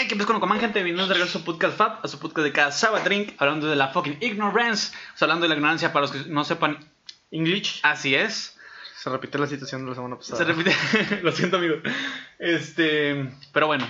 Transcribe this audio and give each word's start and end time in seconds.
Hey, 0.00 0.06
¿qué 0.06 0.14
pasa 0.14 0.38
con 0.38 0.60
gente? 0.60 0.80
Bienvenidos 0.84 1.08
de 1.08 1.14
regreso 1.14 1.38
a 1.38 1.40
su 1.40 1.44
podcast 1.44 1.76
Fab, 1.76 1.98
a 2.04 2.06
su 2.06 2.20
podcast 2.20 2.44
de 2.44 2.52
cada 2.52 2.70
sábado 2.70 3.02
drink, 3.02 3.34
hablando 3.36 3.66
de 3.66 3.74
la 3.74 3.88
fucking 3.88 4.18
ignorance, 4.20 4.94
o 5.12 5.18
sea, 5.18 5.26
hablando 5.26 5.42
de 5.42 5.48
la 5.48 5.56
ignorancia 5.56 5.92
para 5.92 6.02
los 6.06 6.12
que 6.12 6.30
no 6.30 6.44
sepan 6.44 6.78
English. 7.32 7.80
Así 7.82 8.14
es. 8.14 8.56
Se 8.96 9.10
repite 9.10 9.40
la 9.40 9.48
situación 9.48 9.82
de 9.82 9.88
la 9.88 9.96
semana 9.96 10.14
pasada. 10.14 10.38
Se 10.38 10.44
repite. 10.44 10.72
Lo 11.24 11.32
siento, 11.32 11.56
amigo. 11.56 11.78
Este. 12.38 13.28
Pero 13.52 13.66
bueno. 13.66 13.88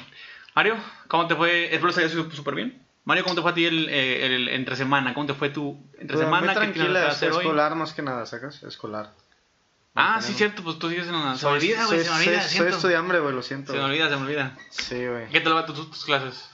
Mario, 0.55 0.77
¿cómo 1.09 1.27
te 1.27 1.37
fue? 1.37 1.75
Espero 1.75 1.93
que 1.93 2.01
haya 2.01 2.09
sido 2.09 2.31
súper 2.31 2.55
bien. 2.55 2.83
Mario, 3.05 3.25
¿cómo 3.25 3.37
te 3.37 3.43
fue 3.43 3.51
a 3.51 3.55
ti 3.55 3.67
el, 3.67 3.91
eh, 3.91 4.25
el, 4.25 4.49
entre 4.49 4.77
semana? 4.77 5.13
¿Cómo 5.13 5.27
te 5.27 5.35
fue 5.35 5.51
tu 5.51 5.79
entre 5.99 6.17
Pues, 6.17 6.21
semana? 6.21 6.55
muy 6.55 6.55
¿Qué 6.55 6.73
tienes 6.73 6.91
tranquila, 6.91 7.17
que 7.21 7.37
hoy? 7.37 7.45
escolar 7.45 7.75
más 7.75 7.93
que 7.93 8.01
nada, 8.01 8.25
¿sacas? 8.25 8.63
Escolar. 8.63 9.13
Ah, 10.01 10.21
sí, 10.23 10.33
cierto, 10.35 10.63
pues 10.63 10.79
tú 10.79 10.89
sigues 10.89 11.07
en 11.09 11.13
la. 11.13 11.37
Se 11.37 11.45
me 11.47 11.53
olvida, 11.53 11.85
güey, 11.87 12.05
se 12.05 12.11
me 12.11 12.17
olvida, 12.17 12.43
Soy, 12.43 12.59
soy 12.59 12.69
estudiante, 12.69 13.19
güey, 13.19 13.35
lo 13.35 13.43
siento. 13.43 13.73
Se 13.73 13.79
me 13.79 13.85
olvida, 13.85 14.09
se 14.09 14.17
me 14.17 14.23
olvida. 14.23 14.57
Sí, 14.71 15.07
güey. 15.07 15.29
¿Qué 15.31 15.41
tal 15.41 15.57
va 15.57 15.67
tus, 15.67 15.91
tus 15.91 16.05
clases? 16.05 16.49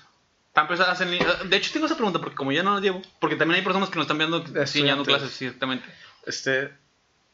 ¿Están 0.49 0.67
pesadas 0.69 1.01
en 1.01 1.11
línea? 1.11 1.27
De 1.45 1.57
hecho, 1.57 1.71
tengo 1.73 1.87
esa 1.87 1.97
pregunta 1.97 2.21
porque 2.21 2.37
como 2.37 2.53
ya 2.53 2.63
no 2.63 2.75
las 2.75 2.83
llevo, 2.83 3.03
porque 3.21 3.37
también 3.37 3.59
hay 3.59 3.65
personas 3.65 3.91
que 3.91 3.97
nos 3.97 4.05
están 4.05 4.19
viendo 4.19 4.45
enseñando 4.61 5.05
clases, 5.05 5.31
sí, 5.33 5.47
exactamente. 5.47 5.85
Este. 6.27 6.73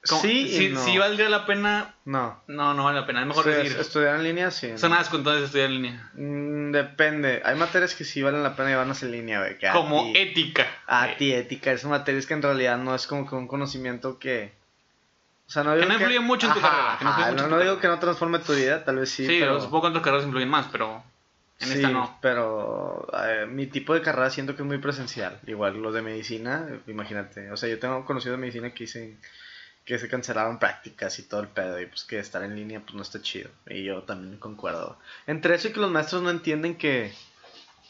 ¿Cómo- 0.09 0.23
Sí, 0.23 0.49
si, 0.49 0.69
no. 0.71 0.83
si 0.83 0.97
valdría 0.97 1.29
la 1.29 1.45
pena, 1.45 1.95
No. 2.07 2.43
no, 2.47 2.73
no 2.73 2.85
vale 2.85 3.01
la 3.01 3.07
pena, 3.07 3.21
es 3.21 3.27
mejor 3.27 3.47
Estudiar- 3.47 3.63
decir. 3.65 3.81
Estudiar 3.81 4.17
en 4.17 4.23
línea, 4.25 4.51
sí. 4.51 4.71
Son 4.79 4.95
asco 4.95 5.19
entonces 5.19 5.45
estudiar 5.45 5.67
en 5.69 5.75
línea. 5.75 6.11
Mm, 6.15 6.73
depende. 6.73 7.43
Hay 7.45 7.55
materias 7.57 7.95
que 7.95 8.05
sí 8.05 8.23
valen 8.23 8.43
la 8.43 8.57
pena 8.57 8.71
llevarlas 8.71 9.03
en 9.03 9.13
línea, 9.13 9.41
güey. 9.41 9.59
Como 9.75 10.05
ti- 10.05 10.19
ética. 10.19 10.67
A 10.87 11.17
ti, 11.19 11.35
ética. 11.35 11.71
Esas 11.73 11.91
materias 11.91 12.25
que 12.25 12.33
en 12.33 12.41
realidad 12.41 12.79
no 12.79 12.95
es 12.95 13.07
como 13.07 13.29
que 13.29 13.35
un 13.35 13.47
conocimiento 13.47 14.19
que. 14.19 14.59
O 15.51 15.53
sea, 15.53 15.65
no 15.65 15.73
Que 15.73 15.79
digo 15.79 15.89
no 15.89 15.95
influye 15.95 16.21
mucho 16.21 16.47
en 16.47 16.55
tu 16.55 16.61
carrera, 16.61 16.97
que 16.97 17.05
no 17.05 17.11
ajá, 17.11 17.29
en 17.31 17.37
no, 17.37 17.43
digo 17.43 17.51
carrera. 17.59 17.81
que 17.81 17.89
no 17.89 17.99
transforme 17.99 18.39
tu 18.39 18.55
vida, 18.55 18.85
tal 18.85 18.97
vez 18.99 19.11
sí. 19.11 19.27
Sí, 19.27 19.39
pero... 19.41 19.61
supongo 19.61 19.91
que 19.91 19.97
en 19.99 20.03
carreras 20.05 20.25
influyen 20.25 20.49
más, 20.49 20.67
pero 20.71 21.03
en 21.59 21.67
sí, 21.69 21.75
esta 21.75 21.89
no. 21.91 22.19
pero 22.23 23.09
eh, 23.27 23.47
mi 23.47 23.67
tipo 23.67 23.93
de 23.95 24.01
carrera 24.01 24.31
siento 24.31 24.55
que 24.55 24.63
es 24.63 24.69
muy 24.69 24.79
presencial. 24.79 25.41
Igual 25.49 25.83
los 25.83 25.93
de 25.93 26.03
medicina, 26.03 26.69
imagínate. 26.87 27.51
O 27.51 27.57
sea, 27.57 27.69
yo 27.69 27.81
tengo 27.81 28.05
conocido 28.05 28.37
de 28.37 28.41
medicina 28.41 28.71
que 28.73 28.85
dicen 28.85 29.19
que 29.85 29.99
se 29.99 30.07
cancelaron 30.09 30.61
prácticas 30.61 31.19
y 31.19 31.25
todo 31.25 31.41
el 31.41 31.49
pedo. 31.49 31.81
Y 31.81 31.87
pues 31.87 32.05
que 32.05 32.21
estar 32.21 32.45
en 32.45 32.55
línea 32.55 32.79
pues 32.81 32.95
no 32.95 33.03
está 33.03 33.21
chido. 33.21 33.51
Y 33.67 33.83
yo 33.83 34.05
también 34.05 34.37
concuerdo. 34.39 35.01
Entre 35.27 35.57
eso 35.57 35.67
y 35.67 35.73
que 35.73 35.81
los 35.81 35.91
maestros 35.91 36.23
no 36.23 36.31
entienden 36.31 36.77
que, 36.77 37.13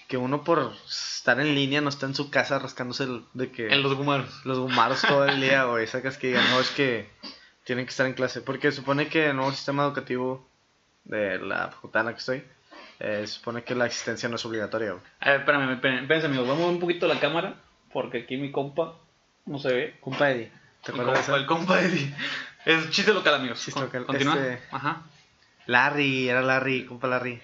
que 0.08 0.16
uno 0.16 0.44
por 0.44 0.72
estar 0.88 1.38
en 1.40 1.54
línea 1.54 1.82
no 1.82 1.90
está 1.90 2.06
en 2.06 2.14
su 2.14 2.30
casa 2.30 2.58
rascándose 2.58 3.04
el- 3.04 3.24
de 3.34 3.52
que 3.52 3.68
En 3.68 3.82
los 3.82 3.94
gumaros. 3.94 4.46
los 4.46 4.58
gumaros 4.58 5.02
todo 5.02 5.26
el 5.26 5.42
día, 5.42 5.64
güey. 5.64 5.86
Sacas 5.86 6.16
que 6.16 6.28
digan, 6.28 6.48
no, 6.50 6.60
es 6.60 6.70
que 6.70 7.10
tienen 7.64 7.84
que 7.86 7.90
estar 7.90 8.06
en 8.06 8.14
clase. 8.14 8.40
Porque 8.40 8.72
supone 8.72 9.08
que 9.08 9.30
el 9.30 9.36
nuevo 9.36 9.50
sistema 9.52 9.84
educativo 9.84 10.48
de 11.04 11.38
la 11.38 11.68
facultad 11.68 12.00
en 12.02 12.06
la 12.06 12.12
que 12.12 12.18
estoy, 12.18 12.44
eh, 13.00 13.26
supone 13.26 13.64
que 13.64 13.74
la 13.74 13.84
asistencia 13.86 14.28
no 14.28 14.36
es 14.36 14.44
obligatoria, 14.44 14.92
güey. 14.92 15.02
A 15.20 15.30
ver, 15.30 15.40
espérame, 15.40 15.72
espérame, 15.72 16.00
espérense, 16.02 16.26
amigos. 16.26 16.46
Vamos 16.48 16.60
a 16.60 16.62
mover 16.66 16.74
un 16.74 16.80
poquito 16.80 17.06
la 17.06 17.18
cámara 17.20 17.54
porque 17.92 18.18
aquí 18.18 18.36
mi 18.36 18.50
compa 18.52 18.94
no 19.46 19.58
se 19.58 19.72
ve. 19.72 19.96
Compa 20.00 20.30
Eddie, 20.30 20.52
¿te 20.84 20.92
acuerdas 20.92 21.26
de 21.26 21.32
compa, 21.32 21.36
el 21.38 21.46
compa 21.46 21.80
Eddie. 21.80 22.14
Es 22.66 22.90
chiste 22.90 23.12
local, 23.14 23.34
amigos. 23.36 23.58
Chiste 23.58 23.72
Con- 23.72 23.84
local. 23.84 24.06
Continúa. 24.06 24.34
Este- 24.34 24.62
Ajá. 24.70 25.02
Larry, 25.66 26.28
era 26.28 26.42
Larry, 26.42 26.84
compa 26.86 27.08
Larry. 27.08 27.40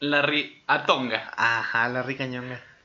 Larry 0.00 0.62
Atonga. 0.66 1.32
Ajá, 1.36 1.88
Larry 1.88 2.16
Cañonga. 2.16 2.60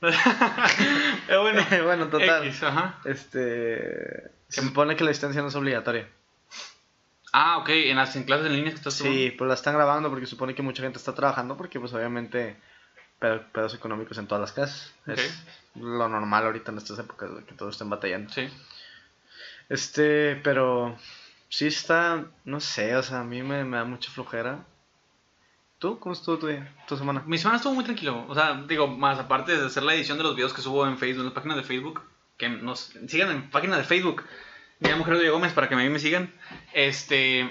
Eh, 1.28 1.36
bueno, 1.36 1.62
bueno, 1.84 2.08
total. 2.08 2.44
X, 2.46 2.62
ajá. 2.62 2.98
Este. 3.04 4.30
Se 4.48 4.62
supone 4.62 4.96
que 4.96 5.04
la 5.04 5.10
asistencia 5.10 5.42
no 5.42 5.48
es 5.48 5.54
obligatoria. 5.54 6.08
Ah, 7.32 7.58
ok, 7.58 7.68
en 7.70 7.96
las 7.96 8.14
en 8.16 8.24
clases 8.24 8.46
en 8.46 8.54
línea 8.54 8.70
que 8.72 8.76
estás 8.78 8.94
Sí, 8.94 9.32
pues 9.36 9.46
la 9.48 9.54
están 9.54 9.74
grabando 9.74 10.08
porque 10.10 10.26
supone 10.26 10.54
que 10.54 10.62
mucha 10.62 10.82
gente 10.82 10.98
está 10.98 11.14
trabajando 11.14 11.56
porque 11.56 11.78
pues 11.78 11.92
obviamente 11.92 12.56
pedo- 13.20 13.44
pedos 13.52 13.74
económicos 13.74 14.18
en 14.18 14.26
todas 14.26 14.40
las 14.40 14.52
casas. 14.52 14.94
Es 15.06 15.44
lo 15.76 16.08
normal 16.08 16.44
ahorita 16.46 16.72
en 16.72 16.78
estas 16.78 16.98
épocas 16.98 17.34
de 17.36 17.44
que 17.44 17.54
todos 17.54 17.74
estén 17.74 17.88
batallando. 17.90 18.32
Sí. 18.32 18.48
Este, 19.68 20.36
pero 20.42 20.96
sí 21.48 21.66
está, 21.66 22.24
no 22.44 22.60
sé, 22.60 22.96
o 22.96 23.02
sea, 23.02 23.20
a 23.20 23.24
mí 23.24 23.42
me, 23.42 23.64
me 23.64 23.76
da 23.76 23.84
mucha 23.84 24.10
flojera. 24.10 24.64
¿Tú? 25.78 25.98
¿Cómo 25.98 26.12
estuvo 26.12 26.38
tu, 26.38 26.46
día, 26.48 26.74
tu 26.86 26.96
semana? 26.96 27.22
Mi 27.26 27.38
semana 27.38 27.56
estuvo 27.56 27.74
muy 27.74 27.84
tranquilo. 27.84 28.26
O 28.28 28.34
sea, 28.34 28.62
digo, 28.68 28.86
más 28.86 29.18
aparte 29.18 29.56
de 29.56 29.64
hacer 29.66 29.82
la 29.82 29.94
edición 29.94 30.18
de 30.18 30.24
los 30.24 30.34
videos 30.36 30.52
que 30.52 30.60
subo 30.60 30.86
en 30.86 30.98
Facebook, 30.98 31.20
en 31.20 31.24
las 31.26 31.34
páginas 31.34 31.56
de 31.56 31.62
Facebook, 31.62 32.02
que 32.36 32.48
nos 32.50 32.92
sigan 33.08 33.30
en 33.30 33.50
página 33.50 33.78
de 33.78 33.84
Facebook, 33.84 34.22
de 34.80 34.96
Mujer 34.96 35.18
de 35.18 35.30
Gómez, 35.30 35.52
para 35.52 35.68
que 35.68 35.74
a 35.74 35.78
mí 35.78 35.88
me 35.88 35.98
sigan. 35.98 36.32
Este. 36.72 37.48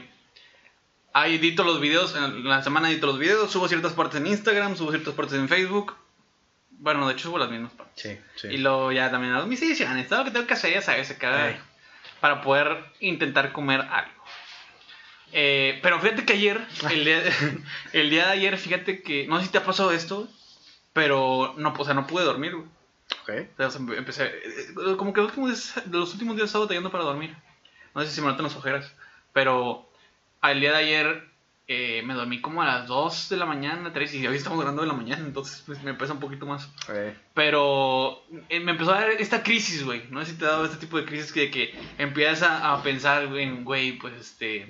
Ahí 1.14 1.36
edito 1.36 1.64
los 1.64 1.82
videos, 1.82 2.16
en 2.16 2.48
la 2.48 2.62
semana 2.62 2.90
edito 2.90 3.08
los 3.08 3.18
videos, 3.18 3.52
subo 3.52 3.68
ciertas 3.68 3.94
partes 3.94 4.20
en 4.20 4.28
Instagram, 4.28 4.76
subo 4.76 4.92
ciertas 4.92 5.14
partes 5.14 5.36
en 5.36 5.50
Facebook. 5.50 5.96
Bueno, 6.70 7.08
de 7.08 7.14
hecho 7.14 7.30
subo 7.30 7.40
las 7.40 7.50
mismas 7.50 7.74
partes. 7.74 8.02
Sí, 8.02 8.18
sí. 8.36 8.48
Y 8.54 8.58
luego 8.58 8.92
ya 8.92 9.10
también 9.10 9.34
a 9.34 9.46
mis 9.46 9.62
ediciones, 9.62 10.08
todo 10.08 10.20
lo 10.20 10.26
que 10.26 10.32
tengo 10.32 10.46
que 10.46 10.54
hacer, 10.54 10.74
ya 10.74 10.82
sabes, 10.82 11.12
cada, 11.14 11.60
para 12.20 12.42
poder 12.42 12.86
intentar 13.00 13.52
comer 13.52 13.82
algo. 13.82 14.24
Eh, 15.32 15.80
pero 15.82 16.00
fíjate 16.00 16.26
que 16.26 16.34
ayer, 16.34 16.62
el 16.90 17.06
día, 17.06 17.24
el 17.94 18.10
día 18.10 18.26
de 18.28 18.32
ayer, 18.32 18.58
fíjate 18.58 19.02
que, 19.02 19.28
no 19.28 19.40
sé 19.40 19.46
si 19.46 19.52
te 19.52 19.58
ha 19.58 19.66
pasado 19.66 19.92
esto, 19.92 20.28
pero 20.94 21.54
no, 21.58 21.74
o 21.78 21.86
sea, 21.86 21.94
no 21.94 22.08
pude 22.08 22.24
dormir, 22.24 22.56
güey. 22.56 22.68
Ok. 23.22 23.30
O 23.58 23.72
sea, 23.72 23.82
empecé, 23.98 24.26
eh, 24.26 24.96
como 24.98 25.14
que 25.14 25.22
los 25.22 25.30
últimos 25.30 25.50
días, 25.50 25.88
los 25.88 26.14
últimos 26.14 26.36
días 26.36 26.44
he 26.44 26.48
estado 26.48 26.66
batallando 26.66 26.92
para 26.92 27.04
dormir. 27.04 27.36
No 27.96 28.04
sé 28.04 28.12
si 28.12 28.22
me 28.22 28.28
notan 28.28 28.44
las 28.44 28.56
ojeras, 28.56 28.94
pero 29.34 29.90
al 30.42 30.60
día 30.60 30.72
de 30.72 30.78
ayer 30.78 31.30
eh, 31.68 32.02
me 32.04 32.16
dormí 32.16 32.42
como 32.42 32.62
a 32.62 32.66
las 32.66 32.88
2 32.88 33.30
de 33.30 33.38
la 33.38 33.46
mañana, 33.46 33.94
3, 33.94 34.14
y 34.16 34.28
hoy 34.28 34.38
estamos 34.38 34.60
grabando 34.60 34.82
de 34.82 34.88
la 34.88 34.96
mañana, 34.96 35.24
entonces 35.24 35.62
pues, 35.66 35.84
me 35.84 35.94
pesa 35.94 36.14
un 36.14 36.20
poquito 36.20 36.46
más. 36.46 36.66
ok. 36.88 37.16
Pero 37.34 38.24
eh, 38.50 38.60
me 38.60 38.72
empezó 38.72 38.92
a 38.92 39.02
dar 39.02 39.12
esta 39.12 39.44
crisis, 39.44 39.84
güey. 39.84 40.04
No 40.10 40.24
sé 40.26 40.32
si 40.32 40.38
te 40.38 40.46
ha 40.46 40.50
dado 40.50 40.66
este 40.66 40.78
tipo 40.78 40.98
de 40.98 41.06
crisis 41.06 41.32
que, 41.32 41.52
que 41.52 41.74
empiezas 41.98 42.44
a, 42.44 42.74
a 42.74 42.84
pensar 42.84 43.24
en, 43.38 43.64
güey, 43.64 43.98
pues 44.00 44.14
este. 44.16 44.68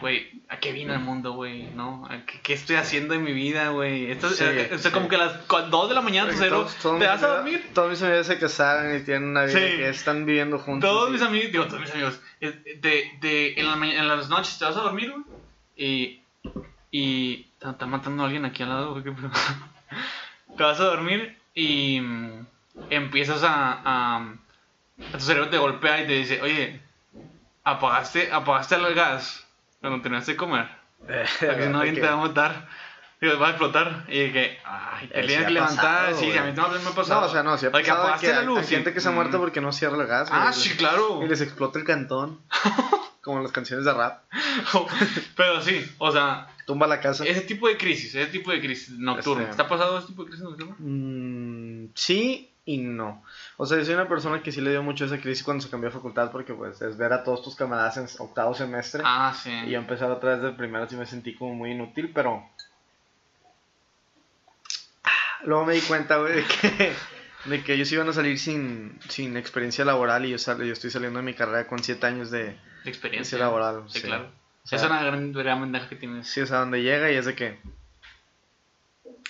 Güey, 0.00 0.42
¿a 0.48 0.58
qué 0.58 0.72
vine 0.72 0.94
al 0.94 1.00
mundo, 1.00 1.32
güey? 1.32 1.64
¿No? 1.74 2.06
¿A 2.10 2.24
qué, 2.26 2.40
qué 2.42 2.54
estoy 2.54 2.76
haciendo 2.76 3.14
en 3.14 3.22
mi 3.22 3.32
vida, 3.32 3.68
güey? 3.68 4.10
Esto, 4.10 4.30
Sí, 4.30 4.42
eh, 4.44 4.70
o 4.74 4.78
sea, 4.78 4.90
sí. 4.90 4.94
como 4.94 5.06
que 5.08 5.16
a 5.16 5.18
las 5.18 5.46
2 5.46 5.88
de 5.88 5.94
la 5.94 6.00
mañana, 6.00 6.32
tu 6.32 6.38
todos 6.48 6.74
¿te 6.76 7.06
vas 7.06 7.22
a 7.22 7.26
dormir? 7.28 7.70
Todos 7.74 7.90
mis 7.90 8.02
amigos 8.02 8.26
se 8.26 8.38
casaron 8.38 8.96
y 8.96 9.00
tienen 9.04 9.28
una 9.30 9.44
vida 9.44 9.52
Sí. 9.58 9.76
que 9.76 9.88
están 9.90 10.24
viviendo 10.26 10.58
juntos. 10.58 10.88
Todos 10.90 11.10
mis 11.10 11.22
amigos, 11.22 11.52
digo, 11.52 11.66
todos 11.66 11.80
mis 11.80 11.92
amigos, 11.92 12.20
de, 12.40 12.52
de, 13.20 13.54
en, 13.58 13.66
la 13.66 13.74
en 13.86 14.08
las 14.08 14.28
noches 14.28 14.58
te 14.58 14.64
vas 14.64 14.76
a 14.76 14.80
dormir, 14.80 15.10
güey. 15.12 15.24
Y. 15.76 16.22
Y. 16.90 17.46
Está, 17.60 17.86
matando 17.86 18.22
a 18.22 18.26
alguien 18.26 18.44
aquí 18.44 18.62
al 18.64 18.70
lado, 18.70 18.92
güey. 18.92 19.04
te 20.56 20.62
vas 20.62 20.80
a 20.80 20.84
dormir 20.84 21.38
y. 21.54 22.00
mm, 22.00 22.46
Empiezas 22.90 23.42
a, 23.44 23.80
a. 23.84 24.16
a 25.12 25.12
tu 25.12 25.20
cerebro 25.20 25.50
te 25.50 25.58
golpea 25.58 26.02
y 26.02 26.06
te 26.06 26.12
dice, 26.14 26.40
oye, 26.42 26.80
apagaste, 27.64 28.32
apagaste 28.32 28.74
el 28.76 28.94
gas 28.94 29.46
cuando 29.82 30.00
terminaste 30.00 30.32
de 30.32 30.36
comer. 30.38 30.66
Para 31.06 31.58
que 31.58 31.66
no 31.68 31.80
alguien 31.80 31.96
te 31.96 32.00
va 32.00 32.12
a 32.14 32.16
matar. 32.16 32.68
Digo, 33.20 33.38
va 33.38 33.48
a 33.48 33.50
explotar. 33.50 34.04
Y 34.08 34.18
dije, 34.24 34.58
ay, 34.64 35.06
te 35.08 35.20
Eh, 35.20 35.26
tienes 35.26 35.46
que 35.46 35.52
levantar. 35.52 36.06
pasado, 36.10 36.16
Sí, 36.18 36.36
a 36.36 36.42
mí 36.44 36.54
también 36.54 36.82
me 36.82 36.90
ha 36.90 36.92
pasado. 36.94 37.20
No, 37.20 37.26
o 37.26 37.30
sea, 37.30 37.42
no, 37.44 37.58
si 37.58 37.66
ha 37.66 37.70
que 37.70 37.78
pasado 37.82 38.18
que 38.20 38.28
la 38.28 38.42
luz. 38.42 38.58
hay 38.60 38.64
gente 38.66 38.94
que 38.94 39.00
se 39.00 39.08
ha 39.08 39.12
muerto 39.12 39.36
mm. 39.36 39.40
porque 39.42 39.60
no 39.60 39.70
cierra 39.72 39.96
el 40.00 40.06
gas. 40.08 40.28
Ah, 40.32 40.52
sí, 40.52 40.70
claro. 40.76 41.22
Y 41.22 41.28
les 41.28 41.40
explota 41.42 41.78
el 41.78 41.84
cantón. 41.84 42.40
como 43.22 43.36
en 43.36 43.44
las 43.44 43.52
canciones 43.52 43.84
de 43.84 43.92
rap. 43.94 44.22
Pero 45.36 45.60
sí, 45.62 45.88
o 45.98 46.10
sea, 46.10 46.48
Tumba 46.66 46.86
la 46.88 47.00
casa. 47.00 47.24
ese 47.24 47.42
tipo 47.42 47.68
de 47.68 47.76
crisis, 47.76 48.14
ese 48.14 48.30
tipo 48.30 48.50
de 48.50 48.60
crisis 48.60 48.90
nocturna. 48.98 49.44
Este- 49.44 49.56
¿Te 49.56 49.62
ha 49.62 49.68
pasado 49.68 49.98
ese 49.98 50.08
tipo 50.08 50.24
de 50.24 50.30
crisis 50.30 50.44
nocturna? 50.44 50.74
Mm, 50.78 51.90
sí 51.94 52.52
y 52.64 52.78
no. 52.78 53.22
O 53.62 53.66
sea, 53.66 53.78
yo 53.78 53.84
soy 53.84 53.94
una 53.94 54.08
persona 54.08 54.42
que 54.42 54.50
sí 54.50 54.60
le 54.60 54.70
dio 54.70 54.82
mucho 54.82 55.04
esa 55.04 55.18
crisis 55.20 55.44
cuando 55.44 55.62
se 55.62 55.70
cambió 55.70 55.88
de 55.88 55.94
facultad 55.94 56.32
porque 56.32 56.52
pues 56.52 56.82
es 56.82 56.96
ver 56.96 57.12
a 57.12 57.22
todos 57.22 57.42
tus 57.44 57.54
camaradas 57.54 57.96
en 57.96 58.06
octavo 58.18 58.54
semestre. 58.54 59.02
Ah, 59.04 59.32
sí. 59.40 59.52
Y 59.52 59.76
empezar 59.76 60.10
otra 60.10 60.30
vez 60.32 60.42
de 60.42 60.50
primero 60.50 60.88
sí 60.88 60.96
me 60.96 61.06
sentí 61.06 61.36
como 61.36 61.54
muy 61.54 61.70
inútil, 61.70 62.10
pero... 62.12 62.44
Luego 65.44 65.64
me 65.64 65.74
di 65.74 65.80
cuenta, 65.82 66.16
güey, 66.18 66.34
de 66.34 66.44
que, 66.44 66.92
de 67.46 67.62
que 67.64 67.74
ellos 67.74 67.90
iban 67.92 68.08
a 68.08 68.12
salir 68.12 68.38
sin, 68.38 68.98
sin 69.08 69.36
experiencia 69.36 69.84
laboral 69.84 70.24
y 70.24 70.30
yo, 70.30 70.38
sal- 70.38 70.62
yo 70.64 70.72
estoy 70.72 70.90
saliendo 70.90 71.18
de 71.20 71.24
mi 71.24 71.34
carrera 71.34 71.66
con 71.68 71.82
7 71.82 72.04
años 72.06 72.30
de 72.30 72.44
De 72.84 72.90
experiencia. 72.90 73.38
laboral. 73.38 73.84
Sí, 73.88 74.00
sí. 74.00 74.06
claro. 74.06 74.28
O 74.64 74.66
sea, 74.66 74.78
es 74.78 74.84
una 74.84 75.02
gran, 75.04 75.32
gran 75.32 75.60
ventaja 75.60 75.88
que 75.88 75.96
tienes. 75.96 76.28
Sí, 76.28 76.40
o 76.40 76.46
sea, 76.46 76.58
donde 76.58 76.82
llega 76.82 77.10
y 77.10 77.16
es 77.16 77.26
de 77.26 77.34
que... 77.36 77.58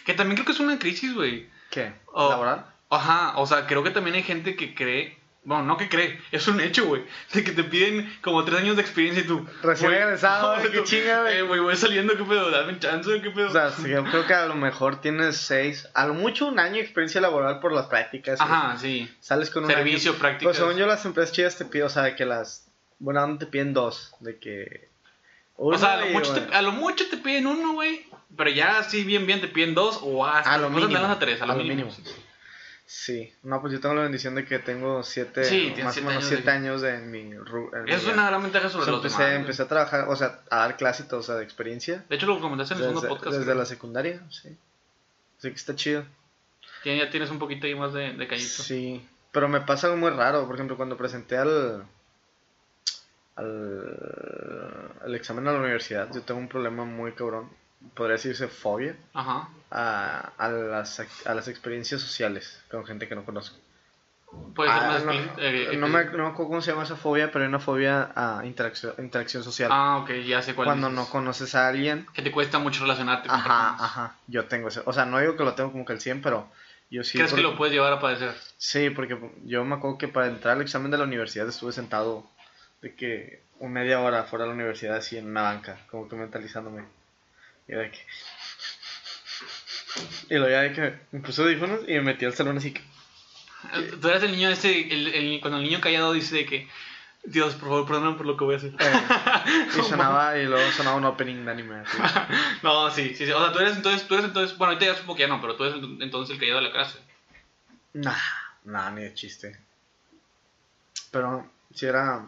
Que 0.06 0.14
también 0.14 0.36
creo 0.36 0.46
que 0.46 0.52
es 0.52 0.60
una 0.60 0.78
crisis, 0.78 1.14
güey. 1.14 1.48
¿Qué? 1.70 1.92
Oh. 2.12 2.28
¿Laboral? 2.30 2.66
Ajá, 2.94 3.32
o 3.38 3.46
sea, 3.46 3.66
creo 3.66 3.82
que 3.82 3.90
también 3.90 4.16
hay 4.16 4.22
gente 4.22 4.54
que 4.56 4.74
cree. 4.74 5.18
Bueno, 5.44 5.64
no 5.64 5.76
que 5.76 5.88
cree, 5.88 6.20
es 6.30 6.46
un 6.46 6.60
hecho, 6.60 6.86
güey. 6.86 7.02
De 7.32 7.42
que 7.42 7.50
te 7.50 7.64
piden 7.64 8.16
como 8.22 8.44
tres 8.44 8.60
años 8.60 8.76
de 8.76 8.82
experiencia 8.82 9.24
y 9.24 9.26
tú. 9.26 9.44
Recién 9.62 9.92
egresado, 9.92 10.56
güey, 10.60 10.70
qué 10.70 10.84
chinga, 10.84 11.22
güey. 11.22 11.38
Eh, 11.38 11.42
güey, 11.42 11.60
voy 11.60 11.74
saliendo, 11.74 12.16
¿qué 12.16 12.22
pedo? 12.22 12.50
Dame 12.50 12.78
chance, 12.78 13.20
¿qué 13.20 13.30
pedo? 13.30 13.48
O 13.48 13.52
sea, 13.52 13.70
sí, 13.70 13.88
yo 13.88 14.04
creo 14.04 14.24
que 14.26 14.34
a 14.34 14.46
lo 14.46 14.54
mejor 14.54 15.00
tienes 15.00 15.38
6, 15.38 15.88
a 15.94 16.06
lo 16.06 16.14
mucho 16.14 16.46
un 16.46 16.60
año 16.60 16.74
de 16.74 16.82
experiencia 16.82 17.20
laboral 17.20 17.58
por 17.58 17.72
las 17.72 17.86
prácticas. 17.86 18.40
Ajá, 18.40 18.76
sí. 18.78 19.12
Sales 19.20 19.50
con 19.50 19.64
un 19.64 19.70
Servicio, 19.70 20.12
año. 20.12 20.20
prácticas. 20.20 20.44
Pues 20.44 20.56
según 20.58 20.76
yo 20.76 20.86
las 20.86 21.04
empresas 21.04 21.34
chidas 21.34 21.56
te 21.56 21.64
piden, 21.64 21.86
o 21.86 21.90
sea, 21.90 22.14
que 22.14 22.24
las... 22.24 22.68
Bueno, 23.00 23.20
¿dónde 23.22 23.44
te 23.44 23.50
piden 23.50 23.74
dos? 23.74 24.14
De 24.20 24.38
que... 24.38 24.90
O 25.56 25.76
sea, 25.76 25.94
a 25.94 25.96
lo, 25.96 26.06
mucho 26.06 26.30
bueno, 26.32 26.46
te, 26.46 26.54
a 26.54 26.62
lo 26.62 26.72
mucho 26.72 27.08
te 27.08 27.16
piden 27.16 27.46
uno, 27.46 27.72
güey. 27.72 28.06
Pero 28.36 28.50
ya 28.50 28.78
así 28.78 29.02
bien, 29.04 29.26
bien, 29.26 29.40
te 29.40 29.48
piden 29.48 29.74
dos 29.74 29.98
o 30.02 30.24
hasta 30.24 30.54
A 30.54 30.58
lo 30.58 30.70
mínimo. 30.70 30.98
a 31.04 31.18
tres, 31.18 31.42
a 31.42 31.46
lo, 31.46 31.52
a 31.52 31.56
lo 31.56 31.62
mínimo. 31.64 31.90
mínimo. 31.90 32.16
Sí, 32.84 33.32
no, 33.42 33.60
pues 33.60 33.72
yo 33.72 33.80
tengo 33.80 33.94
la 33.94 34.02
bendición 34.02 34.34
de 34.34 34.44
que 34.44 34.58
tengo 34.58 35.02
siete, 35.02 35.44
Sí, 35.44 35.72
más 35.82 35.94
siete 35.94 36.06
o 36.06 36.10
menos 36.10 36.24
años 36.24 36.28
siete 36.28 36.42
de- 36.44 36.50
años 36.50 36.80
de 36.82 36.94
en 36.96 37.10
mi... 37.10 37.20
en 37.20 37.30
mi 37.30 37.36
Eso 37.38 37.46
es 37.86 38.02
vida. 38.04 38.12
una 38.14 38.26
gran 38.26 38.42
ventaja 38.42 38.68
sobre 38.68 38.82
O 38.82 38.84
sea, 38.84 38.92
los 38.92 39.04
empecé, 39.04 39.22
demás. 39.22 39.40
empecé 39.40 39.62
a 39.62 39.68
trabajar, 39.68 40.08
o 40.08 40.16
sea, 40.16 40.40
a 40.50 40.56
dar 40.58 40.76
clases, 40.76 41.10
o 41.12 41.22
sea, 41.22 41.36
de 41.36 41.44
experiencia. 41.44 42.04
De 42.10 42.16
hecho, 42.16 42.26
lo 42.26 42.38
comentaste 42.40 42.74
en 42.74 42.80
el 42.80 42.86
Desde, 42.86 42.94
segundo 43.00 43.08
podcast. 43.16 43.32
desde 43.32 43.44
creo. 43.46 43.58
la 43.58 43.64
secundaria, 43.64 44.20
sí. 44.30 44.48
Así 45.38 45.48
que 45.48 45.54
está 45.56 45.74
chido. 45.74 46.04
Ya 46.84 47.08
tienes 47.10 47.30
un 47.30 47.38
poquito 47.38 47.66
ahí 47.66 47.74
más 47.74 47.92
de, 47.94 48.12
de 48.12 48.28
callito. 48.28 48.62
Sí, 48.62 49.06
pero 49.30 49.48
me 49.48 49.60
pasa 49.62 49.86
algo 49.86 49.96
muy 49.98 50.10
raro. 50.10 50.44
Por 50.46 50.56
ejemplo, 50.56 50.76
cuando 50.76 50.96
presenté 50.96 51.38
al, 51.38 51.84
al, 53.36 54.90
al 55.04 55.14
examen 55.14 55.46
a 55.48 55.52
la 55.52 55.60
universidad, 55.60 56.08
yo 56.12 56.22
tengo 56.22 56.40
un 56.40 56.48
problema 56.48 56.84
muy 56.84 57.12
cabrón. 57.12 57.48
Podría 57.94 58.14
decirse 58.16 58.48
fobia 58.48 58.96
Ajá. 59.14 59.48
a, 59.70 60.32
a, 60.38 60.48
las, 60.48 61.00
a 61.26 61.34
las 61.34 61.48
experiencias 61.48 62.00
sociales 62.00 62.62
con 62.70 62.84
gente 62.86 63.08
que 63.08 63.14
no 63.14 63.24
conozco. 63.24 63.56
Puede 64.54 64.70
ser 64.72 64.82
Ah, 64.82 64.86
más 64.88 65.04
no, 65.04 65.12
eh, 65.12 65.76
no 65.76 65.86
eh, 65.86 65.90
me, 65.90 66.04
no 66.06 66.22
me 66.24 66.28
acuerdo 66.30 66.48
cómo 66.48 66.62
se 66.62 66.70
llama 66.70 66.84
esa 66.84 66.96
fobia, 66.96 67.30
pero 67.30 67.44
hay 67.44 67.48
una 67.50 67.58
fobia 67.58 68.12
a 68.14 68.46
interacción, 68.46 68.94
interacción 68.98 69.44
social. 69.44 69.68
Ah, 69.70 69.98
ok, 69.98 70.10
ya 70.26 70.40
sé 70.40 70.54
cuál 70.54 70.66
Cuando 70.66 70.88
no 70.88 71.06
conoces 71.10 71.54
a 71.54 71.68
alguien. 71.68 72.06
Que 72.14 72.22
te 72.22 72.32
cuesta 72.32 72.58
mucho 72.58 72.82
relacionarte 72.82 73.28
con 73.28 73.36
Ajá, 73.38 73.46
personas. 73.48 73.80
ajá. 73.82 74.16
Yo 74.28 74.46
tengo 74.46 74.68
ese. 74.68 74.80
O 74.86 74.92
sea, 74.94 75.04
no 75.04 75.18
digo 75.18 75.36
que 75.36 75.44
lo 75.44 75.54
tengo 75.54 75.70
como 75.70 75.84
que 75.84 75.92
al 75.92 76.00
100, 76.00 76.22
pero 76.22 76.48
yo 76.90 77.04
sí. 77.04 77.18
¿Crees 77.18 77.34
que 77.34 77.42
lo 77.42 77.56
puedes 77.58 77.74
llevar 77.74 77.92
a 77.92 78.00
padecer? 78.00 78.34
Sí, 78.56 78.88
porque 78.88 79.18
yo 79.44 79.64
me 79.66 79.74
acuerdo 79.74 79.98
que 79.98 80.08
para 80.08 80.28
entrar 80.28 80.56
al 80.56 80.62
examen 80.62 80.90
de 80.90 80.96
la 80.98 81.04
universidad 81.04 81.46
estuve 81.46 81.72
sentado 81.72 82.26
de 82.80 82.94
que 82.94 83.42
un 83.58 83.72
media 83.72 84.00
hora 84.00 84.24
fuera 84.24 84.44
de 84.46 84.48
la 84.50 84.54
universidad 84.54 84.96
así 84.96 85.18
en 85.18 85.26
una 85.26 85.42
banca, 85.42 85.78
como 85.90 86.08
que 86.08 86.16
mentalizándome. 86.16 86.84
Y 87.68 87.72
de 87.72 87.90
que... 87.90 88.06
Y 90.30 90.34
luego 90.38 90.48
ya 90.48 90.60
de 90.62 90.72
que 90.72 90.98
me 91.12 91.20
puse 91.20 91.42
audífonos 91.42 91.80
y 91.86 91.92
me 91.92 92.00
metí 92.02 92.24
al 92.24 92.34
salón 92.34 92.58
así 92.58 92.72
que... 92.72 92.82
Tú 94.00 94.08
eres 94.08 94.22
el 94.24 94.32
niño 94.32 94.48
ese, 94.50 94.92
el, 94.92 95.08
el- 95.08 95.40
cuando 95.40 95.58
el 95.58 95.64
niño 95.64 95.80
callado 95.80 96.12
dice 96.12 96.34
de 96.34 96.46
que, 96.46 96.68
Dios, 97.24 97.54
por 97.54 97.68
favor, 97.68 97.86
perdóname 97.86 98.16
por 98.16 98.26
lo 98.26 98.36
que 98.36 98.44
voy 98.44 98.54
a 98.54 98.56
hacer. 98.58 98.72
eh, 98.76 99.68
y 99.78 99.82
sonaba, 99.82 100.36
y 100.38 100.46
luego 100.46 100.68
sonaba 100.72 100.96
un 100.96 101.04
opening 101.04 101.44
de 101.44 101.50
anime. 101.52 101.76
así. 101.76 101.96
no, 102.64 102.90
sí, 102.90 103.14
sí, 103.14 103.24
sí. 103.26 103.30
O 103.32 103.38
sea, 103.44 103.52
tú 103.52 103.60
eres 103.60 103.76
entonces, 103.76 104.08
tú 104.08 104.14
eres 104.14 104.26
entonces, 104.26 104.58
bueno, 104.58 104.72
ahorita 104.72 104.92
ya 104.92 104.98
supongo 104.98 105.16
que 105.16 105.22
ya 105.22 105.28
no, 105.28 105.40
pero 105.40 105.54
tú 105.54 105.64
eres 105.64 105.76
entonces 106.00 106.34
el 106.34 106.40
callado 106.40 106.58
de 106.60 106.66
la 106.66 106.72
clase. 106.72 106.98
Nah, 107.92 108.16
nah, 108.64 108.90
ni 108.90 109.02
de 109.02 109.14
chiste. 109.14 109.56
Pero 111.12 111.48
si 111.74 111.86
era... 111.86 112.26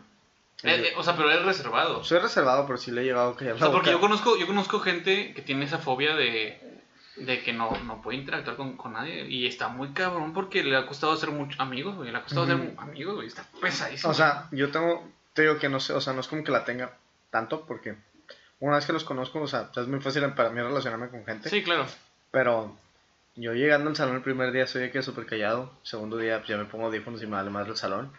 Eh, 0.64 0.88
eh, 0.88 0.93
o 0.96 1.02
sea, 1.02 1.16
pero 1.16 1.31
eres 1.31 1.44
reservado. 1.44 2.02
Soy 2.02 2.19
reservado, 2.19 2.66
pero 2.66 2.78
sí 2.78 2.90
le 2.90 3.02
he 3.02 3.05
llegado 3.05 3.31
a 3.31 3.37
callar 3.37 3.55
O 3.55 3.58
sea, 3.58 3.70
porque 3.70 3.90
yo 3.90 4.00
conozco, 4.00 4.37
yo 4.37 4.46
conozco 4.46 4.81
gente 4.81 5.34
que 5.34 5.43
tiene 5.43 5.66
esa 5.66 5.78
fobia 5.78 6.16
de, 6.16 6.58
de 7.16 7.43
que 7.43 7.52
no, 7.52 7.70
no 7.84 8.00
puede 8.00 8.19
interactuar 8.19 8.56
con, 8.56 8.76
con 8.76 8.94
nadie. 8.94 9.26
Y 9.28 9.46
está 9.46 9.69
muy 9.69 9.93
cabrón 9.93 10.32
porque 10.32 10.64
le 10.64 10.76
ha 10.76 10.87
costado 10.87 11.12
hacer 11.12 11.31
muchos 11.31 11.61
amigos, 11.61 11.96
güey. 11.96 12.11
Le 12.11 12.19
ha 12.19 12.22
costado 12.22 12.44
hacer 12.44 12.75
amigos, 12.78 13.14
güey. 13.14 13.28
Está 13.28 13.46
pesadísimo. 13.61 14.11
O 14.11 14.14
sea, 14.14 14.49
yo 14.52 14.70
tengo, 14.70 15.06
te 15.34 15.43
digo 15.43 15.58
que 15.58 15.69
no 15.69 15.81
sé, 15.81 15.93
o 15.93 16.00
sea, 16.00 16.12
no 16.12 16.20
es 16.20 16.28
como 16.28 16.43
que 16.43 16.52
la 16.52 16.64
tenga 16.64 16.96
tanto 17.31 17.67
porque 17.67 17.96
una 18.60 18.76
vez 18.76 18.87
que 18.87 18.93
los 18.93 19.05
conozco, 19.05 19.40
o 19.43 19.46
sea, 19.46 19.70
es 19.76 19.87
muy 19.87 20.00
fácil 20.00 20.22
para 20.34 20.50
mí 20.50 20.60
relacionarme 20.60 21.08
con 21.08 21.25
gente. 21.26 21.50
sí, 21.50 21.62
claro. 21.62 21.87
Pero 22.31 22.76
yo 23.37 23.52
llegando 23.52 23.90
al 23.90 23.96
salón 23.96 24.17
el 24.17 24.22
primer 24.22 24.52
día 24.52 24.67
soy 24.67 24.82
de 24.82 24.90
que 24.90 25.02
súper 25.02 25.26
callado, 25.26 25.72
segundo 25.82 26.17
día 26.17 26.38
pues, 26.38 26.49
ya 26.49 26.56
me 26.56 26.64
pongo 26.64 26.87
audífonos 26.87 27.22
y 27.22 27.26
me 27.26 27.32
vale 27.32 27.50
más 27.50 27.69
el 27.69 27.76
salón. 27.76 28.12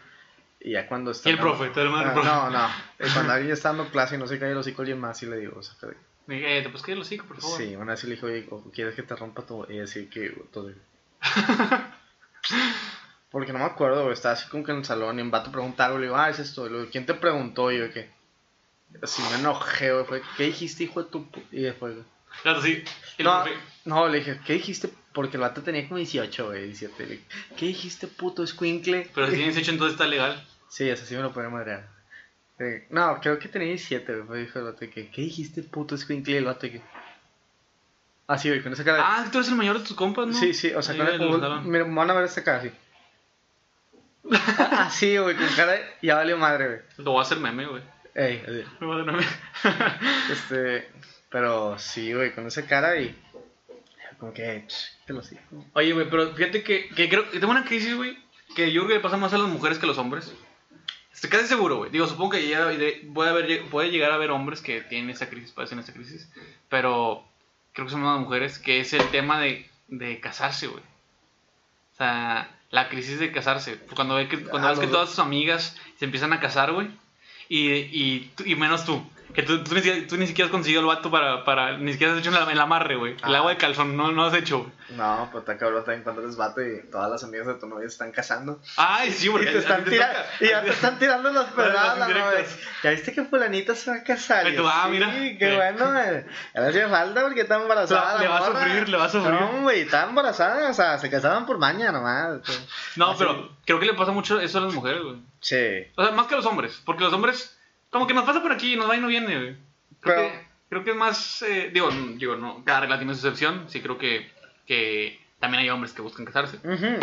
Y 0.66 0.72
ya 0.72 0.88
cuando 0.88 1.12
está... 1.12 1.28
Y 1.28 1.32
el 1.34 1.38
profe, 1.38 1.68
te 1.68 1.84
lo 1.84 1.90
Ah, 1.90 1.92
mando 1.92 2.08
el 2.08 2.14
profe. 2.14 2.28
no, 2.28 2.50
no. 2.50 2.68
Y 2.98 3.08
cuando 3.14 3.32
alguien 3.34 3.52
está 3.52 3.68
dando 3.68 3.88
clase 3.88 4.16
y 4.16 4.18
no 4.18 4.26
se 4.26 4.38
cae 4.40 4.50
el 4.50 4.56
hocico 4.56 4.82
alguien 4.82 4.98
más, 4.98 5.16
sí 5.16 5.26
le 5.26 5.36
digo, 5.36 5.60
que- 5.80 5.96
Dije, 6.26 6.58
eh, 6.58 6.68
pues 6.68 6.82
que 6.82 6.96
los 6.96 7.06
hocico, 7.06 7.24
por 7.26 7.40
favor. 7.40 7.56
Sí, 7.56 7.76
una 7.76 7.92
vez 7.92 8.02
le 8.02 8.10
dije, 8.16 8.26
oye, 8.26 8.48
¿quieres 8.74 8.96
que 8.96 9.02
te 9.04 9.14
rompa 9.14 9.46
tu...? 9.46 9.64
Y 9.70 9.78
así 9.78 10.06
que 10.06 10.30
todo... 10.52 10.72
Porque 13.30 13.52
no 13.52 13.58
me 13.58 13.64
acuerdo, 13.64 14.10
estaba 14.12 14.34
así 14.34 14.48
como 14.48 14.64
que 14.64 14.72
en 14.72 14.78
el 14.78 14.84
salón 14.84 15.18
y 15.18 15.22
un 15.22 15.30
vato 15.30 15.50
pregunta 15.52 15.84
algo, 15.86 15.98
le 15.98 16.06
digo, 16.06 16.16
ah, 16.16 16.30
es 16.30 16.38
esto, 16.38 16.66
y 16.66 16.70
luego, 16.70 16.88
¿quién 16.90 17.06
te 17.06 17.14
preguntó? 17.14 17.70
Y 17.70 17.78
yo, 17.78 17.92
¿qué? 17.92 18.10
Así 19.02 19.22
me 19.30 19.36
enojé, 19.38 19.92
güey, 19.92 20.04
fue, 20.04 20.22
¿qué 20.36 20.44
dijiste, 20.44 20.84
hijo 20.84 21.02
de 21.02 21.10
tu...? 21.10 21.30
pu-?" 21.30 21.44
Y 21.52 21.62
después, 21.62 21.94
güey, 21.94 22.06
Claro, 22.42 22.60
sí. 22.62 22.82
Y 23.18 23.22
el 23.22 23.24
no, 23.26 23.42
profe, 23.44 23.58
no, 23.84 24.08
le 24.08 24.18
dije, 24.18 24.40
¿qué 24.44 24.54
dijiste? 24.54 24.90
Porque 25.12 25.36
el 25.36 25.42
vato 25.42 25.62
tenía 25.62 25.82
como 25.86 25.98
18, 25.98 26.46
güey, 26.46 26.64
17. 26.64 27.06
Le 27.06 27.12
dije, 27.16 27.24
¿qué 27.56 27.66
dijiste, 27.66 28.06
puto 28.08 28.42
escuincle? 28.42 29.10
pero 29.14 29.28
si 29.28 29.36
tienes 29.36 29.56
hecho 29.56 29.70
entonces 29.72 29.94
está 29.94 30.06
legal. 30.06 30.44
Sí, 30.68 30.88
eso 30.88 31.04
sí 31.06 31.14
me 31.14 31.22
lo 31.22 31.32
podía 31.32 31.48
madrear. 31.48 31.88
Eh, 32.58 32.86
no, 32.90 33.20
creo 33.20 33.38
que 33.38 33.48
tenía 33.48 33.68
17, 33.68 34.12
güey. 34.14 34.26
Pues 34.26 34.46
dijo 34.46 34.58
el 34.60 34.64
vato 34.66 34.78
que, 34.80 35.10
¿qué 35.10 35.22
dijiste, 35.22 35.62
puto 35.62 35.94
escuincle? 35.94 36.38
El 36.38 36.44
vato 36.46 36.60
que. 36.62 36.80
Ah, 38.28 38.38
sí, 38.38 38.48
güey, 38.48 38.62
con 38.62 38.72
esa 38.72 38.82
cara. 38.84 38.96
de- 38.98 39.02
Ah, 39.04 39.28
tú 39.30 39.38
eres 39.38 39.50
el 39.50 39.56
mayor 39.56 39.78
de 39.78 39.84
tus 39.86 39.96
compas, 39.96 40.26
¿no? 40.26 40.32
sí, 40.32 40.52
sí, 40.54 40.72
o 40.74 40.82
sea, 40.82 40.94
Ahí 40.94 41.18
con 41.18 41.42
el. 41.44 41.60
Mira, 41.62 41.84
van 41.84 42.10
a 42.10 42.14
ver 42.14 42.24
esta 42.24 42.42
cara 42.42 42.58
así. 42.58 42.70
Ah, 44.58 44.88
sí, 44.92 45.16
güey, 45.18 45.36
con 45.36 45.46
cara 45.54 45.72
de. 45.72 45.84
Ya 46.02 46.16
valió 46.16 46.36
madre, 46.36 46.66
güey. 46.66 46.78
Lo 46.98 47.12
voy 47.12 47.20
a 47.20 47.22
hacer 47.22 47.38
meme, 47.38 47.66
güey. 47.66 47.82
Ey, 48.14 48.38
así. 48.48 48.64
Lo 48.80 48.86
voy 48.88 48.98
a 48.98 49.02
hacer 49.02 49.12
meme. 49.12 49.26
Este. 50.32 50.88
Pero 51.30 51.78
sí, 51.78 52.12
güey, 52.12 52.34
con 52.34 52.46
esa 52.46 52.66
cara 52.66 52.98
y. 53.00 53.14
Como 54.18 54.32
que. 54.32 54.66
Te 55.06 55.12
lo 55.12 55.22
sigo. 55.22 55.42
Oye, 55.74 55.92
güey, 55.92 56.08
pero 56.10 56.34
fíjate 56.34 56.62
que, 56.64 56.88
que 56.88 57.08
creo 57.08 57.30
que 57.30 57.38
tengo 57.38 57.52
una 57.52 57.64
crisis, 57.64 57.94
güey, 57.94 58.18
que 58.56 58.72
yo 58.72 58.80
creo 58.82 58.88
que 58.88 58.94
le 58.94 59.00
pasa 59.00 59.16
más 59.18 59.32
a 59.34 59.38
las 59.38 59.48
mujeres 59.48 59.78
que 59.78 59.84
a 59.84 59.88
los 59.88 59.98
hombres. 59.98 60.32
Estoy 61.16 61.30
casi 61.30 61.46
seguro, 61.48 61.78
güey. 61.78 61.90
Digo, 61.90 62.06
supongo 62.06 62.32
que 62.32 62.46
ya 62.46 62.66
de- 62.66 63.08
puede, 63.14 63.30
haber, 63.30 63.64
puede 63.70 63.90
llegar 63.90 64.10
a 64.12 64.14
haber 64.16 64.30
hombres 64.30 64.60
que 64.60 64.82
tienen 64.82 65.08
esa 65.10 65.28
crisis, 65.30 65.50
padecen 65.50 65.78
esa 65.78 65.92
crisis, 65.94 66.28
pero 66.68 67.24
creo 67.72 67.86
que 67.86 67.92
son 67.92 68.02
más 68.02 68.20
mujeres, 68.20 68.58
que 68.58 68.80
es 68.80 68.92
el 68.92 69.10
tema 69.10 69.40
de, 69.40 69.66
de 69.88 70.20
casarse, 70.20 70.66
güey. 70.66 70.82
O 70.82 71.96
sea, 71.96 72.54
la 72.70 72.88
crisis 72.90 73.18
de 73.18 73.32
casarse. 73.32 73.78
Cuando, 73.94 74.14
ve 74.16 74.28
que, 74.28 74.44
cuando 74.44 74.68
Ah, 74.68 74.70
ves 74.72 74.80
que 74.80 74.86
todas 74.88 75.08
tus 75.08 75.18
amigas 75.18 75.74
se 75.98 76.04
empiezan 76.04 76.34
a 76.34 76.40
casar, 76.40 76.72
güey, 76.72 76.90
y, 77.48 77.70
y, 77.72 78.30
y 78.44 78.54
menos 78.54 78.84
tú. 78.84 79.02
Que 79.36 79.42
tú, 79.42 79.62
tú, 79.62 79.74
ni, 79.74 79.82
siquiera- 79.82 80.06
tú 80.08 80.16
ni 80.16 80.26
siquiera 80.26 80.46
has 80.46 80.50
conseguido 80.50 80.80
el 80.80 80.86
vato 80.86 81.10
para, 81.10 81.44
para... 81.44 81.76
Ni 81.76 81.92
siquiera 81.92 82.14
has 82.14 82.18
hecho 82.20 82.30
el, 82.30 82.48
el 82.50 82.58
amarre, 82.58 82.96
güey. 82.96 83.16
El 83.22 83.34
Ah. 83.34 83.38
agua 83.38 83.50
de 83.52 83.58
calzón, 83.58 83.96
no, 83.96 84.10
no 84.10 84.24
has 84.24 84.34
hecho, 84.34 84.60
güey. 84.60 84.72
No, 84.96 85.28
pues 85.30 85.42
está 85.42 85.58
cabrón 85.58 85.84
también 85.84 86.02
cuando 86.04 86.22
eres 86.22 86.36
vato 86.36 86.62
y 86.62 86.80
todas 86.90 87.10
las 87.10 87.22
amigas 87.22 87.46
de 87.46 87.54
tu 87.54 87.66
novia 87.66 87.82
se 87.82 87.92
están 87.92 88.12
casando. 88.12 88.60
Ay, 88.76 89.12
sí, 89.12 89.26
Y 89.26 89.30
porque 89.30 89.46
te 89.50 89.56
a 89.58 89.60
están 89.60 89.84
ti 89.84 89.90
tira- 89.90 90.08
toca. 90.12 90.26
y 90.40 90.48
ya 90.48 90.62
te 90.62 90.70
están 90.70 90.98
tirando 90.98 91.30
las 91.32 91.46
pedradas, 91.50 91.98
indirectas. 92.08 92.58
Ya 92.82 92.90
viste 92.90 93.12
que 93.12 93.24
fulanita 93.24 93.74
se 93.74 93.90
va 93.90 93.96
a 93.98 94.02
casar. 94.04 94.48
Y 94.48 94.52
Y 94.54 94.56
tú, 94.56 94.66
ah, 94.66 94.82
sí, 94.86 94.90
mira. 94.92 95.12
qué 95.12 95.50
Sí. 95.50 95.54
bueno, 95.56 96.00
eh. 96.00 96.26
Ya 96.54 96.60
le 96.62 96.68
hacía 96.68 96.88
falta 96.88 97.20
porque 97.22 97.40
está 97.42 97.56
embarazada. 97.56 98.18
Le 98.18 98.24
la 98.24 98.30
va 98.30 98.38
a 98.38 98.46
sufrir, 98.46 98.88
le 98.88 98.96
va 98.96 99.04
a 99.04 99.08
sufrir. 99.10 99.34
No, 99.34 99.62
güey, 99.62 99.80
está 99.80 100.04
embarazada, 100.04 100.70
o 100.70 100.74
sea, 100.74 100.98
se 100.98 101.10
casaban 101.10 101.44
por 101.44 101.58
maña 101.58 101.92
nomás. 101.92 102.38
No, 102.96 103.10
Así- 103.10 103.18
pero 103.18 103.50
creo 103.66 103.78
que 103.80 103.86
le 103.86 103.94
pasa 103.94 104.12
mucho 104.12 104.40
eso 104.40 104.58
a 104.58 104.62
las 104.62 104.72
mujeres, 104.72 105.02
güey. 105.02 105.16
Sí. 105.40 105.84
O 105.96 106.02
sea, 106.04 106.12
más 106.14 106.26
que 106.26 106.34
a 106.34 106.36
los 106.38 106.46
hombres. 106.46 106.80
Porque 106.86 107.04
los 107.04 107.12
hombres, 107.12 107.55
como 107.96 108.06
que 108.06 108.14
nos 108.14 108.24
pasa 108.24 108.42
por 108.42 108.52
aquí 108.52 108.74
y 108.74 108.76
nos 108.76 108.88
va 108.88 108.96
y 108.96 109.00
no 109.00 109.08
viene, 109.08 109.34
güey. 109.36 109.56
Creo, 110.00 110.14
Pero- 110.16 110.28
que, 110.30 110.46
creo 110.68 110.84
que 110.84 110.90
es 110.90 110.96
más. 110.96 111.42
eh, 111.42 111.70
digo, 111.72 111.90
n- 111.90 112.16
digo, 112.16 112.36
no, 112.36 112.62
cada 112.64 112.80
regla 112.80 112.98
tiene 112.98 113.14
su 113.14 113.26
excepción. 113.26 113.64
Sí, 113.68 113.80
creo 113.80 113.98
que, 113.98 114.30
que 114.66 115.20
también 115.40 115.62
hay 115.62 115.70
hombres 115.70 115.92
que 115.92 116.02
buscan 116.02 116.24
casarse. 116.24 116.56
Ujú. 116.58 116.98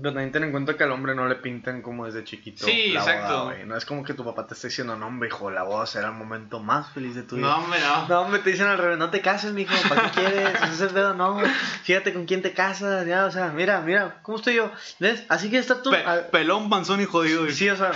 Pero 0.00 0.10
también 0.12 0.30
ten 0.30 0.44
en 0.44 0.52
cuenta 0.52 0.76
que 0.76 0.84
al 0.84 0.92
hombre 0.92 1.12
no 1.16 1.26
le 1.26 1.34
pintan 1.34 1.82
como 1.82 2.06
desde 2.06 2.22
chiquito. 2.22 2.64
Sí, 2.64 2.92
la 2.92 3.00
exacto. 3.00 3.32
Boda, 3.42 3.44
güey. 3.52 3.66
no 3.66 3.76
es 3.76 3.84
como 3.84 4.04
que 4.04 4.14
tu 4.14 4.24
papá 4.24 4.46
te 4.46 4.54
esté 4.54 4.68
diciendo, 4.68 4.94
no, 4.94 5.08
hombre, 5.08 5.28
hijo, 5.28 5.50
la 5.50 5.64
boda 5.64 5.86
será 5.86 6.06
el 6.10 6.14
momento 6.14 6.60
más 6.60 6.92
feliz 6.92 7.16
de 7.16 7.24
tu 7.24 7.34
vida. 7.34 7.48
No, 7.48 7.56
hombre, 7.64 7.80
no. 7.80 8.06
No, 8.06 8.20
hombre, 8.20 8.38
te 8.38 8.50
dicen 8.50 8.68
al 8.68 8.78
revés, 8.78 8.96
no 8.96 9.10
te 9.10 9.20
cases, 9.20 9.52
mijo, 9.54 9.74
¿para 9.88 10.02
qué 10.12 10.20
quieres? 10.20 10.54
Ese 10.62 10.72
es 10.72 10.80
el 10.82 10.90
pedo, 10.90 11.14
no. 11.14 11.40
Fíjate 11.82 12.12
con 12.14 12.26
quién 12.26 12.42
te 12.42 12.52
casas, 12.52 13.08
ya, 13.08 13.24
o 13.24 13.30
sea, 13.32 13.48
mira, 13.48 13.80
mira, 13.80 14.20
¿cómo 14.22 14.38
estoy 14.38 14.54
yo? 14.54 14.70
¿Ves? 15.00 15.24
Así 15.28 15.50
que 15.50 15.58
estás 15.58 15.82
tú. 15.82 15.90
Pe- 15.90 16.04
pelón, 16.30 16.70
panzón 16.70 17.00
y 17.00 17.04
jodido, 17.04 17.40
güey. 17.40 17.52
sí, 17.52 17.68
o 17.68 17.74
sea, 17.76 17.90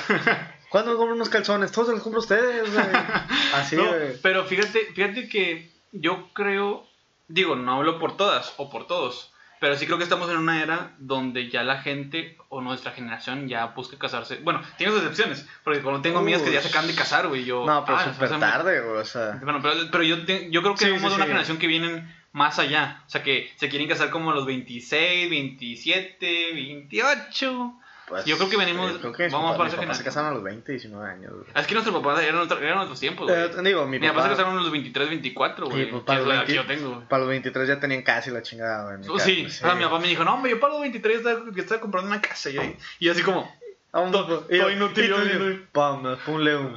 ¿cuándo 0.72 0.90
me 0.92 0.96
compro 0.96 1.14
unos 1.14 1.28
calzones? 1.28 1.70
Todos 1.70 1.88
se 1.88 1.94
los 1.94 2.02
compro 2.02 2.18
a 2.20 2.24
ustedes, 2.24 2.72
güey. 2.72 2.84
Así, 3.54 3.76
No, 3.76 3.86
güey. 3.86 4.16
pero 4.22 4.44
fíjate, 4.44 4.86
fíjate 4.94 5.28
que 5.28 5.70
yo 5.92 6.30
creo, 6.32 6.84
digo, 7.28 7.54
no 7.54 7.74
hablo 7.76 8.00
por 8.00 8.16
todas 8.16 8.52
o 8.56 8.68
por 8.70 8.86
todos, 8.88 9.28
pero 9.60 9.76
sí 9.76 9.86
creo 9.86 9.96
que 9.98 10.02
estamos 10.04 10.28
en 10.30 10.38
una 10.38 10.60
era 10.60 10.96
donde 10.98 11.48
ya 11.48 11.62
la 11.62 11.80
gente 11.82 12.36
o 12.48 12.60
nuestra 12.60 12.90
generación 12.90 13.46
ya 13.48 13.66
busca 13.66 13.96
casarse. 13.96 14.36
Bueno, 14.42 14.60
tiene 14.76 14.92
sus 14.92 15.02
excepciones, 15.02 15.46
porque 15.62 15.80
cuando 15.82 16.00
tengo 16.02 16.18
amigas 16.18 16.42
que 16.42 16.50
ya 16.50 16.60
se 16.60 16.68
acaban 16.68 16.88
de 16.88 16.96
casar, 16.96 17.28
güey, 17.28 17.44
yo... 17.44 17.64
No, 17.64 17.84
pero 17.84 17.98
ah, 17.98 18.04
súper 18.12 18.24
o 18.26 18.28
sea, 18.30 18.40
tarde, 18.40 18.80
güey, 18.80 18.96
o 18.98 19.04
sea. 19.04 19.38
Bueno, 19.44 19.60
pero, 19.62 19.74
pero 19.92 20.02
yo, 20.02 20.24
te- 20.24 20.50
yo 20.50 20.62
creo 20.62 20.74
que 20.74 20.86
Sí, 20.86 20.90
somos 20.90 21.02
sí, 21.02 21.08
de 21.10 21.14
una 21.14 21.24
sí. 21.24 21.28
generación 21.28 21.58
que 21.58 21.66
vienen 21.68 22.12
más 22.32 22.58
allá. 22.58 23.04
O 23.06 23.10
sea, 23.10 23.22
que 23.22 23.52
se 23.56 23.68
quieren 23.68 23.86
casar 23.88 24.10
como 24.10 24.32
a 24.32 24.34
los 24.34 24.46
26, 24.46 25.30
27, 25.30 26.52
28. 26.54 27.74
Pues, 28.12 28.24
Yo 28.26 28.36
creo 28.36 28.48
que 28.50 28.56
venimos- 28.58 28.92
yo 28.92 28.98
creo 29.00 29.12
que 29.12 29.28
vamos 29.28 29.52
papás- 29.56 29.70
para 29.74 29.82
papás 29.82 29.96
se 29.96 30.04
casaron 30.04 30.30
a 30.30 30.32
los 30.34 30.42
20, 30.42 30.70
19 30.72 31.10
años, 31.10 31.32
güey. 31.32 31.44
Es 31.54 31.66
que 31.66 31.74
nuestros 31.74 31.96
papás 31.96 32.22
eran, 32.22 32.40
otro- 32.40 32.58
eran 32.58 32.78
otros 32.78 33.00
tiempos, 33.00 33.26
güey. 33.28 33.40
Eh, 33.40 33.50
digo, 33.64 33.86
mi 33.86 33.98
Mi 33.98 34.06
papá 34.08 34.22
se 34.22 34.28
papá, 34.28 34.36
casaron 34.36 34.58
a 34.58 34.62
los 34.62 34.70
23, 34.70 35.08
24, 35.08 35.66
güey. 35.66 35.84
Sí, 35.84 35.90
pues, 35.90 36.02
para 36.04 36.18
los 36.18 36.28
la 36.28 36.34
edad 36.34 36.44
que 36.46 36.52
20 36.52 36.74
yo 36.74 36.78
tengo, 36.78 37.08
para 37.08 37.20
los 37.20 37.28
23 37.30 37.68
ya 37.68 37.80
tenían 37.80 38.02
casi 38.02 38.30
la 38.30 38.42
chingada, 38.42 38.96
güey. 38.96 39.08
Oh, 39.08 39.14
casa, 39.16 39.24
sí, 39.24 39.46
o 39.46 39.50
sea, 39.50 39.74
mi 39.74 39.84
papá 39.84 39.98
me 39.98 40.08
dijo, 40.08 40.24
no, 40.24 40.34
hombre, 40.34 40.50
yo 40.50 40.60
para 40.60 40.74
los 40.74 40.82
23 40.82 41.16
estaba, 41.18 41.40
estaba 41.56 41.80
comprando 41.80 42.10
una 42.10 42.20
casa. 42.20 42.50
Y, 42.50 42.52
yo- 42.52 42.62
y 42.98 43.08
así 43.08 43.22
como, 43.22 43.50
Vamos, 43.94 44.10
Todo- 44.12 44.46
y 44.48 44.56
yo- 44.56 44.62
todo 44.62 44.70
inútil. 44.72 45.68
Vamos, 45.74 46.18
ponle 46.24 46.56
un. 46.56 46.74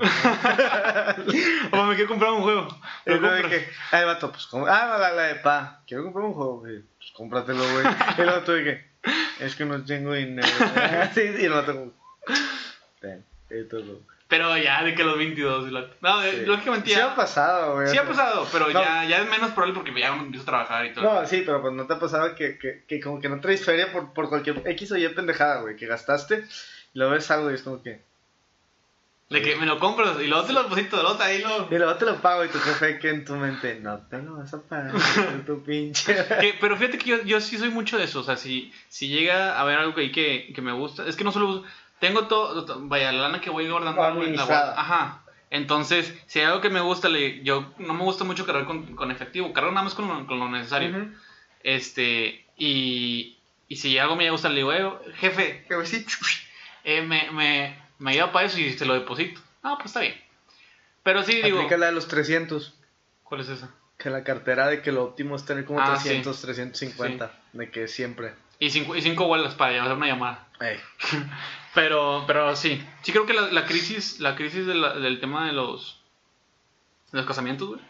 O 1.71 1.83
me 1.85 1.95
quiero 1.95 2.09
comprar 2.09 2.31
un 2.33 2.41
juego. 2.41 2.67
Lo 3.05 3.21
que, 3.49 3.69
ah, 3.91 3.99
el 3.99 4.05
vato, 4.05 4.31
pues, 4.33 4.49
ah, 4.67 4.97
la, 4.99 5.11
la 5.13 5.21
de 5.23 5.35
pa, 5.35 5.81
quiero 5.87 6.03
comprar 6.03 6.25
un 6.25 6.33
juego, 6.33 6.59
güey, 6.59 6.81
pues 6.97 7.11
cómpratelo, 7.15 7.63
güey. 7.71 7.85
Y 8.17 8.21
luego 8.21 8.41
tú 8.41 8.51
de 8.51 8.63
que, 8.65 8.85
es 9.39 9.55
que 9.55 9.65
no 9.65 9.83
tengo 9.83 10.13
dinero. 10.13 10.47
sí, 11.13 11.21
sí, 11.37 11.47
vato 11.47 11.73
como, 11.73 11.91
ten, 12.99 13.23
y 13.49 13.63
todo. 13.65 14.01
Pero 14.27 14.57
ya, 14.57 14.83
de 14.83 14.95
que 14.95 15.03
los 15.03 15.17
22. 15.17 15.67
y 15.67 15.71
la- 15.71 15.87
No, 16.01 16.23
eh, 16.23 16.31
Sí. 16.39 16.45
lógicamente 16.47 16.89
Sí 16.89 16.95
ya. 16.95 17.11
ha 17.11 17.15
pasado, 17.15 17.75
güey. 17.75 17.87
Sí 17.89 17.97
ha 17.97 18.07
pasado, 18.07 18.47
pero 18.51 18.65
No. 18.67 18.71
ya, 18.81 19.05
ya 19.05 19.19
es 19.21 19.29
menos 19.29 19.51
probable 19.51 19.75
porque 19.75 19.97
ya 19.99 20.07
empiezo 20.15 20.41
a 20.43 20.45
trabajar 20.47 20.85
y 20.87 20.93
todo. 20.93 21.03
No, 21.21 21.25
sí, 21.27 21.43
pero 21.45 21.61
pues 21.61 21.73
no 21.75 21.85
te 21.85 21.93
ha 21.93 21.99
pasado 21.99 22.33
que, 22.35 22.57
que, 22.57 22.83
que 22.87 22.99
como 22.99 23.19
que 23.21 23.29
no 23.29 23.39
traes 23.39 23.63
feria 23.63 23.91
por, 23.91 24.13
por 24.13 24.27
cualquier 24.29 24.63
X 24.65 24.91
o 24.91 24.97
Y 24.97 25.07
pendejada, 25.09 25.61
güey, 25.61 25.75
que 25.75 25.85
gastaste 25.85 26.43
y 26.93 26.97
luego 26.97 27.13
ves 27.13 27.29
algo 27.29 27.51
y 27.51 27.53
es 27.53 27.61
como 27.61 27.83
que... 27.83 28.01
De 29.29 29.41
que 29.41 29.55
me 29.55 29.65
lo 29.65 29.79
compras 29.79 30.17
y 30.21 30.27
luego 30.27 30.45
te 30.45 30.53
lo 30.53 30.63
deposito, 30.63 31.01
luego 31.01 31.19
ahí 31.21 31.41
lo... 31.41 31.67
Y 31.71 31.77
luego 31.79 31.95
te 31.95 32.05
lo 32.05 32.21
pago 32.21 32.45
y 32.45 32.49
tu 32.49 32.59
jefe 32.59 32.99
que 32.99 33.09
en 33.09 33.25
tu 33.25 33.35
mente, 33.35 33.79
no 33.81 33.97
te 34.07 34.19
lo 34.21 34.37
vas 34.37 34.53
a 34.53 34.61
pagar, 34.61 34.93
tu 35.47 35.63
pinche... 35.63 36.15
Que- 36.39 36.55
pero 36.61 36.77
fíjate 36.77 36.99
que 36.99 37.09
yo, 37.09 37.23
yo 37.23 37.41
sí 37.41 37.57
soy 37.57 37.69
mucho 37.69 37.97
de 37.97 38.03
eso. 38.03 38.19
O 38.19 38.23
sea, 38.23 38.37
si, 38.37 38.71
si 38.87 39.07
llega 39.07 39.55
a 39.57 39.61
haber 39.61 39.79
algo 39.79 39.99
ahí 39.99 40.11
que, 40.11 40.51
que 40.53 40.61
me 40.61 40.71
gusta, 40.73 41.07
es 41.07 41.15
que 41.15 41.23
no 41.23 41.31
solo 41.31 41.63
Tengo 41.99 42.27
todo, 42.27 42.65
to- 42.65 42.79
vaya, 42.87 43.11
la 43.11 43.23
lana 43.23 43.41
que 43.41 43.49
voy 43.49 43.67
guardando. 43.67 43.99
en 44.27 44.35
la. 44.35 44.43
Ajá. 44.77 45.21
Entonces, 45.49 46.13
si 46.27 46.39
hay 46.39 46.45
algo 46.45 46.61
que 46.61 46.69
me 46.69 46.81
gusta, 46.81 47.07
le, 47.09 47.41
yo 47.43 47.73
no 47.79 47.93
me 47.93 48.03
gusta 48.03 48.25
mucho 48.25 48.45
cargar 48.45 48.65
con, 48.65 48.95
con 48.95 49.09
efectivo. 49.11 49.53
Cargo 49.53 49.71
nada 49.71 49.85
más 49.85 49.95
con 49.95 50.07
lo, 50.07 50.27
con 50.27 50.37
lo 50.37 50.49
necesario. 50.49 50.89
Este, 51.63 52.45
y, 52.57 53.37
y 53.67 53.75
si 53.77 53.97
algo 53.97 54.15
me 54.15 54.29
gusta, 54.29 54.49
le 54.49 54.57
digo, 54.57 54.71
eh, 54.73 54.89
jefe, 55.15 55.65
jefe, 55.67 55.85
sí, 55.85 56.05
eh, 56.83 57.01
me, 57.01 57.31
me, 57.31 57.84
me 57.99 58.11
ayuda 58.11 58.31
para 58.31 58.45
eso 58.47 58.59
y 58.59 58.75
te 58.75 58.85
lo 58.85 58.93
deposito. 58.93 59.41
Ah, 59.63 59.75
pues 59.77 59.87
está 59.87 60.01
bien. 60.01 60.15
Pero 61.03 61.23
sí, 61.23 61.41
digo, 61.41 61.57
Aplica 61.59 61.77
la 61.77 61.87
de 61.87 61.91
los 61.91 62.07
300, 62.07 62.73
¿cuál 63.23 63.41
es 63.41 63.49
esa? 63.49 63.69
que 63.97 64.09
la 64.09 64.23
cartera 64.25 64.67
de 64.67 64.81
que 64.81 64.91
lo 64.91 65.03
óptimo 65.05 65.35
es 65.37 65.45
tener 65.45 65.63
como 65.65 65.79
Ah, 65.79 65.95
sí. 65.97 66.09
300, 66.09 66.41
350, 66.41 67.31
de 67.53 67.71
que 67.71 67.87
siempre... 67.87 68.33
Y 68.59 68.69
cinco, 68.69 68.95
y 68.95 69.01
cinco 69.01 69.25
bolas 69.27 69.55
para 69.55 69.81
hacer 69.81 69.93
una 69.95 70.07
llamada. 70.07 70.47
Pero, 71.73 72.23
pero 72.25 72.55
sí, 72.55 72.81
sí 73.01 73.11
creo 73.11 73.25
que 73.25 73.33
la, 73.33 73.51
la 73.51 73.65
crisis, 73.65 74.19
la 74.21 74.35
crisis 74.35 74.65
de 74.65 74.75
la- 74.75 74.93
del 74.95 75.19
tema 75.19 75.45
de 75.47 75.51
los, 75.51 75.99
de 77.11 77.17
los 77.17 77.27
casamientos, 77.27 77.67
güey. 77.67 77.81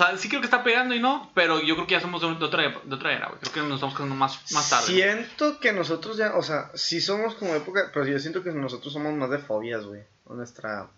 O 0.00 0.02
sea, 0.02 0.16
sí 0.16 0.30
creo 0.30 0.40
que 0.40 0.46
está 0.46 0.64
pegando 0.64 0.94
y 0.94 0.98
no, 0.98 1.30
pero 1.34 1.60
yo 1.60 1.74
creo 1.74 1.86
que 1.86 1.92
ya 1.92 2.00
somos 2.00 2.22
de, 2.22 2.28
otra, 2.28 2.62
de 2.82 2.94
otra 2.94 3.12
era, 3.12 3.26
güey. 3.26 3.38
Creo 3.40 3.52
que 3.52 3.60
nos 3.60 3.74
estamos 3.74 3.94
casando 3.94 4.14
más, 4.14 4.50
más 4.52 4.70
tarde. 4.70 4.86
güey. 4.86 4.96
Siento 4.96 5.60
que 5.60 5.74
nosotros 5.74 6.16
ya, 6.16 6.36
o 6.36 6.42
sea, 6.42 6.70
sí 6.72 7.02
somos 7.02 7.34
como 7.34 7.54
época, 7.54 7.90
pero 7.92 8.06
yo 8.06 8.18
siento 8.18 8.42
que 8.42 8.50
nosotros 8.50 8.94
somos 8.94 9.12
más 9.12 9.28
de 9.28 9.36
fobias, 9.36 9.84
güey, 9.84 10.02
nuestra 10.24 10.88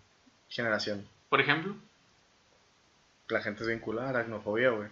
generación. 0.49 1.05
Por 1.29 1.41
ejemplo. 1.41 1.75
La 3.27 3.43
gente 3.43 3.65
es 3.65 3.69
vinculada 3.69 4.07
a 4.07 4.11
aracnofobia, 4.11 4.71
güey. 4.71 4.89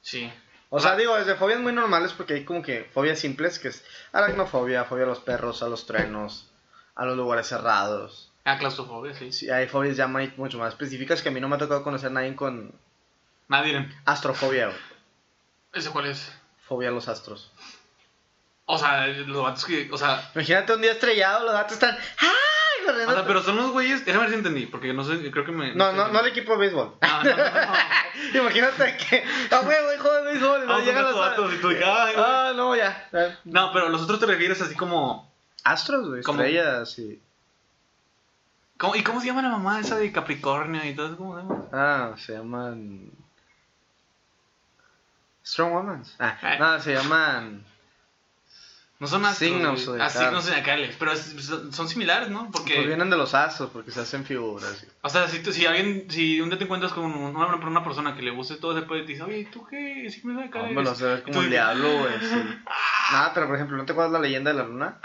Sí. 0.00 0.32
O 0.70 0.80
sea, 0.80 0.96
digo, 0.96 1.14
desde 1.16 1.34
fobias 1.34 1.60
muy 1.60 1.74
normales 1.74 2.14
porque 2.14 2.32
hay 2.32 2.44
como 2.46 2.62
que 2.62 2.84
fobias 2.94 3.18
simples, 3.18 3.58
que 3.58 3.68
es 3.68 3.84
aracnofobia, 4.12 4.86
fobia 4.86 5.04
a 5.04 5.08
los 5.08 5.20
perros, 5.20 5.62
a 5.62 5.68
los 5.68 5.84
truenos, 5.84 6.50
a 6.94 7.04
los 7.04 7.14
lugares 7.14 7.46
cerrados. 7.46 8.29
Ah, 8.50 8.58
claustrofobia, 8.58 9.14
sí. 9.14 9.32
Sí, 9.32 9.50
hay 9.50 9.68
fobias 9.68 9.96
ya 9.96 10.06
muy- 10.06 10.32
mucho 10.36 10.58
más 10.58 10.72
específicas 10.72 11.22
que 11.22 11.28
a 11.28 11.32
mí 11.32 11.40
no 11.40 11.48
me 11.48 11.56
ha 11.56 11.58
tocado 11.58 11.82
conocer 11.84 12.08
a 12.10 12.12
nadie 12.14 12.34
con 12.34 12.72
Nadie. 13.48 13.88
astrofobia, 14.04 14.66
güey. 14.66 14.78
¿Ese 15.72 15.90
cuál 15.90 16.06
es? 16.06 16.32
Fobia 16.66 16.88
a 16.88 16.92
los 16.92 17.08
astros. 17.08 17.52
O 18.66 18.78
sea, 18.78 19.06
los 19.06 19.42
vatos 19.42 19.64
que. 19.64 19.88
O 19.92 19.98
sea. 19.98 20.30
Imagínate 20.34 20.74
un 20.74 20.82
día 20.82 20.92
estrellado, 20.92 21.44
los 21.44 21.52
gatos 21.52 21.72
están... 21.74 21.96
¡Ay! 22.18 23.06
o 23.06 23.12
sea, 23.12 23.24
pero 23.26 23.42
son 23.42 23.56
los 23.56 23.70
güeyes. 23.72 24.04
Déjame 24.04 24.24
ver 24.24 24.30
si 24.30 24.36
entendí, 24.38 24.66
porque 24.66 24.92
no 24.92 25.04
sé, 25.04 25.30
creo 25.30 25.44
que 25.44 25.52
me. 25.52 25.74
No, 25.74 25.92
no, 25.92 26.08
no 26.08 26.20
el 26.20 26.26
equipo 26.26 26.52
de 26.52 26.58
béisbol. 26.58 26.94
No, 27.00 27.22
no, 27.22 27.36
no, 27.36 27.36
no. 27.36 27.72
Imagínate 28.40 28.96
que... 28.96 29.24
¡Ah, 29.50 29.60
huevo, 29.60 29.92
hijo 29.94 30.12
de 30.12 30.22
béisbol! 30.22 30.66
no 30.66 30.80
llegan 30.80 31.04
los 31.04 31.16
vatos 31.16 31.54
y 31.54 31.58
tú 31.58 31.68
ay, 31.68 31.76
güey. 31.78 32.14
Ah, 32.16 32.52
no, 32.56 32.74
ya. 32.74 33.08
No, 33.44 33.72
pero 33.72 33.88
los 33.88 34.02
otros 34.02 34.18
te 34.18 34.26
refieres 34.26 34.60
así 34.60 34.74
como. 34.74 35.30
Astros, 35.62 36.08
güey, 36.08 36.20
estrellas 36.20 36.98
y... 36.98 37.20
¿cómo- 38.80 38.96
¿Y 38.96 39.02
cómo 39.04 39.20
se 39.20 39.26
llama 39.28 39.42
la 39.42 39.50
mamá 39.50 39.78
esa 39.80 39.96
de 39.96 40.10
Capricornio 40.10 40.84
y 40.84 40.94
todo 40.94 41.06
eso? 41.06 41.16
¿Cómo 41.16 41.36
se 41.36 41.42
llama? 41.42 41.64
Ah, 41.72 42.14
se 42.16 42.32
llaman. 42.32 43.10
Strong 45.44 45.72
Women. 45.72 46.02
Ah, 46.18 46.38
Ah. 46.42 46.56
no, 46.58 46.80
se 46.80 46.94
llaman. 46.94 47.64
No 48.98 49.06
son 49.06 49.24
astros. 49.24 49.38
Signos 49.50 49.84
zodiacales. 49.86 50.16
Ah, 50.16 50.20
signos 50.26 50.44
zodiacales. 50.44 50.96
Pero 50.98 51.12
es- 51.12 51.34
son 51.70 51.88
similares, 51.88 52.28
¿no? 52.28 52.50
Porque. 52.50 52.74
Pues 52.74 52.86
vienen 52.86 53.08
de 53.08 53.16
los 53.16 53.32
astros 53.34 53.70
porque 53.72 53.90
se 53.90 54.00
hacen 54.00 54.26
figuras. 54.26 54.86
O 55.00 55.08
sea, 55.08 55.26
si, 55.28 55.42
tú- 55.42 55.52
si 55.52 55.64
alguien, 55.64 56.10
si 56.10 56.38
un 56.42 56.50
día 56.50 56.58
te 56.58 56.64
encuentras 56.64 56.92
con 56.92 57.06
una, 57.06 57.46
una 57.56 57.82
persona 57.84 58.14
que 58.14 58.20
le 58.20 58.30
guste 58.30 58.56
todo 58.56 58.76
ese 58.76 58.84
y 58.86 58.88
te 59.06 59.12
dice, 59.12 59.22
oye, 59.22 59.48
¿tú 59.50 59.66
qué? 59.66 60.10
¿Sí 60.10 60.26
me 60.26 60.34
da 60.40 60.50
cara? 60.50 60.66
Hombre, 60.66 60.84
lo 60.84 60.92
tú 60.94 61.04
como 61.24 61.40
el 61.40 61.50
diablo, 61.50 61.88
güey. 62.00 62.12
sí. 62.20 62.58
Nada, 63.12 63.32
pero 63.32 63.46
por 63.46 63.56
ejemplo, 63.56 63.76
¿no 63.78 63.86
te 63.86 63.92
acuerdas 63.92 64.12
la 64.12 64.18
leyenda 64.20 64.52
de 64.52 64.58
la 64.58 64.64
luna? 64.64 64.98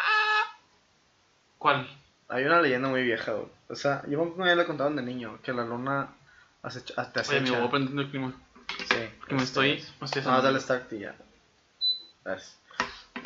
¿Cuál? 1.58 1.88
Hay 2.30 2.44
una 2.46 2.62
leyenda 2.62 2.88
muy 2.90 3.04
vieja, 3.04 3.34
güey. 3.34 3.48
O 3.70 3.76
sea, 3.76 4.04
yo 4.08 4.24
me 4.38 4.46
ya 4.48 4.56
la 4.56 4.66
contaban 4.66 4.96
de 4.96 5.02
niño, 5.04 5.40
que 5.44 5.54
la 5.54 5.64
luna 5.64 6.10
acecha, 6.64 6.94
Oye, 6.98 7.12
mi 7.14 7.20
acecha. 7.22 7.60
voy 7.60 7.70
prendiendo 7.70 8.02
el 8.02 8.10
clima. 8.10 8.34
Sí. 8.90 9.10
Que 9.28 9.36
me 9.36 9.44
estoy. 9.44 9.84
Me 10.00 10.06
estoy 10.06 10.22
No, 10.24 10.42
dale 10.42 10.60
start 10.60 10.92
y 10.94 11.00
ya. 11.00 11.16
Gracias. 12.24 12.58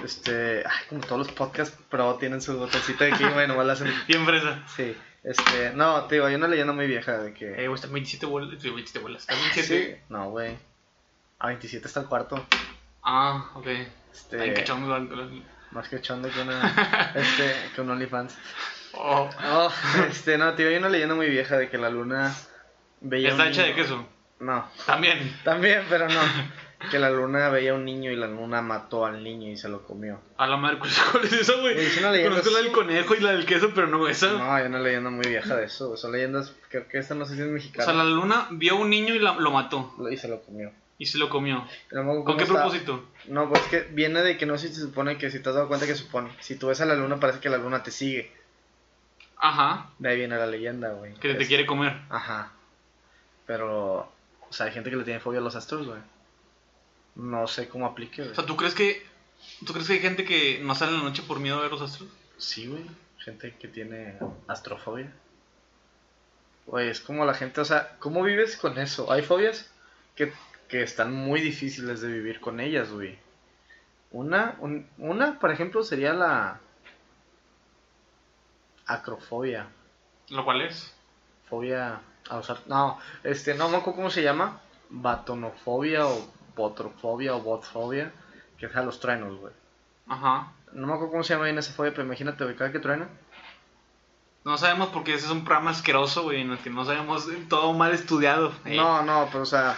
Este, 0.04 0.64
ay, 0.66 0.86
como 0.90 1.02
todos 1.02 1.20
los 1.28 1.32
podcasts 1.32 1.78
pro 1.90 2.16
tienen 2.16 2.42
su 2.42 2.58
botoncito 2.58 3.04
de 3.04 3.12
clima 3.12 3.44
y 3.44 3.48
nomás 3.48 3.66
la 3.66 3.74
hacen. 3.74 3.94
Bien 4.08 4.26
fresa. 4.26 4.64
Sí, 4.76 4.96
este, 5.24 5.72
no, 5.74 6.04
te 6.06 6.16
digo, 6.16 6.28
hay 6.28 6.36
una 6.36 6.48
leyenda 6.48 6.74
muy 6.74 6.88
vieja 6.88 7.18
de 7.18 7.34
que. 7.34 7.52
Eh, 7.64 7.68
güey, 7.68 7.76
están 7.76 7.92
27 7.94 8.26
bolas. 8.26 8.50
sí, 8.62 8.70
27 8.70 9.00
bolas. 9.00 9.22
Están 9.22 9.38
Sí. 9.38 9.44
27. 9.72 10.04
No, 10.10 10.30
güey. 10.32 10.58
A 11.40 11.48
27 11.48 11.88
está 11.88 12.02
el 12.02 12.08
cuarto. 12.08 12.46
Ah, 13.04 13.50
ok. 13.56 13.68
Este, 14.12 14.42
Ay, 14.42 14.54
cachondo. 14.54 14.98
la- 15.00 15.30
más 15.72 15.88
que 15.88 16.02
chondo 16.02 16.30
que 16.30 16.42
una, 16.42 17.12
este, 17.16 17.56
que 17.76 17.82
un 17.82 17.90
OnlyFans. 17.92 18.38
Oh. 18.94 19.30
Oh, 19.52 19.72
este, 20.10 20.38
no, 20.38 20.54
tío, 20.56 20.68
hay 20.70 20.76
una 20.78 20.90
leyenda 20.90 21.16
muy 21.16 21.30
vieja 21.30 21.58
de 21.58 21.70
que 21.70 21.78
la 21.78 21.90
luna 21.90 22.36
veía 23.02 23.30
Está 23.30 23.44
un 23.44 23.50
hecha 23.50 23.62
de 23.64 23.70
niño- 23.74 23.84
queso. 23.84 24.06
No, 24.40 24.66
También. 24.86 25.38
también, 25.44 25.84
pero 25.90 26.08
no. 26.08 26.20
Que 26.92 26.98
la 26.98 27.10
luna 27.10 27.50
veía 27.50 27.74
un 27.74 27.84
niño 27.84 28.10
y 28.10 28.16
la 28.16 28.28
luna 28.28 28.62
mató 28.62 29.06
al 29.06 29.22
niño 29.22 29.50
y 29.52 29.58
se 29.58 29.68
lo 29.68 29.84
comió. 29.86 30.22
A 30.38 30.48
la 30.48 30.56
madre, 30.56 30.78
¿cuál 30.80 31.26
es 31.26 31.34
esa, 31.34 31.56
güey? 31.60 31.78
Es 31.78 31.98
una 31.98 32.10
leyenda 32.12 32.38
Conozco 32.40 32.54
la 32.54 32.62
del 32.64 32.72
conejo 32.72 33.16
y 33.16 33.20
la 33.20 33.32
del 33.34 33.46
queso, 33.46 33.72
pero 33.76 33.88
no 33.88 34.08
esa. 34.08 34.32
No, 34.32 34.54
hay 34.54 34.66
una 34.66 34.80
leyenda 34.80 35.10
muy 35.10 35.28
vieja 35.28 35.58
de 35.58 35.66
eso. 35.66 35.98
Son 35.98 36.14
leyendas, 36.14 36.56
creo 36.70 36.88
que 36.88 36.98
esta 37.00 37.16
no 37.16 37.26
sé 37.26 37.36
si 37.36 37.42
es 37.42 37.48
O 37.50 37.52
mexicana. 37.52 37.84
sea, 37.84 37.94
la 37.94 38.06
luna 38.06 38.48
vio 38.52 38.76
a 38.76 38.78
un 38.78 38.90
niño 38.90 39.14
y 39.14 39.20
la- 39.20 39.34
lo 39.34 39.52
mató. 39.52 39.94
Y 40.10 40.16
se 40.16 40.30
lo 40.30 40.40
comió. 40.42 40.72
Y 40.98 41.06
se 41.08 41.18
lo 41.18 41.28
comió. 41.28 41.66
¿Con 42.24 42.38
qué 42.38 42.44
está- 42.44 42.56
propósito? 42.62 43.04
No, 43.28 43.50
pues 43.50 43.62
es 43.64 43.68
que 43.68 43.82
viene 43.94 44.22
de 44.22 44.38
que 44.38 44.46
no 44.46 44.58
sé 44.58 44.70
si 44.70 44.76
se 44.76 44.82
supone 44.84 45.18
que 45.18 45.30
si 45.32 45.42
te 45.42 45.50
has 45.50 45.56
dado 45.56 45.68
cuenta 45.68 45.86
que 45.86 45.96
supone. 45.96 46.30
Si 46.40 46.56
tú 46.56 46.68
ves 46.68 46.80
a 46.80 46.86
la 46.86 46.96
luna, 46.96 47.20
parece 47.20 47.42
que 47.42 47.50
la 47.50 47.58
luna 47.58 47.84
te 47.84 47.92
sigue. 47.92 48.32
Ajá. 49.40 49.90
De 50.00 50.10
ahí 50.10 50.18
viene 50.18 50.36
la 50.38 50.46
leyenda, 50.48 50.90
güey. 50.92 51.14
Que 51.16 51.34
te 51.34 51.42
Es- 51.42 51.48
quiere 51.48 51.66
comer. 51.66 52.00
Ajá. 52.10 52.52
Pero, 53.46 54.00
o 54.50 54.52
sea, 54.54 54.66
hay 54.68 54.72
gente 54.74 54.90
que 54.90 54.96
le 54.98 55.04
tiene 55.04 55.20
fobia 55.20 55.40
a 55.40 55.44
los 55.44 55.56
astros, 55.56 55.88
güey. 55.88 56.00
No 57.16 57.48
sé 57.48 57.68
cómo 57.70 57.86
aplique, 57.86 58.22
güey. 58.22 58.32
O 58.32 58.36
sea, 58.36 58.46
¿tú 58.46 58.56
crees 58.56 58.74
que. 58.76 59.06
¿Tú 59.66 59.72
crees 59.74 59.88
que 59.88 59.94
hay 59.94 60.00
gente 60.00 60.26
que 60.26 60.60
no 60.62 60.76
sale 60.76 60.92
en 60.92 60.98
la 61.00 61.04
noche 61.06 61.24
por 61.24 61.40
miedo 61.40 61.58
a 61.58 61.62
ver 61.62 61.72
los 61.72 61.82
astros? 61.82 62.10
Sí, 62.38 62.68
güey. 62.68 62.86
Gente 63.20 63.56
que 63.58 63.68
tiene 63.68 64.18
astrofobia. 64.48 65.12
Güey, 66.66 66.90
es 66.90 67.00
como 67.00 67.26
la 67.26 67.34
gente, 67.34 67.62
o 67.62 67.66
sea, 67.66 67.96
¿cómo 68.00 68.22
vives 68.24 68.56
con 68.58 68.78
eso? 68.78 69.12
Hay 69.12 69.22
fobias 69.24 69.72
que, 70.16 70.32
que 70.68 70.84
están 70.84 71.14
muy 71.14 71.42
difíciles 71.42 72.02
de 72.02 72.10
vivir 72.12 72.40
con 72.40 72.60
ellas, 72.60 72.92
güey. 72.92 73.18
Una, 74.12 74.56
un- 74.60 74.88
una, 74.98 75.40
por 75.40 75.52
ejemplo, 75.52 75.84
sería 75.84 76.14
la 76.14 76.60
acrofobia. 78.94 79.68
Lo 80.30 80.44
cual 80.46 80.62
es. 80.62 80.94
Fobia 81.50 82.02
a 82.30 82.38
usar. 82.38 82.58
No, 82.68 83.00
este, 83.24 83.54
no 83.56 83.70
me 83.70 83.78
acuerdo 83.78 83.98
cómo 83.98 84.10
se 84.10 84.22
llama. 84.24 84.60
Batonofobia 84.90 86.06
o 86.06 86.28
botrofobia 86.56 87.36
o 87.36 87.42
botfobia. 87.42 88.12
Que 88.58 88.66
es 88.68 88.76
a 88.76 88.82
los 88.84 89.00
truenos, 89.00 89.38
güey. 89.40 89.54
Ajá. 90.08 90.52
No 90.74 90.88
me 90.88 90.94
acuerdo 90.94 91.12
cómo 91.12 91.24
se 91.24 91.34
llama 91.34 91.46
bien 91.46 91.58
esa 91.58 91.74
fobia, 91.74 91.92
pero 91.92 92.04
imagínate, 92.04 92.44
güey, 92.44 92.56
cada 92.56 92.72
que 92.72 92.80
truena. 92.80 93.08
No 94.46 94.58
sabemos 94.58 94.90
porque 94.90 95.14
ese 95.14 95.26
es 95.26 95.32
un 95.32 95.44
programa 95.44 95.72
asqueroso, 95.72 96.24
güey, 96.24 96.42
en 96.42 96.52
el 96.52 96.58
que 96.60 96.70
no 96.70 96.86
sabemos 96.86 97.28
todo 97.50 97.74
mal 97.74 97.94
estudiado. 97.94 98.54
Eh, 98.66 98.76
No, 98.76 99.02
no, 99.04 99.28
pero 99.32 99.44
o 99.44 99.46
sea. 99.46 99.76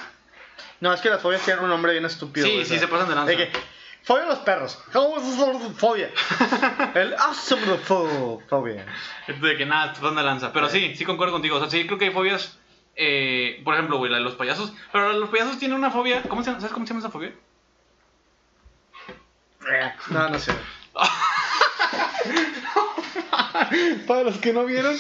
No, 0.80 0.94
es 0.94 1.02
que 1.02 1.10
las 1.10 1.22
fobias 1.22 1.42
tienen 1.44 1.64
un 1.64 1.70
nombre 1.70 1.92
bien 1.94 2.06
estúpido. 2.06 2.46
Sí, 2.46 2.52
güey, 2.54 2.64
o 2.64 2.66
sí, 2.66 2.72
sea, 2.78 2.80
se 2.82 2.88
pasan 2.88 3.10
de 3.10 3.16
lanza. 3.16 3.32
de 3.32 3.38
que, 3.38 3.52
fobia 4.04 4.24
a 4.24 4.28
los 4.28 4.40
perros. 4.40 4.80
Fobia. 5.78 6.12
El 6.96 7.16
fobia. 8.50 8.86
De 9.28 9.58
que 9.58 9.66
nada, 9.66 9.94
pasan 9.94 10.16
de 10.16 10.24
lanza. 10.24 10.52
Pero 10.54 10.70
sí, 10.70 10.96
sí 10.96 11.06
concuerdo 11.06 11.34
contigo. 11.34 11.58
O 11.58 11.60
sea, 11.60 11.70
sí 11.70 11.86
creo 11.86 11.98
que 11.98 12.06
hay 12.06 12.12
fobias. 12.12 12.58
eh, 12.96 13.62
por 13.64 13.74
ejemplo, 13.76 13.98
güey, 13.98 14.12
la 14.12 14.18
de 14.18 14.24
los 14.24 14.36
payasos. 14.36 14.74
Pero 14.92 15.14
los 15.14 15.30
payasos 15.30 15.58
tienen 15.60 15.78
una 15.78 15.92
fobia. 15.92 16.24
¿Cómo 16.24 16.44
se 16.44 16.50
llama? 16.50 16.62
¿Sabes 16.62 16.74
cómo 16.74 16.86
se 16.86 16.94
llama 16.94 17.00
esa 17.00 17.12
fobia? 17.12 17.34
No, 20.10 20.30
no 20.30 20.40
sé. 20.40 20.52
Para 24.08 24.24
los 24.24 24.38
que 24.38 24.54
no 24.54 24.66
vieron, 24.66 24.96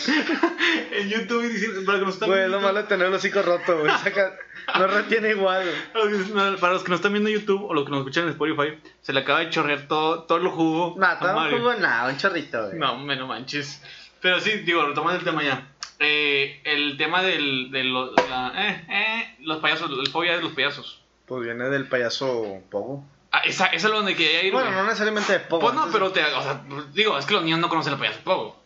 en 0.92 1.10
YouTube 1.10 1.44
y 1.46 1.50
diciendo, 1.50 1.82
para 1.86 2.00
que 2.00 2.06
nos 2.06 2.14
están 2.16 2.30
güey, 2.30 2.42
es 2.42 2.48
lo 2.50 2.58
viendo- 2.58 2.68
malo 2.68 2.82
de 2.82 2.88
tener 2.88 3.08
el 3.08 3.14
hocico 3.14 3.42
roto, 3.42 3.80
güey. 3.80 3.92
Saca- 4.04 4.34
no 4.78 4.88
retiene 4.88 5.30
igual. 5.32 5.68
Para 5.94 6.06
los 6.06 6.28
que- 6.28 6.34
no, 6.34 6.52
los 6.52 6.90
están 6.92 7.14
viendo 7.14 7.30
en 7.30 7.40
YouTube 7.40 7.64
o 7.64 7.74
los 7.74 7.86
que 7.86 7.92
nos 7.92 8.00
escuchan 8.02 8.24
en 8.26 8.30
Spotify, 8.32 8.78
se 9.02 9.14
le 9.14 9.20
acaba 9.22 9.40
de 9.40 9.50
chorrear 9.50 9.88
todo, 9.88 10.24
todo 10.24 10.38
el 10.40 10.48
jugo. 10.48 10.96
No, 10.98 11.18
todo 11.20 11.34
Mario. 11.36 11.58
jugo 11.58 11.74
nada, 11.76 12.10
un 12.12 12.18
chorrito, 12.18 12.68
güey. 12.68 12.78
No, 12.80 12.98
me 12.98 13.16
no 13.16 13.28
manches. 13.28 13.82
Pero 14.22 14.40
sí, 14.40 14.52
digo, 14.60 14.86
retomando 14.86 15.20
el 15.20 15.26
tema 15.26 15.44
ya. 15.44 15.68
Eh, 16.00 16.62
el 16.64 16.98
tema 16.98 17.22
del, 17.22 17.72
de 17.72 17.84
los, 17.84 18.12
la- 18.30 18.54
eh, 18.56 18.86
eh, 18.90 19.36
los 19.42 19.58
payasos, 19.60 19.90
el 19.92 20.08
fobia 20.12 20.36
de 20.36 20.42
los 20.44 20.52
payasos. 20.54 21.02
Pues 21.26 21.44
viene 21.44 21.66
del 21.70 21.88
payaso 21.88 22.60
Pogo. 22.70 23.04
Ah, 23.32 23.42
esa, 23.46 23.68
esa 23.68 23.88
es 23.88 23.94
donde 23.94 24.16
quería 24.16 24.44
ir. 24.44 24.52
Bueno, 24.52 24.68
güey. 24.70 24.78
no 24.82 24.86
necesariamente 24.86 25.32
de 25.34 25.40
Pogo. 25.40 25.62
Pues 25.62 25.74
no, 25.74 25.88
pero 25.92 26.12
te, 26.12 26.22
o 26.24 26.42
sea, 26.44 26.62
digo, 26.94 27.18
es 27.18 27.26
que 27.26 27.34
los 27.34 27.44
niños 27.44 27.60
no 27.60 27.70
conocen 27.70 27.94
el 27.94 28.00
payaso 28.00 28.20
Pogo. 28.24 28.62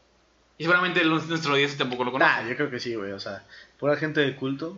Y 0.58 0.64
seguramente 0.64 1.04
los- 1.04 1.28
nuestro 1.28 1.56
día 1.56 1.68
tampoco 1.78 2.04
lo 2.06 2.12
conocen. 2.12 2.44
Nah, 2.44 2.50
yo 2.50 2.56
creo 2.56 2.72
que 2.72 2.80
sí, 2.80 2.96
güey. 2.96 3.12
O 3.12 3.20
sea, 3.20 3.44
pura 3.80 3.96
gente 3.98 4.22
de 4.22 4.36
culto. 4.36 4.78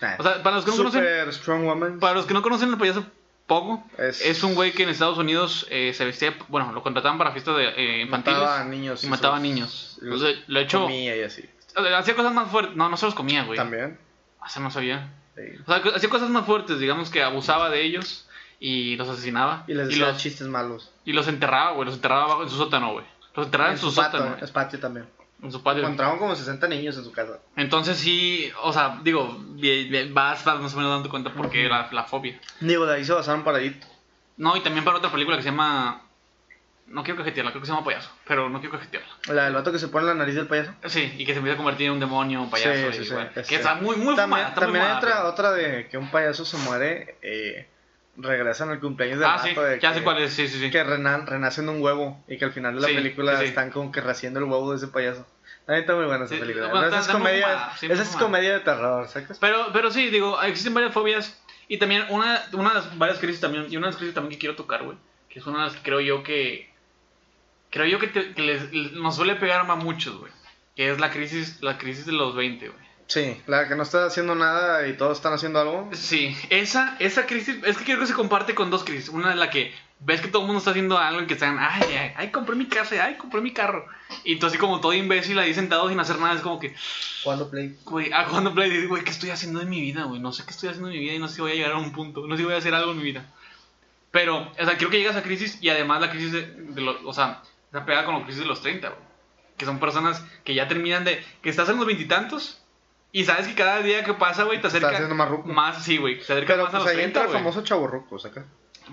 Nah. 0.00 0.16
O 0.18 0.22
sea, 0.22 0.42
para 0.42 0.56
los 0.56 0.64
que 0.64 0.70
no 0.72 0.76
conocen, 0.78 1.00
Super 1.02 1.32
strong 1.34 1.64
woman. 1.64 2.00
para 2.00 2.14
los 2.14 2.26
que 2.26 2.34
no 2.34 2.42
conocen 2.42 2.70
el 2.70 2.78
payaso 2.78 3.04
Pogo, 3.46 3.82
Es- 3.96 4.20
es, 4.20 4.42
un 4.42 4.54
güey 4.54 4.72
que 4.72 4.82
en 4.82 4.88
Estados 4.90 5.16
Unidos 5.18 5.66
eh, 5.70 5.92
se 5.94 6.04
vestía, 6.04 6.34
bueno, 6.48 6.70
lo 6.72 6.82
contrataban 6.82 7.16
para 7.16 7.32
fiestas 7.32 7.56
de, 7.56 7.64
eh, 7.68 8.00
infantiles 8.02 8.38
Mataba 8.40 8.60
a 8.60 8.64
niños. 8.64 9.04
y 9.04 9.06
mataba 9.08 9.36
a 9.36 9.40
niños. 9.40 9.96
los 10.02 10.20
O 10.20 10.26
sea, 10.26 10.34
lo 10.48 10.60
hecho, 10.60 10.82
Comía 10.82 11.16
y 11.16 11.22
así. 11.22 11.48
hacía 11.96 12.14
cosas 12.14 12.32
más 12.34 12.50
fuertes. 12.50 12.76
No, 12.76 12.88
no 12.90 12.96
se 12.98 13.06
los 13.06 13.14
comía, 13.14 13.44
güey. 13.44 13.56
También. 13.56 13.98
Ah, 14.40 14.48
se 14.50 14.60
no 14.60 14.70
sabía. 14.70 15.08
Sí. 15.34 15.42
O 15.66 15.72
sea, 15.72 15.94
hacía 15.96 16.08
cosas 16.10 16.28
más 16.28 16.44
fuertes, 16.44 16.78
digamos 16.78 17.08
que 17.10 17.22
abusaba 17.22 17.70
de 17.70 17.82
ellos 17.84 18.27
y 18.60 18.96
los 18.96 19.08
asesinaba. 19.08 19.64
Y 19.66 19.74
les 19.74 19.88
decía 19.88 20.08
los, 20.08 20.16
chistes 20.18 20.46
malos. 20.48 20.90
y 21.04 21.12
los 21.12 21.28
enterraba, 21.28 21.72
güey. 21.72 21.86
Los 21.86 21.94
enterraba 21.96 22.24
abajo 22.24 22.42
en 22.42 22.48
su 22.50 22.56
sótano, 22.56 22.92
güey. 22.92 23.04
Los 23.34 23.46
enterraba 23.46 23.70
en, 23.70 23.78
su, 23.78 23.90
sótano, 23.90 24.36
Es 24.40 24.50
patio 24.50 24.80
también. 24.80 25.06
en 25.42 25.52
su 25.52 25.62
patio. 25.62 25.82
Encontraron 25.82 26.18
como 26.18 26.34
60 26.34 26.66
niños 26.66 26.96
en 26.96 27.04
su 27.04 27.12
casa. 27.12 27.38
Entonces 27.56 27.96
sí, 27.98 28.50
o 28.62 28.72
sea, 28.72 28.98
digo, 29.02 29.38
vas, 30.10 30.44
vas 30.44 30.60
más 30.60 30.74
o 30.74 30.76
menos 30.76 30.90
dando 30.92 31.08
cuenta 31.08 31.32
por 31.32 31.48
qué 31.50 31.68
la, 31.68 31.88
la 31.92 32.02
fobia. 32.04 32.40
Digo, 32.60 32.84
de 32.86 32.96
ahí 32.96 33.04
se 33.04 33.12
basaron 33.12 33.44
para 33.44 33.58
ahí. 33.58 33.78
No, 34.36 34.56
y 34.56 34.60
también 34.60 34.84
para 34.84 34.98
otra 34.98 35.10
película 35.12 35.36
que 35.36 35.42
se 35.42 35.50
llama... 35.50 36.02
No 36.86 37.02
quiero 37.04 37.18
cajetearla, 37.18 37.50
creo 37.50 37.60
que 37.60 37.66
se 37.66 37.72
llama 37.72 37.84
Payaso, 37.84 38.10
pero 38.26 38.48
no 38.48 38.60
quiero 38.60 38.78
cajetearla. 38.78 39.08
La 39.28 39.44
del 39.44 39.52
vato 39.52 39.70
que 39.70 39.78
se 39.78 39.88
pone 39.88 40.04
en 40.04 40.08
la 40.08 40.14
nariz 40.14 40.34
del 40.36 40.46
payaso. 40.46 40.72
Sí, 40.86 41.12
y 41.18 41.26
que 41.26 41.32
se 41.32 41.38
empieza 41.38 41.54
a 41.54 41.56
convertir 41.58 41.88
en 41.88 41.92
un 41.92 42.00
demonio, 42.00 42.40
un 42.40 42.50
payaso. 42.50 42.72
Sí, 42.72 42.86
y 42.88 42.92
sí, 43.02 43.08
sí, 43.08 43.14
bueno. 43.14 43.30
Que 43.46 43.56
está 43.56 43.74
muy, 43.74 43.96
muy 43.96 44.16
también 44.16 44.24
fumada, 44.46 44.48
está 44.48 44.60
muy 44.62 44.64
también 44.64 44.84
hay 44.84 44.90
fumada, 44.92 44.98
otra, 44.98 45.16
pero- 45.16 45.28
otra 45.28 45.52
de 45.52 45.88
que 45.88 45.98
un 45.98 46.10
payaso 46.10 46.46
se 46.46 46.56
muere. 46.56 47.18
Eh, 47.20 47.68
regresan 48.18 48.70
al 48.70 48.80
cumpleaños 48.80 49.20
del 49.20 49.28
Ah, 49.28 49.38
sí, 49.38 49.54
de 49.54 49.78
ya 49.80 49.92
que, 49.92 49.98
sé 49.98 50.04
cuál 50.04 50.18
es, 50.18 50.32
sí, 50.32 50.48
sí, 50.48 50.58
sí. 50.60 50.70
Que 50.70 50.82
rena- 50.84 51.24
renace 51.24 51.60
en 51.60 51.68
un 51.68 51.80
huevo. 51.80 52.22
Y 52.28 52.36
que 52.38 52.44
al 52.44 52.52
final 52.52 52.74
de 52.74 52.80
la 52.80 52.88
Sí, 52.88 52.94
película 52.94 53.38
sí, 53.38 53.44
están 53.46 53.70
como 53.70 53.90
que 53.92 54.00
rehaciendo 54.00 54.38
el 54.40 54.46
huevo 54.46 54.70
de 54.72 54.76
ese 54.78 54.88
payaso. 54.88 55.26
También 55.66 55.82
está 55.82 55.94
muy 55.94 56.06
buena 56.06 56.24
esa 56.24 56.36
película. 56.36 56.68
bueno, 56.68 56.86
esa 56.88 56.98
es 57.00 57.08
comedia, 57.08 57.70
esa 57.80 58.02
es 58.02 58.16
comedia 58.16 58.52
de 58.54 58.60
terror, 58.60 59.06
¿sacas? 59.08 59.38
Pero, 59.38 59.66
pero 59.72 59.90
sí, 59.90 60.08
digo, 60.10 60.40
existen 60.42 60.74
varias 60.74 60.92
fobias. 60.92 61.40
Y 61.68 61.76
también 61.78 62.04
una, 62.08 62.42
una 62.52 62.70
de 62.70 62.74
las 62.76 62.98
varias 62.98 63.18
crisis 63.18 63.40
también, 63.40 63.66
y 63.70 63.76
una 63.76 63.86
de 63.88 63.90
las 63.92 63.96
crisis 63.98 64.14
también 64.14 64.32
que 64.32 64.38
quiero 64.38 64.56
tocar, 64.56 64.82
güey. 64.82 64.96
Que 65.28 65.38
es 65.40 65.46
una 65.46 65.58
de 65.58 65.64
las 65.66 65.74
que 65.76 65.82
creo 65.82 66.00
yo 66.00 66.22
que. 66.22 66.70
Creo 67.70 67.84
yo 67.84 67.98
que, 67.98 68.06
te- 68.06 68.32
que 68.32 68.42
les- 68.42 68.72
les- 68.72 68.92
nos 68.92 69.16
suele 69.16 69.36
pegar 69.36 69.60
a 69.60 69.74
muchos, 69.74 70.16
güey. 70.18 70.32
Que 70.74 70.90
es 70.90 70.98
la 70.98 71.10
crisis, 71.10 71.58
la 71.60 71.76
crisis 71.76 72.06
de 72.06 72.12
los 72.12 72.34
20, 72.34 72.68
güey. 72.68 72.87
Sí, 73.08 73.40
la 73.46 73.66
que 73.66 73.74
no 73.74 73.82
está 73.84 74.04
haciendo 74.04 74.34
nada 74.34 74.86
y 74.86 74.92
todos 74.92 75.16
están 75.16 75.32
haciendo 75.32 75.58
algo. 75.58 75.88
Sí, 75.94 76.36
esa, 76.50 76.94
esa 76.98 77.24
crisis, 77.24 77.56
es 77.64 77.78
que 77.78 77.84
creo 77.84 77.98
que 77.98 78.06
se 78.06 78.12
comparte 78.12 78.54
con 78.54 78.70
dos 78.70 78.84
crisis. 78.84 79.08
Una 79.08 79.32
en 79.32 79.38
la 79.38 79.48
que 79.48 79.74
ves 80.00 80.20
que 80.20 80.28
todo 80.28 80.42
el 80.42 80.46
mundo 80.46 80.58
está 80.58 80.72
haciendo 80.72 80.98
algo 80.98 81.22
y 81.22 81.26
que 81.26 81.32
están, 81.32 81.56
ay, 81.58 81.82
ay, 81.88 82.12
ay, 82.14 82.30
compré 82.30 82.54
mi 82.54 82.66
casa, 82.66 83.02
ay, 83.02 83.16
compré 83.16 83.40
mi 83.40 83.54
carro. 83.54 83.86
Y 84.24 84.36
tú 84.36 84.46
así 84.46 84.58
como 84.58 84.80
todo 84.82 84.92
imbécil 84.92 85.38
ahí 85.38 85.54
sentado 85.54 85.88
sin 85.88 85.98
hacer 85.98 86.18
nada, 86.18 86.34
es 86.34 86.42
como 86.42 86.60
que, 86.60 86.74
Cuando 87.24 87.50
play. 87.50 87.78
güey, 87.86 88.10
ah, 88.12 88.26
cuando 88.28 88.52
play, 88.54 88.68
dices, 88.68 88.88
güey, 88.88 89.02
¿qué 89.02 89.10
estoy 89.10 89.30
haciendo 89.30 89.62
en 89.62 89.70
mi 89.70 89.80
vida, 89.80 90.04
güey? 90.04 90.20
No 90.20 90.30
sé 90.32 90.44
qué 90.44 90.50
estoy 90.50 90.68
haciendo 90.68 90.88
en 90.90 90.94
mi 90.94 91.00
vida 91.00 91.14
y 91.14 91.18
no 91.18 91.28
sé 91.28 91.36
si 91.36 91.40
voy 91.40 91.52
a 91.52 91.54
llegar 91.54 91.72
a 91.72 91.78
un 91.78 91.92
punto, 91.92 92.26
no 92.26 92.34
sé 92.36 92.42
si 92.42 92.44
voy 92.44 92.54
a 92.54 92.58
hacer 92.58 92.74
algo 92.74 92.90
en 92.92 92.98
mi 92.98 93.04
vida. 93.04 93.24
Pero, 94.10 94.52
o 94.52 94.64
sea, 94.64 94.76
creo 94.76 94.90
que 94.90 94.98
llega 94.98 95.12
esa 95.12 95.22
crisis 95.22 95.56
y 95.62 95.70
además 95.70 96.02
la 96.02 96.10
crisis 96.10 96.32
de, 96.32 96.42
de 96.42 96.80
los, 96.82 96.96
o 97.06 97.14
sea, 97.14 97.40
está 97.64 97.86
pegada 97.86 98.04
con 98.04 98.18
la 98.18 98.24
crisis 98.24 98.42
de 98.42 98.48
los 98.48 98.60
30, 98.60 98.86
güey. 98.86 99.00
Que 99.56 99.64
son 99.64 99.80
personas 99.80 100.22
que 100.44 100.54
ya 100.54 100.68
terminan 100.68 101.04
de, 101.04 101.24
que 101.42 101.48
estás 101.48 101.70
en 101.70 101.78
los 101.78 101.86
veintitantos 101.86 102.62
y 103.12 103.24
sabes 103.24 103.46
que 103.48 103.54
cada 103.54 103.80
día 103.80 104.04
que 104.04 104.14
pasa, 104.14 104.44
güey, 104.44 104.60
te 104.60 104.66
acerca 104.66 104.90
haciendo 104.90 105.14
más 105.14 105.28
ruco. 105.28 105.48
más, 105.48 105.82
sí, 105.82 105.96
güey, 105.96 106.16
te 106.18 106.24
acerca 106.24 106.54
Pero 106.54 106.64
más 106.64 106.74
a 106.74 106.78
pues 106.78 106.82
los 106.84 106.90
ahí 106.90 106.96
30, 106.96 107.06
entra 107.06 107.22
el 107.22 107.28
güey. 107.28 107.38
famoso 107.38 107.62
chaborruco, 107.62 108.18
¿saca? 108.18 108.44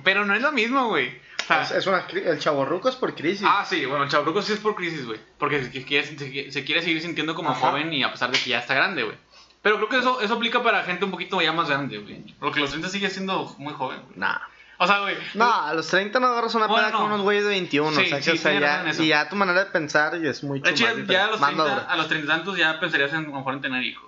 Pero 0.03 0.25
no 0.25 0.33
es 0.35 0.41
lo 0.41 0.51
mismo, 0.51 0.87
güey. 0.87 1.09
O 1.43 1.47
sea, 1.47 1.61
Es, 1.63 1.71
es 1.71 1.87
una, 1.87 2.07
cri- 2.07 2.25
el 2.25 2.39
chaborruco 2.39 2.89
es 2.89 2.95
por 2.95 3.13
crisis. 3.15 3.45
Ah, 3.49 3.63
sí, 3.67 3.85
bueno, 3.85 4.03
el 4.05 4.09
chabruco 4.09 4.41
sí 4.41 4.53
es 4.53 4.59
por 4.59 4.75
crisis, 4.75 5.05
güey. 5.05 5.19
Porque 5.37 5.63
se 5.63 5.83
quiere, 5.85 6.05
se, 6.07 6.51
se 6.51 6.63
quiere 6.65 6.81
seguir 6.81 7.01
sintiendo 7.01 7.35
como 7.35 7.51
Ajá. 7.51 7.59
joven 7.71 7.93
y 7.93 8.03
a 8.03 8.11
pesar 8.11 8.31
de 8.31 8.39
que 8.39 8.49
ya 8.49 8.59
está 8.59 8.73
grande, 8.73 9.03
güey. 9.03 9.15
Pero 9.61 9.77
creo 9.77 9.89
que 9.89 9.97
eso, 9.99 10.21
eso 10.21 10.33
aplica 10.33 10.61
para 10.63 10.83
gente 10.83 11.05
un 11.05 11.11
poquito 11.11 11.41
ya 11.41 11.53
más 11.53 11.69
grande, 11.69 11.97
güey. 11.99 12.33
Porque 12.39 12.59
los 12.59 12.69
30 12.71 12.89
sigue 12.89 13.09
siendo 13.09 13.55
muy 13.57 13.73
joven, 13.73 14.01
güey. 14.05 14.19
Nah. 14.19 14.37
O 14.77 14.85
sea, 14.87 14.99
güey. 14.99 15.15
No, 15.35 15.53
a 15.53 15.73
los 15.73 15.87
30 15.87 16.19
no 16.19 16.27
agarras 16.27 16.53
una 16.55 16.67
Bueno, 16.67 16.81
peda 16.87 16.91
no. 16.91 16.97
con 16.97 17.07
unos 17.13 17.21
güeyes 17.21 17.43
de 17.45 17.49
21, 17.51 17.91
Sí, 17.91 17.95
o 17.95 18.05
sea, 18.09 18.19
tienes 18.19 18.43
razón 18.43 18.53
en 18.57 18.61
ya, 18.61 18.89
eso. 18.89 19.03
y 19.03 19.07
ya 19.07 19.29
tu 19.29 19.35
manera 19.37 19.63
de 19.63 19.71
pensar 19.71 20.15
es 20.15 20.43
mucho 20.43 20.63
De 20.63 20.71
hecho, 20.71 20.85
ya, 20.85 21.05
ya 21.05 21.25
a 21.25 21.31
los 21.31 21.39
más 21.39 21.51
30, 21.51 21.63
madura. 21.63 21.87
a 21.89 21.95
los 21.95 22.07
30 22.09 22.27
tantos 22.27 22.57
ya 22.57 22.77
pensarías 22.79 23.11
en, 23.13 23.19
a 23.19 23.21
lo 23.29 23.31
mejor 23.37 23.53
en 23.53 23.61
tener 23.61 23.83
hijos. 23.83 24.04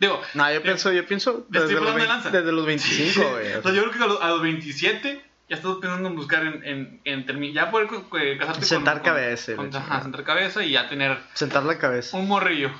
Digo, 0.00 0.20
No, 0.34 0.52
yo 0.52 0.62
pienso, 0.62 0.90
yo 0.92 1.06
pienso 1.06 1.46
desde 1.48 1.74
los, 1.74 1.84
de 1.84 1.92
20 1.92 2.06
lanza. 2.08 2.30
desde 2.30 2.50
los 2.52 2.66
25, 2.66 3.30
güey. 3.32 3.52
o 3.52 3.62
sea, 3.62 3.72
yo 3.72 3.82
creo 3.82 3.92
que 3.92 4.02
a 4.02 4.06
los, 4.06 4.20
a 4.22 4.28
los 4.30 4.42
27 4.42 5.22
ya 5.48 5.56
estás 5.56 5.72
pensando 5.80 6.08
en 6.08 6.16
buscar 6.16 6.44
en, 6.46 6.64
en, 6.64 7.00
en 7.04 7.26
termi- 7.26 7.52
ya 7.52 7.70
poder 7.70 7.88
eh, 8.20 8.36
casarte 8.38 8.64
Sentar 8.64 8.94
con, 9.02 9.04
cabeza 9.04 9.56
con- 9.56 9.74
ajá, 9.76 10.02
sentar 10.02 10.24
cabeza 10.24 10.64
y 10.64 10.72
ya 10.72 10.88
tener 10.88 11.18
Sentar 11.34 11.64
la 11.64 11.76
cabeza. 11.78 12.16
un 12.16 12.26
morrillo. 12.28 12.70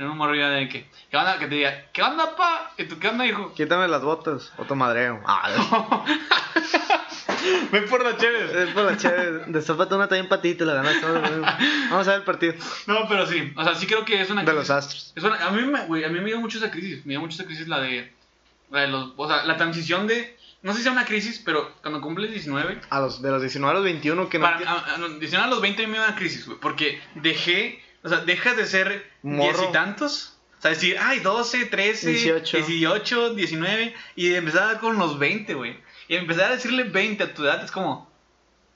Tener 0.00 0.12
un 0.12 0.16
morrillo 0.16 0.48
de 0.48 0.66
que, 0.66 0.86
¿qué 1.10 1.16
onda? 1.18 1.38
Que 1.38 1.46
te 1.46 1.56
diga, 1.56 1.84
¿qué 1.92 2.02
onda, 2.02 2.34
pa? 2.34 2.72
¿Y 2.78 2.84
tú 2.84 2.98
qué 2.98 3.08
onda, 3.08 3.26
hijo? 3.26 3.52
Quítame 3.52 3.86
las 3.86 4.00
botas, 4.00 4.50
otro 4.56 4.74
madreo. 4.74 5.20
Ah, 5.26 6.02
Ven 7.70 7.84
por 7.86 8.02
la 8.02 8.16
chévere. 8.16 8.62
es 8.62 8.70
por 8.70 8.84
la 8.84 8.96
chévere. 8.96 9.44
Destápate 9.48 9.94
una 9.94 10.08
también 10.08 10.26
para 10.26 10.40
ti, 10.40 10.54
te 10.54 10.64
la 10.64 10.72
ganas. 10.72 10.96
Vamos 11.90 12.08
a 12.08 12.12
ver 12.12 12.20
el 12.20 12.24
partido 12.24 12.54
No, 12.86 13.06
pero 13.10 13.26
sí. 13.26 13.52
O 13.54 13.62
sea, 13.62 13.74
sí 13.74 13.86
creo 13.86 14.06
que 14.06 14.22
es 14.22 14.30
una 14.30 14.40
de 14.40 14.46
crisis. 14.46 14.68
los 14.68 14.70
astros. 14.70 15.12
Es 15.16 15.22
una- 15.22 15.46
a, 15.46 15.50
mí 15.50 15.60
me, 15.64 15.84
güey, 15.84 16.02
a 16.04 16.08
mí 16.08 16.18
me 16.20 16.28
dio 16.28 16.40
mucho 16.40 16.56
esa 16.56 16.70
crisis. 16.70 17.04
Me 17.04 17.12
dio 17.12 17.20
mucho 17.20 17.34
esa 17.34 17.44
crisis 17.44 17.68
la 17.68 17.80
de, 17.80 18.10
la 18.70 18.80
de 18.80 18.88
los. 18.88 19.12
O 19.18 19.28
sea, 19.28 19.44
la 19.44 19.58
transición 19.58 20.06
de. 20.06 20.34
No 20.62 20.72
sé 20.72 20.78
si 20.78 20.84
sea 20.84 20.92
una 20.92 21.04
crisis, 21.04 21.42
pero 21.44 21.74
cuando 21.82 22.00
cumples 22.00 22.30
19. 22.30 22.80
A 22.88 23.00
los, 23.00 23.20
de 23.20 23.30
los 23.30 23.42
19 23.42 23.70
a 23.70 23.74
los 23.74 23.84
21 23.84 24.30
que 24.30 24.38
no... 24.38 24.44
Para, 24.44 24.70
a, 24.70 24.94
a 24.94 24.96
los 24.96 25.20
19 25.20 25.46
a 25.46 25.50
los 25.50 25.60
20 25.60 25.84
a 25.84 25.86
mí 25.86 25.92
me 25.92 25.98
dio 25.98 26.06
una 26.06 26.16
crisis, 26.16 26.46
güey. 26.46 26.58
Porque 26.58 27.02
dejé. 27.16 27.82
O 28.02 28.08
sea, 28.08 28.20
dejas 28.20 28.56
de 28.56 28.66
ser 28.66 29.10
Morro. 29.22 29.58
diez 29.58 29.68
y 29.68 29.72
tantos. 29.72 30.36
O 30.58 30.62
sea, 30.62 30.72
decir, 30.72 30.96
ay, 31.00 31.20
12, 31.20 31.66
13, 31.66 32.10
18. 32.10 32.56
18, 32.58 33.34
19. 33.34 33.94
Y 34.16 34.28
de 34.28 34.36
empezar 34.36 34.78
con 34.80 34.98
los 34.98 35.18
20, 35.18 35.54
güey. 35.54 35.76
Y 36.08 36.16
empezar 36.16 36.52
a 36.52 36.56
decirle 36.56 36.84
20 36.84 37.24
a 37.24 37.34
tu 37.34 37.44
edad 37.44 37.64
es 37.64 37.70
como. 37.70 38.10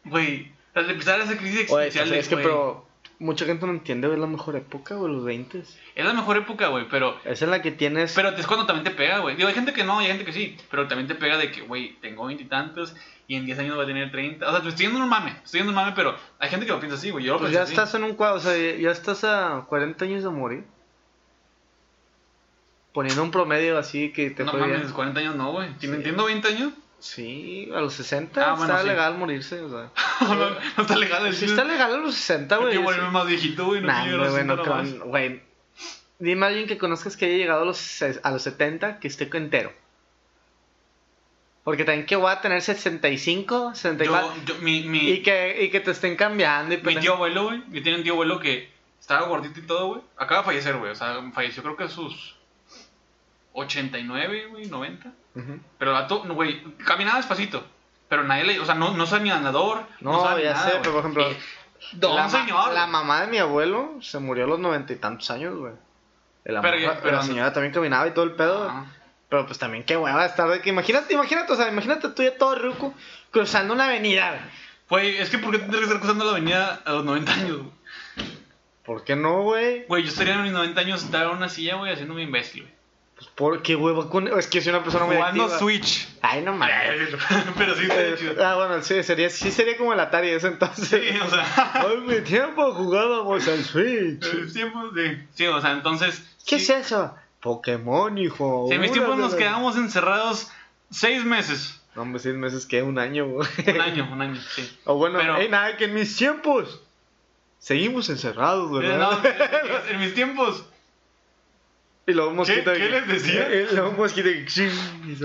Güey. 0.04 0.52
O 0.74 0.80
sea, 0.80 0.90
empezar 0.90 1.20
a 1.20 1.24
esa 1.24 1.36
crisis 1.36 1.70
Oye, 1.70 1.88
es 1.88 2.28
que 2.28 2.36
pero 2.36 2.86
mucha 3.18 3.44
gente 3.46 3.64
no 3.66 3.72
entiende, 3.72 4.08
güey, 4.08 4.18
la 4.18 4.26
mejor 4.26 4.56
época, 4.56 4.94
güey, 4.96 5.12
los 5.12 5.24
20. 5.24 5.58
Es 5.60 6.04
la 6.04 6.12
mejor 6.12 6.36
época, 6.36 6.68
güey, 6.68 6.86
pero. 6.88 7.16
Es 7.24 7.42
en 7.42 7.50
la 7.50 7.62
que 7.62 7.70
tienes... 7.70 8.12
Pero 8.14 8.30
es 8.30 8.46
cuando 8.46 8.66
también 8.66 8.84
te 8.84 8.90
pega, 8.90 9.18
güey. 9.20 9.36
Digo, 9.36 9.48
hay 9.48 9.54
gente 9.54 9.72
que 9.72 9.84
no, 9.84 9.98
hay 9.98 10.06
gente 10.08 10.24
que 10.24 10.32
sí. 10.32 10.56
Pero 10.70 10.88
también 10.88 11.06
te 11.08 11.14
pega 11.14 11.36
de 11.38 11.50
que, 11.50 11.62
güey, 11.62 11.96
tengo 12.00 12.26
veintitantos 12.26 12.94
y, 13.26 13.36
en 13.36 13.46
10 13.46 13.58
años 13.60 13.76
voy 13.76 13.84
a 13.84 13.88
tener 13.88 14.10
30. 14.10 14.46
O 14.46 14.50
sea, 14.52 14.62
te 14.62 14.68
estoy 14.68 14.84
yendo 14.86 14.98
en 14.98 15.04
un 15.04 15.10
mame. 15.10 15.30
Estoy 15.44 15.60
yendo 15.60 15.72
en 15.72 15.78
un 15.78 15.84
mame, 15.84 15.96
pero 15.96 16.16
hay 16.38 16.50
gente 16.50 16.66
que 16.66 16.72
lo 16.72 16.80
piensa 16.80 16.96
así, 16.98 17.10
güey. 17.10 17.24
Yo 17.24 17.34
lo 17.34 17.40
Pues 17.40 17.52
ya 17.52 17.62
así. 17.62 17.72
estás 17.72 17.94
en 17.94 18.04
un 18.04 18.14
cuadro, 18.14 18.36
o 18.36 18.40
sea, 18.40 18.52
ya- 18.56 18.90
estás 18.90 19.24
a 19.24 19.64
40 19.68 20.04
años 20.04 20.22
de 20.22 20.28
morir. 20.30 20.64
Poniendo 22.92 23.22
un 23.24 23.30
promedio 23.32 23.76
así 23.78 24.12
que 24.12 24.30
te 24.30 24.44
No 24.44 24.52
mames, 24.52 24.80
bien. 24.82 24.92
40 24.92 25.20
años 25.20 25.34
no, 25.36 25.52
güey. 25.52 25.68
¿Tienen- 25.78 25.80
Sí. 25.80 25.96
¿Entiendo 25.96 26.24
20 26.26 26.48
años? 26.48 26.72
Sí, 27.06 27.68
a 27.74 27.80
los 27.82 27.92
60 27.92 28.40
Ah, 28.40 28.54
bueno, 28.54 28.72
está 28.72 28.80
sí. 28.82 28.88
legal 28.88 29.18
morirse, 29.18 29.60
o 29.60 29.68
sea. 29.68 29.90
no, 30.26 30.34
no 30.36 30.56
está 30.78 30.96
legal 30.96 31.26
el 31.26 31.34
Sí 31.34 31.44
está 31.44 31.62
legal 31.64 31.92
a 31.92 31.96
los 31.98 32.14
60, 32.14 32.56
güey. 32.56 32.72
Sí. 32.72 32.78
volverme 32.78 33.10
más 33.10 33.26
viejito, 33.26 33.66
güey. 33.66 33.82
No 33.82 33.88
Nah, 33.88 34.04
güey, 34.04 34.16
bueno, 34.16 34.30
60 34.32 34.54
nomás. 34.56 34.88
con- 34.94 35.08
güey. 35.10 35.42
Dime 36.18 36.46
a 36.46 36.48
alguien 36.48 36.66
que 36.66 36.78
conozcas 36.78 37.18
que 37.18 37.26
haya 37.26 37.36
llegado 37.36 37.60
a 37.62 37.64
los, 37.66 38.00
a 38.02 38.30
los 38.30 38.42
70 38.42 39.00
que 39.00 39.08
esté 39.08 39.28
entero. 39.36 39.70
Porque 41.62 41.84
también 41.84 42.06
que 42.06 42.16
voy 42.16 42.30
a 42.32 42.40
tener 42.40 42.62
65, 42.62 43.74
64. 43.74 44.34
Yo, 44.46 44.54
yo, 44.54 44.60
mi, 44.62 44.84
mi, 44.84 45.10
Y 45.10 45.22
que, 45.22 45.62
y 45.62 45.68
que 45.70 45.80
te 45.80 45.90
estén 45.90 46.16
cambiando. 46.16 46.72
Y 46.72 46.78
mi 46.78 46.82
pendejo- 46.84 47.00
tío 47.02 47.12
abuelo, 47.14 47.44
güey. 47.44 47.62
Yo 47.70 47.82
tenía 47.82 47.96
un 47.98 48.02
tío 48.02 48.12
abuelo 48.14 48.40
que 48.40 48.70
estaba 48.98 49.26
gordito 49.26 49.60
y 49.60 49.64
todo, 49.64 49.86
güey. 49.88 50.00
Acaba 50.16 50.40
de 50.40 50.46
fallecer, 50.46 50.76
güey. 50.78 50.90
O 50.92 50.94
sea, 50.94 51.20
falleció 51.34 51.62
creo 51.62 51.76
que 51.76 51.84
a 51.84 51.88
sus 51.88 52.34
89, 53.52 54.46
güey, 54.46 54.66
90. 54.66 55.12
Pero 55.78 55.90
el 55.90 55.96
vato, 56.02 56.22
no, 56.24 56.34
güey, 56.34 56.62
caminaba 56.84 57.16
despacito. 57.18 57.64
Pero 58.08 58.22
nadie 58.24 58.44
le. 58.44 58.60
O 58.60 58.64
sea, 58.64 58.74
no, 58.74 58.92
no 58.96 59.06
sabe 59.06 59.24
ni 59.24 59.30
andador. 59.30 59.82
No, 60.00 60.22
sabe 60.22 60.44
ya 60.44 60.52
nada, 60.54 60.70
sé, 60.70 60.76
pero 60.80 60.92
por 60.92 61.00
ejemplo. 61.00 61.26
Don 61.92 62.16
la, 62.16 62.28
señor. 62.30 62.72
la 62.72 62.86
mamá 62.86 63.22
de 63.22 63.26
mi 63.26 63.38
abuelo 63.38 63.98
se 64.00 64.18
murió 64.18 64.44
a 64.44 64.46
los 64.46 64.58
noventa 64.58 64.92
y 64.92 64.96
tantos 64.96 65.30
años, 65.30 65.54
güey. 65.56 65.72
Pero- 66.44 67.12
la 67.12 67.22
señora 67.22 67.52
también 67.52 67.72
caminaba 67.74 68.06
y 68.06 68.12
todo 68.12 68.24
el 68.24 68.32
pedo. 68.32 68.72
Pero 69.28 69.46
pues 69.46 69.58
también 69.58 69.82
qué 69.84 69.96
hueva 69.96 70.24
estar 70.26 70.48
de 70.48 70.60
que 70.60 70.68
imagínate, 70.70 71.12
imagínate, 71.14 71.52
o 71.52 71.56
sea, 71.56 71.68
imagínate 71.68 72.08
tú 72.10 72.22
ya 72.22 72.36
todo 72.38 72.54
ruco 72.54 72.94
cruzando 73.30 73.74
una 73.74 73.86
avenida. 73.86 74.38
güey. 74.88 75.16
Es 75.16 75.30
que 75.30 75.38
¿por 75.38 75.50
qué 75.50 75.58
tendría 75.58 75.80
que 75.80 75.86
estar 75.86 75.98
cruzando 75.98 76.24
la 76.24 76.32
avenida 76.32 76.80
a 76.84 76.92
los 76.92 77.04
90 77.04 77.32
años, 77.32 77.56
güey? 77.58 77.70
¿Por 78.84 79.02
qué 79.02 79.16
no, 79.16 79.42
güey? 79.42 79.86
Güey, 79.86 80.02
yo 80.04 80.10
estaría 80.10 80.34
en 80.34 80.42
mis 80.42 80.52
90 80.52 80.80
años 80.80 81.00
sentado 81.00 81.30
en 81.30 81.38
una 81.38 81.48
silla, 81.48 81.76
güey, 81.76 81.92
haciéndome 81.92 82.22
imbécil, 82.22 82.62
güey. 82.62 82.73
Pues 83.16 83.28
por 83.28 83.62
qué, 83.62 83.74
güey. 83.76 83.94
Con... 84.08 84.26
Es 84.28 84.48
que 84.48 84.60
soy 84.60 84.70
una 84.72 84.82
persona 84.82 85.04
muy 85.06 85.16
Jugando 85.16 85.44
activa. 85.44 85.58
Switch. 85.60 86.08
Ay, 86.20 86.42
no 86.42 86.52
mames. 86.52 86.74
Pero 87.58 87.74
sí, 87.76 87.82
estaría 87.82 88.16
chido. 88.16 88.32
Eh, 88.32 88.44
ah, 88.44 88.54
bueno, 88.56 88.82
sí, 88.82 89.02
sería, 89.04 89.30
sí 89.30 89.52
sería 89.52 89.76
como 89.76 89.92
el 89.92 90.00
Atari 90.00 90.30
ese 90.30 90.48
entonces. 90.48 90.88
Sí, 90.88 91.18
o 91.20 91.30
sea. 91.30 91.86
En 91.94 92.06
mi 92.06 92.20
tiempo 92.22 92.72
jugábamos 92.72 93.46
al 93.46 93.62
Switch. 93.64 94.24
en 94.24 94.44
mis 94.44 94.52
tiempos, 94.52 94.90
sí. 94.96 95.18
Sí, 95.34 95.46
o 95.46 95.60
sea, 95.60 95.72
entonces. 95.72 96.22
¿Qué 96.46 96.58
sí, 96.58 96.72
es 96.72 96.86
eso? 96.86 97.14
Pokémon, 97.40 98.16
hijo. 98.18 98.66
sí, 98.68 98.74
en 98.74 98.80
mis 98.80 98.90
tiempos 98.92 99.16
de 99.16 99.22
nos 99.22 99.34
quedamos 99.34 99.76
encerrados 99.76 100.50
seis 100.90 101.24
meses. 101.24 101.80
No, 101.94 102.02
hombre, 102.02 102.18
seis 102.20 102.34
meses, 102.34 102.66
que 102.66 102.82
Un 102.82 102.98
año, 102.98 103.26
güey. 103.28 103.48
Un 103.68 103.80
año, 103.80 104.08
un 104.12 104.20
año, 104.20 104.40
sí. 104.56 104.78
O 104.84 104.96
bueno, 104.96 105.18
Pero- 105.20 105.48
nada, 105.48 105.76
que 105.76 105.84
en 105.84 105.94
mis 105.94 106.16
tiempos 106.16 106.80
seguimos 107.60 108.08
encerrados, 108.10 108.70
Eh, 108.82 108.88
¿verdad? 108.88 109.18
no, 109.22 109.90
en 109.92 110.00
mis 110.00 110.14
tiempos. 110.14 110.64
Y 112.06 112.12
luego 112.12 112.30
un 112.30 112.36
mosquito. 112.36 112.72
¿Qué- 112.72 112.78
qué 112.78 112.88
les 112.88 113.08
decía? 113.08 113.48
Y 113.70 113.74
luego 113.74 113.90
un 113.90 113.96
mosquito. 113.96 114.28
y 114.28 114.44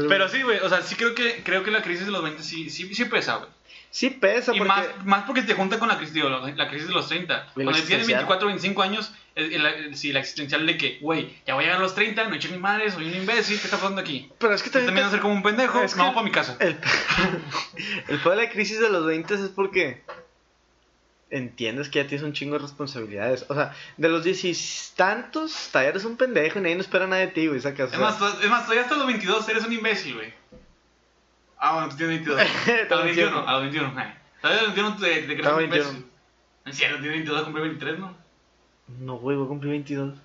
Pero 0.08 0.28
sí, 0.30 0.42
güey, 0.44 0.60
o 0.60 0.70
sea, 0.70 0.82
sí 0.82 0.96
creo 0.96 1.14
que, 1.16 1.42
creo 1.44 1.64
que 1.64 1.72
la 1.72 1.82
crisis 1.82 2.06
de 2.06 2.12
los 2.12 2.24
20 2.24 2.42
sí, 2.44 2.70
sí, 2.70 2.94
sí 2.94 3.06
pesa, 3.06 3.38
güey. 3.38 3.50
Sí 3.92 4.12
pesa, 4.12 4.54
Y 4.54 4.60
porque. 4.60 4.68
más, 4.68 4.86
más 5.06 5.24
porque 5.24 5.42
te 5.42 5.56
junta 5.56 5.80
con 5.80 5.88
la 5.88 5.98
crisis, 5.98 6.14
digo, 6.14 6.30
la, 6.30 6.70
crisis 6.70 6.88
de 6.88 6.94
los 6.94 7.08
30. 7.08 7.34
Y 7.34 7.38
la 7.38 7.44
Cuando 7.54 7.72
tienes 7.72 7.80
existencial. 7.82 8.20
24, 8.20 8.48
25 8.48 8.82
años, 8.84 9.12
sí, 9.94 10.12
la 10.14 10.20
existencial 10.20 10.68
de 10.68 10.78
que, 10.78 11.00
güey, 11.02 11.34
ya 11.48 11.56
voy 11.56 11.64
a 11.64 11.66
llegar 11.68 11.80
a 11.80 11.84
los 11.84 11.96
30, 11.96 12.24
no 12.26 12.34
he 12.34 12.38
hecho 12.38 12.50
mi 12.52 12.60
madre, 12.60 12.92
soy 12.92 13.08
un 13.08 13.16
imbécil, 13.16 13.58
¿qué 13.58 13.66
está 13.66 13.78
pasando 13.78 14.00
aquí? 14.02 14.30
Pero 14.38 14.54
es 14.54 14.62
que 14.62 14.70
también. 14.70 14.88
también 14.90 15.08
a 15.08 15.10
ser 15.10 15.22
como 15.22 15.34
un 15.34 15.42
pendejo, 15.42 15.82
Es 15.82 15.96
que- 15.96 16.00
para 16.02 16.22
mi 16.22 16.30
casa. 16.32 16.56
El, 16.60 16.78
el 18.10 18.20
peor 18.20 18.36
de 18.38 18.44
la 18.44 18.50
crisis 18.52 18.80
de 18.80 18.90
los 18.90 19.06
20 19.08 19.34
es 19.34 19.42
porque 19.56 20.04
entiendes 21.32 21.90
que 21.90 22.02
ya 22.02 22.08
tienes 22.08 22.26
un 22.26 22.34
chingo 22.34 22.54
de 22.56 22.60
responsabilidades. 22.64 23.46
O 23.50 23.54
sea, 23.56 23.76
de 23.98 24.10
los 24.10 24.24
diez 24.24 24.94
tantos, 24.96 25.70
todavía 25.72 25.92
eres 25.92 26.06
un 26.06 26.18
pendejo 26.18 26.60
y 26.60 26.62
nadie 26.62 26.76
no 26.76 26.82
espera 26.82 27.06
nada 27.08 27.22
de 27.22 27.28
ti, 27.28 27.48
güey. 27.48 27.60
Sacas. 27.62 27.94
Es 27.94 28.00
más, 28.00 28.18
to- 28.20 28.42
es 28.42 28.50
más, 28.50 28.64
todavía 28.64 28.84
hasta 28.84 28.96
los 28.96 29.08
22 29.08 29.50
eres 29.50 29.66
un 29.66 29.74
imbécil, 29.74 30.16
güey. 30.16 30.34
Ah, 31.58 31.74
bueno, 31.74 31.90
tú 31.90 31.98
tienes 31.98 32.26
22. 32.26 32.40
a 32.90 32.96
los 32.96 33.04
21, 33.06 33.48
a 33.48 33.52
los 33.54 33.62
21. 33.64 34.02
eh. 34.02 34.14
Todavía 34.42 34.62
a 34.62 34.64
los 34.68 34.76
21 34.76 34.98
te, 34.98 35.22
te 35.22 35.34
crees 35.36 35.48
un 35.48 35.58
21. 35.58 35.84
imbécil. 35.84 36.06
En 36.66 36.74
serio, 36.74 36.96
tienes 36.98 37.12
22 37.12 37.42
a 37.42 37.44
cumplir 37.44 37.64
23, 37.66 38.00
¿no? 38.00 38.16
No, 39.00 39.16
güey, 39.18 39.36
voy 39.38 39.46
a 39.46 39.50
cumplir 39.50 39.72
22. 39.72 40.16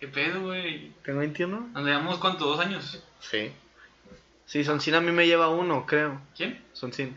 ¿Qué 0.00 0.08
pedo, 0.08 0.42
güey? 0.42 0.92
¿Tengo 1.04 1.20
21? 1.20 1.70
¿Nos 1.72 1.84
llevamos 1.84 2.18
cuánto? 2.18 2.44
¿Dos 2.46 2.58
años? 2.60 3.02
Sí. 3.20 3.52
Sí, 4.46 4.64
Soncin 4.64 4.94
a 4.96 5.00
mí 5.00 5.12
me 5.12 5.26
lleva 5.26 5.48
uno, 5.48 5.86
creo. 5.86 6.20
¿Quién? 6.36 6.60
Soncin. 6.72 7.16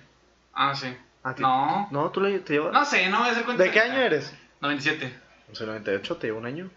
Ah, 0.56 0.74
sí. 0.76 0.96
¿A 1.24 1.36
ti? 1.36 1.41
No. 1.41 1.88
No, 1.91 2.10
tú 2.12 2.22
le, 2.22 2.39
te 2.39 2.54
llevas. 2.54 2.74
No 2.74 2.86
sé, 2.86 3.08
no 3.10 3.20
voy 3.20 3.30
a 3.30 3.32
hacer 3.32 3.44
cuenta. 3.46 3.63
¿De 3.63 3.72
qué 3.72 3.80
año 3.80 4.00
eres? 4.00 4.34
97. 4.62 5.20
No 5.50 5.56
sé, 5.56 5.65
98, 5.65 6.15
te 6.18 6.28
llevo 6.28 6.39
un 6.39 6.46
año. 6.46 6.70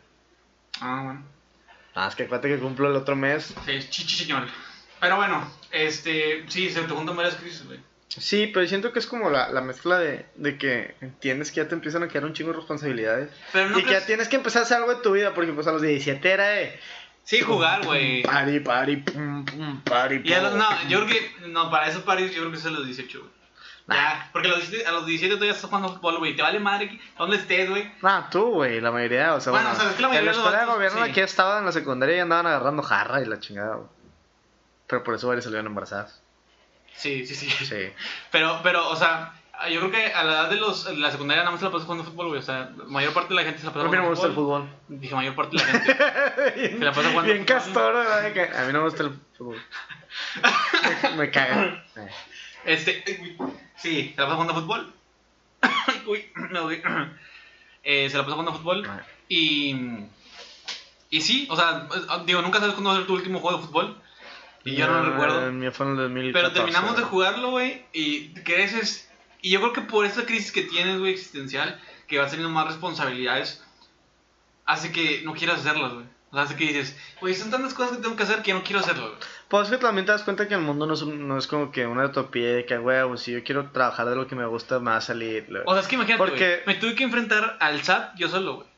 Ah, 0.80 1.02
bueno. 1.04 1.22
Ah, 1.94 2.08
es 2.08 2.14
que 2.14 2.24
acuérdate 2.24 2.48
que 2.48 2.58
cumplo 2.58 2.88
el 2.88 2.96
otro 2.96 3.16
mes. 3.16 3.54
Sí, 3.66 3.78
chichi 3.88 4.24
señor. 4.24 4.46
Pero 5.00 5.16
bueno, 5.16 5.50
este, 5.70 6.44
sí, 6.48 6.70
se 6.70 6.82
te 6.82 6.88
juntan 6.88 7.16
varias 7.16 7.36
crisis, 7.36 7.64
güey. 7.66 7.80
Sí, 8.08 8.50
pero 8.52 8.66
siento 8.66 8.92
que 8.92 8.98
es 8.98 9.06
como 9.06 9.30
la, 9.30 9.50
la 9.50 9.60
mezcla 9.60 9.98
de, 9.98 10.26
de 10.36 10.56
que 10.58 10.96
entiendes 11.00 11.50
que 11.50 11.56
ya 11.58 11.68
te 11.68 11.74
empiezan 11.74 12.02
a 12.02 12.08
quedar 12.08 12.24
un 12.24 12.32
chingo 12.32 12.50
de 12.52 12.56
responsabilidades. 12.56 13.30
Pero 13.52 13.68
no 13.70 13.78
y 13.78 13.84
que 13.84 13.92
ya 13.92 14.04
tienes 14.06 14.28
que 14.28 14.36
empezar 14.36 14.62
a 14.62 14.64
hacer 14.64 14.78
algo 14.78 14.94
de 14.94 15.02
tu 15.02 15.12
vida, 15.12 15.34
porque 15.34 15.52
pues 15.52 15.66
a 15.66 15.72
los 15.72 15.82
17 15.82 16.30
era 16.30 16.48
de... 16.48 16.78
Sí, 17.22 17.40
jugar, 17.42 17.84
güey. 17.84 18.22
Pari, 18.22 18.60
pari, 18.60 18.96
pum, 18.96 19.44
pum, 19.44 19.80
pari, 19.82 20.22
Y 20.24 20.32
a 20.32 20.40
los, 20.40 20.52
pum. 20.52 20.58
no, 20.58 20.88
yo 20.88 21.04
creo 21.04 21.08
que, 21.08 21.48
no, 21.48 21.70
para 21.70 21.88
esos 21.88 22.02
paris 22.02 22.32
yo 22.32 22.40
creo 22.40 22.50
que 22.50 22.56
es 22.58 22.64
a 22.66 22.70
los 22.70 22.86
18, 22.86 23.18
güey. 23.20 23.30
Ya, 23.88 24.28
porque 24.32 24.48
a 24.48 24.50
los 24.50 24.60
17, 24.60 24.86
a 24.86 24.92
los 24.92 25.06
17 25.06 25.34
todavía 25.34 25.54
estás 25.54 25.70
jugando 25.70 25.94
fútbol, 25.94 26.18
güey. 26.18 26.36
Te 26.36 26.42
vale 26.42 26.60
madre 26.60 27.00
donde 27.16 27.36
estés, 27.36 27.70
güey. 27.70 27.90
Nah, 28.02 28.28
tú, 28.28 28.50
güey, 28.50 28.80
la 28.80 28.90
mayoría, 28.90 29.34
o 29.34 29.40
sea, 29.40 29.50
Bueno, 29.50 29.70
bueno, 29.70 29.78
o 29.78 29.80
sea, 29.80 29.90
es 29.90 29.96
que 29.96 30.02
la 30.02 30.08
mayoría 30.08 30.20
en 30.20 30.26
la 30.26 30.32
de 30.32 30.36
los 30.36 30.46
escuela 30.46 30.66
de 30.66 30.72
gobierno 30.72 31.04
sí. 31.04 31.10
aquí 31.10 31.20
estaba 31.20 31.58
en 31.58 31.64
la 31.64 31.72
secundaria 31.72 32.16
y 32.16 32.20
andaban 32.20 32.46
agarrando 32.46 32.82
jarra 32.82 33.22
y 33.22 33.24
la 33.24 33.40
chingada, 33.40 33.76
güey. 33.76 33.88
Pero 34.86 35.04
por 35.04 35.14
eso 35.14 35.28
varios 35.28 35.44
salieron 35.44 35.66
embarazadas. 35.66 36.22
Sí, 36.96 37.26
sí, 37.26 37.34
sí. 37.34 37.48
Sí. 37.48 37.92
Pero, 38.30 38.60
pero, 38.62 38.88
o 38.90 38.96
sea, 38.96 39.32
yo 39.70 39.80
creo 39.80 39.90
que 39.90 40.12
a 40.12 40.24
la 40.24 40.32
edad 40.32 40.50
de 40.50 40.56
los, 40.56 40.84
de 40.84 40.96
la 40.96 41.10
secundaria 41.10 41.42
nada 41.42 41.52
más 41.52 41.60
se 41.60 41.66
la 41.66 41.72
pasa 41.72 41.84
jugando 41.84 42.04
fútbol, 42.04 42.28
güey. 42.28 42.40
O 42.40 42.42
sea, 42.42 42.70
la 42.76 42.84
mayor 42.84 43.12
parte 43.12 43.30
de 43.30 43.34
la 43.36 43.42
gente 43.42 43.60
se 43.60 43.66
la 43.66 43.72
pasa 43.72 43.86
A 43.86 43.88
mí 43.88 43.96
no 43.96 44.02
me 44.02 44.08
jugando 44.08 44.10
gusta 44.10 44.26
el 44.26 44.34
fútbol. 44.34 44.68
Dije, 44.88 45.14
mayor 45.14 45.34
parte 45.34 45.56
de 45.56 45.62
la 45.62 45.68
gente. 45.68 45.96
Bien, 46.56 46.84
la 46.84 46.92
pasa 46.92 47.08
jugando 47.10 47.32
bien 47.32 47.46
fútbol. 47.46 47.56
castor, 47.56 47.94
¿verdad? 47.94 48.60
A 48.60 48.66
mí 48.66 48.72
no 48.72 48.78
me 48.78 48.84
gusta 48.84 49.02
el 49.04 49.20
fútbol. 49.36 49.62
me, 51.02 51.16
me 51.16 51.30
caga. 51.30 51.84
Este, 52.68 53.02
uy, 53.22 53.34
sí, 53.76 54.12
se 54.14 54.20
la 54.20 54.26
pasa 54.26 54.36
jugando 54.36 54.54
fútbol. 54.54 54.92
Uy, 56.06 56.26
no, 56.50 56.64
güey. 56.64 56.82
Eh, 57.84 58.10
se 58.10 58.18
la 58.18 58.24
pasa 58.24 58.36
jugando 58.36 58.52
fútbol. 58.52 58.86
Y. 59.30 59.74
Y 61.08 61.22
sí, 61.22 61.48
o 61.50 61.56
sea, 61.56 61.88
digo, 62.26 62.42
nunca 62.42 62.58
sabes 62.58 62.74
cuándo 62.74 62.90
va 62.90 62.96
a 62.96 62.98
ser 62.98 63.06
tu 63.06 63.14
último 63.14 63.38
juego 63.40 63.56
de 63.56 63.64
fútbol. 63.64 64.02
Y 64.64 64.74
yo 64.74 64.86
no 64.86 65.02
lo 65.02 65.10
recuerdo. 65.10 65.40
Fue 65.72 65.86
en 65.86 65.92
el 65.92 65.96
2014. 65.96 66.32
Pero 66.32 66.52
terminamos 66.52 66.96
de 66.98 67.04
jugarlo, 67.04 67.52
güey, 67.52 67.86
y 67.94 68.34
creces. 68.42 69.10
Y 69.40 69.48
yo 69.50 69.60
creo 69.60 69.72
que 69.72 69.80
por 69.80 70.04
esa 70.04 70.26
crisis 70.26 70.52
que 70.52 70.62
tienes, 70.62 70.98
güey, 70.98 71.14
existencial, 71.14 71.80
que 72.06 72.18
vas 72.18 72.30
teniendo 72.30 72.52
más 72.52 72.66
responsabilidades, 72.66 73.64
hace 74.66 74.92
que 74.92 75.22
no 75.24 75.32
quieras 75.32 75.60
hacerlas, 75.60 75.94
güey. 75.94 76.06
O 76.30 76.46
sea, 76.46 76.56
que 76.56 76.66
dices, 76.66 76.94
güey, 77.20 77.34
son 77.34 77.50
tantas 77.50 77.72
cosas 77.72 77.96
que 77.96 78.02
tengo 78.02 78.14
que 78.14 78.22
hacer 78.22 78.42
que 78.42 78.52
no 78.52 78.62
quiero 78.62 78.80
hacerlo, 78.80 79.06
güey. 79.08 79.18
Pues 79.48 79.70
que 79.70 79.78
también 79.78 80.04
te 80.04 80.12
das 80.12 80.22
cuenta 80.24 80.46
que 80.46 80.54
el 80.54 80.60
mundo 80.60 80.86
no 80.86 80.92
es, 80.92 81.00
un- 81.02 81.26
no 81.26 81.38
es 81.38 81.46
como 81.46 81.72
que 81.72 81.86
una 81.86 82.04
utopía 82.04 82.52
de 82.54 82.66
que, 82.66 82.76
güey, 82.76 82.98
si 83.16 83.32
yo 83.32 83.42
quiero 83.42 83.70
trabajar 83.70 84.06
de 84.10 84.14
lo 84.16 84.26
que 84.26 84.34
me 84.36 84.44
gusta, 84.46 84.78
me 84.78 84.90
va 84.90 84.98
a 84.98 85.00
salir. 85.00 85.46
lo- 85.48 85.62
O 85.64 85.72
sea, 85.72 85.80
es 85.80 85.88
que 85.88 85.94
imagínate, 85.94 86.18
Porque- 86.18 86.62
me 86.66 86.74
tuve 86.74 86.94
que 86.94 87.04
enfrentar 87.04 87.56
al 87.60 87.82
SAT 87.82 88.14
yo 88.16 88.28
solo, 88.28 88.56
güey. 88.56 88.68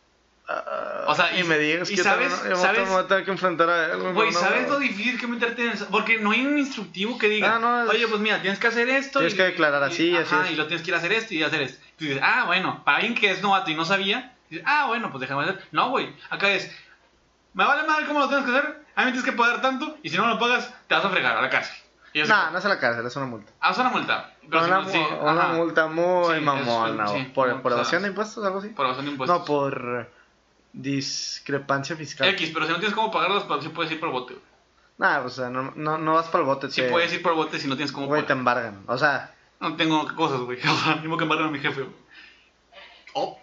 Ah, 0.53 1.05
o 1.07 1.15
sea, 1.15 1.37
y, 1.37 1.41
y- 1.41 1.45
me 1.45 1.59
digas 1.59 1.89
y 1.91 1.95
que 1.97 2.03
sabes- 2.03 2.29
también- 2.31 2.51
yo 2.57 2.57
sabes- 2.61 2.83
me 2.83 2.91
voy 2.95 3.05
a 3.05 3.07
tener 3.07 3.25
que 3.25 3.31
enfrentar 3.31 3.69
a 3.69 3.93
él. 3.93 3.99
Güey, 4.13 4.33
no, 4.33 4.39
¿sabes 4.39 4.67
no. 4.67 4.75
lo 4.75 4.79
difícil 4.81 5.19
que 5.19 5.27
meterte 5.29 5.65
en 5.65 5.71
el? 5.73 5.79
Porque 5.91 6.19
no 6.19 6.33
hay 6.33 6.45
un 6.45 6.59
instructivo 6.59 7.19
que 7.19 7.29
diga, 7.29 7.57
Ah, 7.57 7.59
no, 7.61 7.85
es- 7.85 7.91
oye, 7.91 8.07
pues 8.09 8.21
mira, 8.21 8.41
tienes 8.43 8.59
que 8.59 8.67
hacer 8.67 8.89
esto. 8.89 9.21
Tienes 9.21 9.35
y- 9.35 9.37
que 9.37 9.43
declarar 9.45 9.83
así, 9.85 10.09
y, 10.11 10.17
así 10.17 10.35
ajá, 10.35 10.47
es. 10.47 10.53
y 10.53 10.57
lo 10.57 10.67
tienes 10.67 10.83
que 10.85 10.91
ir 10.91 10.95
a 10.95 10.99
hacer 10.99 11.13
esto 11.13 11.35
y 11.35 11.43
hacer 11.45 11.63
esto. 11.63 11.85
Tú 11.99 12.05
dices, 12.05 12.21
ah, 12.23 12.45
bueno, 12.47 12.83
para 12.85 12.97
alguien 12.99 13.15
que 13.15 13.31
es 13.31 13.43
novato 13.43 13.71
y 13.71 13.75
no 13.75 13.85
sabía, 13.85 14.35
dices, 14.49 14.65
ah, 14.69 14.87
bueno, 14.89 15.11
pues 15.11 15.21
déjame 15.21 15.43
hacer. 15.45 15.63
No, 15.71 15.91
güey, 15.91 16.13
acá 16.31 16.51
es, 16.51 16.69
me 17.55 17.65
vale 17.65 17.87
madre 17.87 18.07
cómo 18.07 18.21
lo 18.21 18.29
tienes 18.29 18.45
que 18.47 18.51
hacer, 18.57 18.85
a 18.95 19.01
mí 19.01 19.07
me 19.07 19.13
tienes 19.13 19.25
que 19.25 19.33
pagar 19.33 19.61
tanto 19.61 19.97
y 20.03 20.11
si 20.11 20.17
no 20.17 20.27
me 20.27 20.35
lo 20.35 20.39
pagas, 20.39 20.73
te 20.87 20.95
vas 20.95 21.05
a 21.05 21.11
fregar 21.11 21.37
a 21.37 21.43
la 21.43 21.51
cárcel. 21.51 21.77
Nah, 22.27 22.51
no 22.51 22.59
es 22.59 22.65
a 22.65 22.69
la 22.69 22.79
cárcel, 22.81 23.07
es 23.07 23.15
una 23.17 23.27
multa. 23.27 23.53
Ah, 23.61 23.71
es 23.71 23.79
una 23.79 23.89
multa. 23.91 24.35
Pero 24.51 24.65
una 24.65 24.85
si 24.91 24.99
no- 24.99 25.05
sí, 25.09 25.15
una 25.21 25.47
multa 25.49 25.87
muy 25.87 26.35
Sí, 26.35 26.41
mamona. 26.41 27.05
es- 27.05 27.11
o 27.11 27.15
sí, 27.15 27.23
por, 27.33 27.49
no, 27.49 27.63
por 27.63 27.73
o 27.73 27.75
evasión 27.77 28.03
de 28.03 28.09
impuestos, 28.09 28.45
algo 28.45 28.59
así. 28.59 28.69
Por 28.71 28.85
evasión 28.87 29.07
de 29.07 29.13
impuestos. 29.13 29.39
No, 29.39 29.45
por 29.45 30.11
discrepancia 30.73 31.97
fiscal. 31.97 32.29
X, 32.31 32.51
pero 32.53 32.67
si 32.67 32.73
no 32.73 32.79
tienes 32.79 32.95
cómo 32.95 33.11
pagarlos, 33.13 33.45
pues 33.45 33.63
sí 33.63 33.69
puedes 33.71 33.93
ir 33.93 34.01
por 34.01 34.11
bote, 34.11 34.35
güey. 34.35 34.47
Nah, 34.99 35.21
o 35.21 35.29
sea, 35.31 35.49
no, 35.51 35.73
no, 35.77 35.99
no 35.99 36.15
vas 36.15 36.27
para 36.29 36.41
el 36.43 36.47
bote. 36.47 36.69
Sí 36.71 36.83
te- 36.83 36.91
puedes 36.91 37.13
ir 37.13 37.23
por 37.23 37.35
bote 37.35 37.59
si 37.59 37.69
no 37.69 37.77
tienes 37.77 37.93
cómo 37.93 38.07
Güey, 38.07 38.27
te 38.27 38.33
embargan. 38.33 38.83
O 38.87 38.99
sea, 38.99 39.35
No 39.61 39.77
tengo 39.77 40.07
cosas, 40.17 40.41
güey. 40.41 40.59
O 40.69 40.77
sea, 40.77 41.01
tengo 41.01 41.17
que 41.17 41.25
embargar 41.25 41.47
a 41.49 41.51
mi 41.51 41.59
jefe. 41.61 41.87
Oh. 43.15 43.39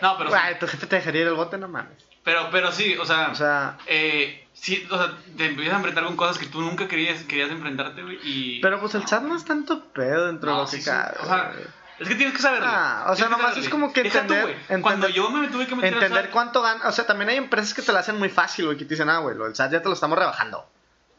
No, 0.00 0.16
pero 0.18 0.30
güey, 0.30 0.58
tu 0.58 0.66
jefe 0.66 0.86
te 0.86 0.96
dejaría 0.96 1.22
ir 1.22 1.28
al 1.28 1.34
bote, 1.34 1.56
no 1.58 1.68
mames. 1.68 2.04
Pero, 2.24 2.48
pero 2.50 2.70
sí, 2.72 2.96
o 2.96 3.04
sea, 3.04 3.28
O 3.30 3.34
sea, 3.34 3.78
eh, 3.86 4.46
sí, 4.52 4.86
o 4.90 4.96
sea, 4.96 5.12
te 5.36 5.46
empiezas 5.46 5.74
a 5.74 5.76
enfrentar 5.78 6.04
con 6.04 6.16
cosas 6.16 6.38
que 6.38 6.46
tú 6.46 6.60
nunca 6.60 6.86
querías, 6.88 7.22
querías 7.24 7.50
enfrentarte, 7.50 8.02
güey, 8.02 8.18
y... 8.22 8.60
pero 8.60 8.78
pues 8.80 8.94
el 8.94 9.06
SAT 9.06 9.22
no 9.24 9.36
es 9.36 9.44
tanto 9.44 9.84
pedo 9.86 10.26
dentro 10.26 10.50
No, 10.50 10.56
de 10.58 10.62
lo 10.62 10.68
sí, 10.68 10.76
que 10.76 10.82
sí. 10.82 10.90
cabe. 10.90 11.16
O 11.20 11.26
sea, 11.26 11.52
es 11.98 12.08
que 12.08 12.14
tienes 12.14 12.34
que 12.34 12.42
saberlo. 12.42 12.66
Ah, 12.68 13.06
o 13.10 13.16
sea, 13.16 13.26
nomás 13.28 13.40
saberle. 13.50 13.64
es 13.64 13.68
como 13.68 13.92
que 13.92 14.02
Deja 14.04 14.26
tú, 14.26 14.34
entender- 14.34 14.56
entender- 14.56 14.80
Cuando 14.82 15.08
yo 15.08 15.30
me 15.30 15.48
tuve 15.48 15.66
que 15.66 15.74
meter 15.74 15.94
al 15.94 16.02
Entender 16.02 16.26
SAT- 16.26 16.30
cuánto 16.32 16.62
gana. 16.62 16.88
O 16.88 16.92
sea, 16.92 17.06
también 17.06 17.28
hay 17.30 17.36
empresas 17.36 17.74
que 17.74 17.82
te 17.82 17.92
la 17.92 18.00
hacen 18.00 18.18
muy 18.18 18.28
fácil, 18.28 18.66
güey, 18.66 18.76
que 18.78 18.84
te 18.84 18.90
dicen, 18.94 19.08
ah, 19.10 19.18
güey, 19.18 19.36
del 19.36 19.54
SAT 19.56 19.72
ya 19.72 19.82
te 19.82 19.88
lo 19.88 19.94
estamos 19.94 20.16
rebajando. 20.18 20.64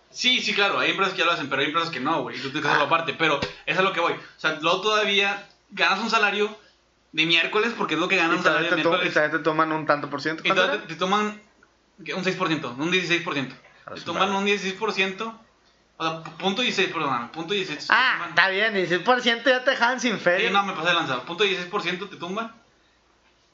Sí, 0.10 0.42
sí, 0.42 0.54
claro, 0.54 0.80
hay 0.80 0.92
empresas 0.92 1.14
que 1.14 1.20
ya 1.20 1.26
lo 1.26 1.32
hacen, 1.32 1.50
pero 1.50 1.62
hay 1.62 1.68
empresas 1.68 1.90
que 1.90 2.00
no, 2.00 2.22
güey, 2.22 2.36
y 2.38 2.40
tú 2.40 2.46
tienes 2.50 2.62
que 2.64 2.68
hacerlo 2.68 2.84
Ah. 2.86 2.88
aparte, 2.88 3.14
pero 3.14 3.40
eso 3.42 3.50
es 3.66 3.84
lo 3.84 3.94
que 3.94 4.00
voy. 4.00 4.14
O 4.14 4.40
sea, 4.40 4.58
luego 4.62 4.82
todavía 4.82 5.48
ganas 5.72 6.00
un 6.00 6.10
salario 6.10 6.56
de 7.14 7.26
miércoles, 7.26 7.74
porque 7.78 7.94
es 7.94 8.00
lo 8.00 8.08
que 8.08 8.18
ganan 8.18 8.34
Y 8.36 8.38
un 8.40 8.44
todavía 8.44 8.70
te, 8.70 8.82
to- 8.82 9.04
y 9.06 9.10
todavía 9.10 9.38
te 9.38 9.44
toman 9.44 9.72
un 9.72 9.86
tanto 9.86 10.10
por 10.10 10.22
ciento. 10.22 10.42
y 10.44 10.48
¿Cuánto 10.48 10.64
todavía 10.64 10.80
era? 10.80 10.88
te, 10.88 10.94
te 10.94 11.00
toman 11.00 11.42
un 12.00 12.24
6%, 12.24 12.76
un 12.78 12.92
16%. 12.92 13.54
A 13.86 13.94
Te 13.96 14.02
toman 14.02 14.34
un 14.34 14.46
16%, 14.46 15.40
o 15.98 16.04
sea, 16.04 16.24
punto 16.38 16.62
16, 16.62 16.90
perdón, 16.94 17.30
punto 17.30 17.54
16. 17.54 17.88
te 17.88 17.94
Ah, 17.94 18.26
está 18.30 18.50
bien, 18.50 18.74
16% 18.74 19.44
ya 19.46 19.64
te 19.64 19.72
dejan 19.72 20.00
sin 20.00 20.20
feria. 20.20 20.48
Sí, 20.48 20.54
no, 20.54 20.64
me 20.66 20.74
pasé 20.74 20.88
de 20.90 20.94
lanzado. 20.96 21.24
Punto 21.24 21.44
16% 21.46 22.10
te 22.10 22.16
tumban. 22.18 22.52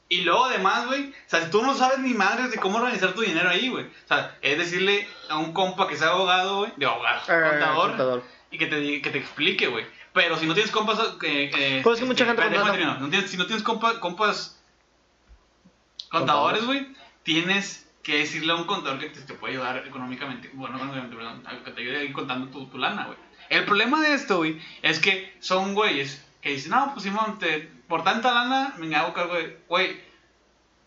Y 0.08 0.22
luego 0.22 0.46
además, 0.46 0.86
güey, 0.86 1.10
o 1.10 1.14
sea, 1.28 1.50
tú 1.50 1.62
no 1.62 1.74
sabes 1.74 2.00
ni 2.00 2.14
madres 2.14 2.50
de 2.50 2.56
cómo 2.58 2.78
organizar 2.78 3.12
tu 3.12 3.20
dinero 3.20 3.48
ahí, 3.48 3.68
güey. 3.68 3.84
O 3.84 4.08
sea, 4.08 4.36
es 4.42 4.58
decirle 4.58 5.06
a 5.28 5.36
un 5.36 5.52
compa 5.52 5.86
que 5.86 5.96
sea 5.96 6.08
abogado, 6.08 6.58
güey, 6.60 6.72
de 6.76 6.86
abogado, 6.86 7.20
Eh, 7.28 7.48
contador, 7.50 7.88
contador. 7.90 8.22
y 8.50 8.58
que 8.58 8.66
te, 8.66 9.02
que 9.02 9.10
te 9.10 9.18
explique, 9.18 9.68
güey. 9.68 9.86
Pero 10.12 10.36
si 10.38 10.46
no 10.46 10.54
tienes 10.54 10.72
compas, 10.72 10.98
eh, 11.22 11.50
eh, 11.54 11.80
Pues 11.84 12.00
que 12.00 12.04
mucha 12.04 12.24
gente 12.26 12.42
contrata- 12.42 12.70
terminar. 12.72 13.00
No 13.00 13.08
tienes- 13.08 13.30
si 13.30 13.36
no 13.36 13.46
tienes 13.46 13.64
compa- 13.64 13.98
compas 14.00 14.60
contadores, 16.10 16.64
güey, 16.66 16.88
tienes 17.22 17.86
que 18.02 18.18
decirle 18.18 18.52
a 18.52 18.56
un 18.56 18.64
contador 18.64 18.98
que 18.98 19.10
te, 19.10 19.20
te 19.20 19.34
puede 19.34 19.54
ayudar 19.54 19.76
económicamente, 19.86 20.50
bueno, 20.54 20.78
no 20.78 20.84
económicamente, 20.84 21.16
perdón, 21.16 21.42
a 21.46 21.62
que 21.64 21.70
te 21.70 21.80
ayude 21.82 21.98
ahí 21.98 22.12
contando 22.12 22.48
tu, 22.48 22.66
tu 22.66 22.78
lana, 22.78 23.04
güey. 23.06 23.18
El 23.50 23.64
problema 23.64 24.00
de 24.00 24.14
esto, 24.14 24.38
güey, 24.38 24.60
es 24.82 24.98
que 25.00 25.36
son 25.40 25.74
güeyes 25.74 26.24
que 26.40 26.50
dicen, 26.50 26.70
no, 26.70 26.90
pues 26.92 27.04
Simón, 27.04 27.38
te, 27.38 27.60
por 27.88 28.02
tanta 28.02 28.32
lana, 28.32 28.74
me 28.78 28.94
hago 28.96 29.12
cargo 29.12 29.34
de, 29.34 29.60
güey, 29.68 30.00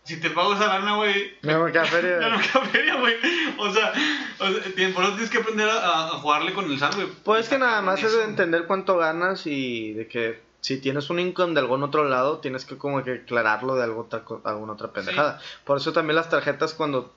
si 0.04 0.20
te 0.20 0.30
pago 0.30 0.54
esa 0.54 0.66
lana, 0.66 0.96
güey, 0.96 1.34
Me 1.42 1.56
voy 1.56 1.76
a 1.76 1.84
feria. 1.84 2.20
ya 2.20 2.28
no 2.28 2.38
queda 2.38 2.64
feria, 2.66 2.96
güey. 2.96 3.14
O 3.58 3.72
sea, 3.72 3.92
o 4.38 4.46
sea, 4.46 4.94
por 4.94 5.04
eso 5.04 5.12
tienes 5.12 5.30
que 5.30 5.38
aprender 5.38 5.68
a, 5.68 6.06
a 6.06 6.08
jugarle 6.10 6.52
con 6.52 6.66
el 6.66 6.78
SAT, 6.78 6.94
güey. 6.94 7.08
Pues 7.24 7.44
es 7.44 7.48
que 7.48 7.58
nada 7.58 7.80
más 7.82 8.02
es 8.02 8.12
de 8.12 8.24
entender 8.24 8.66
cuánto 8.66 8.98
ganas 8.98 9.46
y 9.46 9.94
de 9.94 10.06
que 10.06 10.42
si 10.60 10.78
tienes 10.78 11.10
un 11.10 11.20
income 11.20 11.54
de 11.54 11.60
algún 11.60 11.82
otro 11.82 12.04
lado, 12.04 12.38
tienes 12.38 12.64
que 12.64 12.78
como 12.78 13.02
que 13.02 13.12
aclararlo 13.12 13.74
de 13.76 13.84
algo 13.84 14.08
alguna 14.44 14.72
otra 14.74 14.92
pendejada. 14.92 15.40
Por 15.64 15.76
eso 15.78 15.92
también 15.92 16.16
las 16.16 16.30
tarjetas 16.30 16.74
cuando 16.74 17.14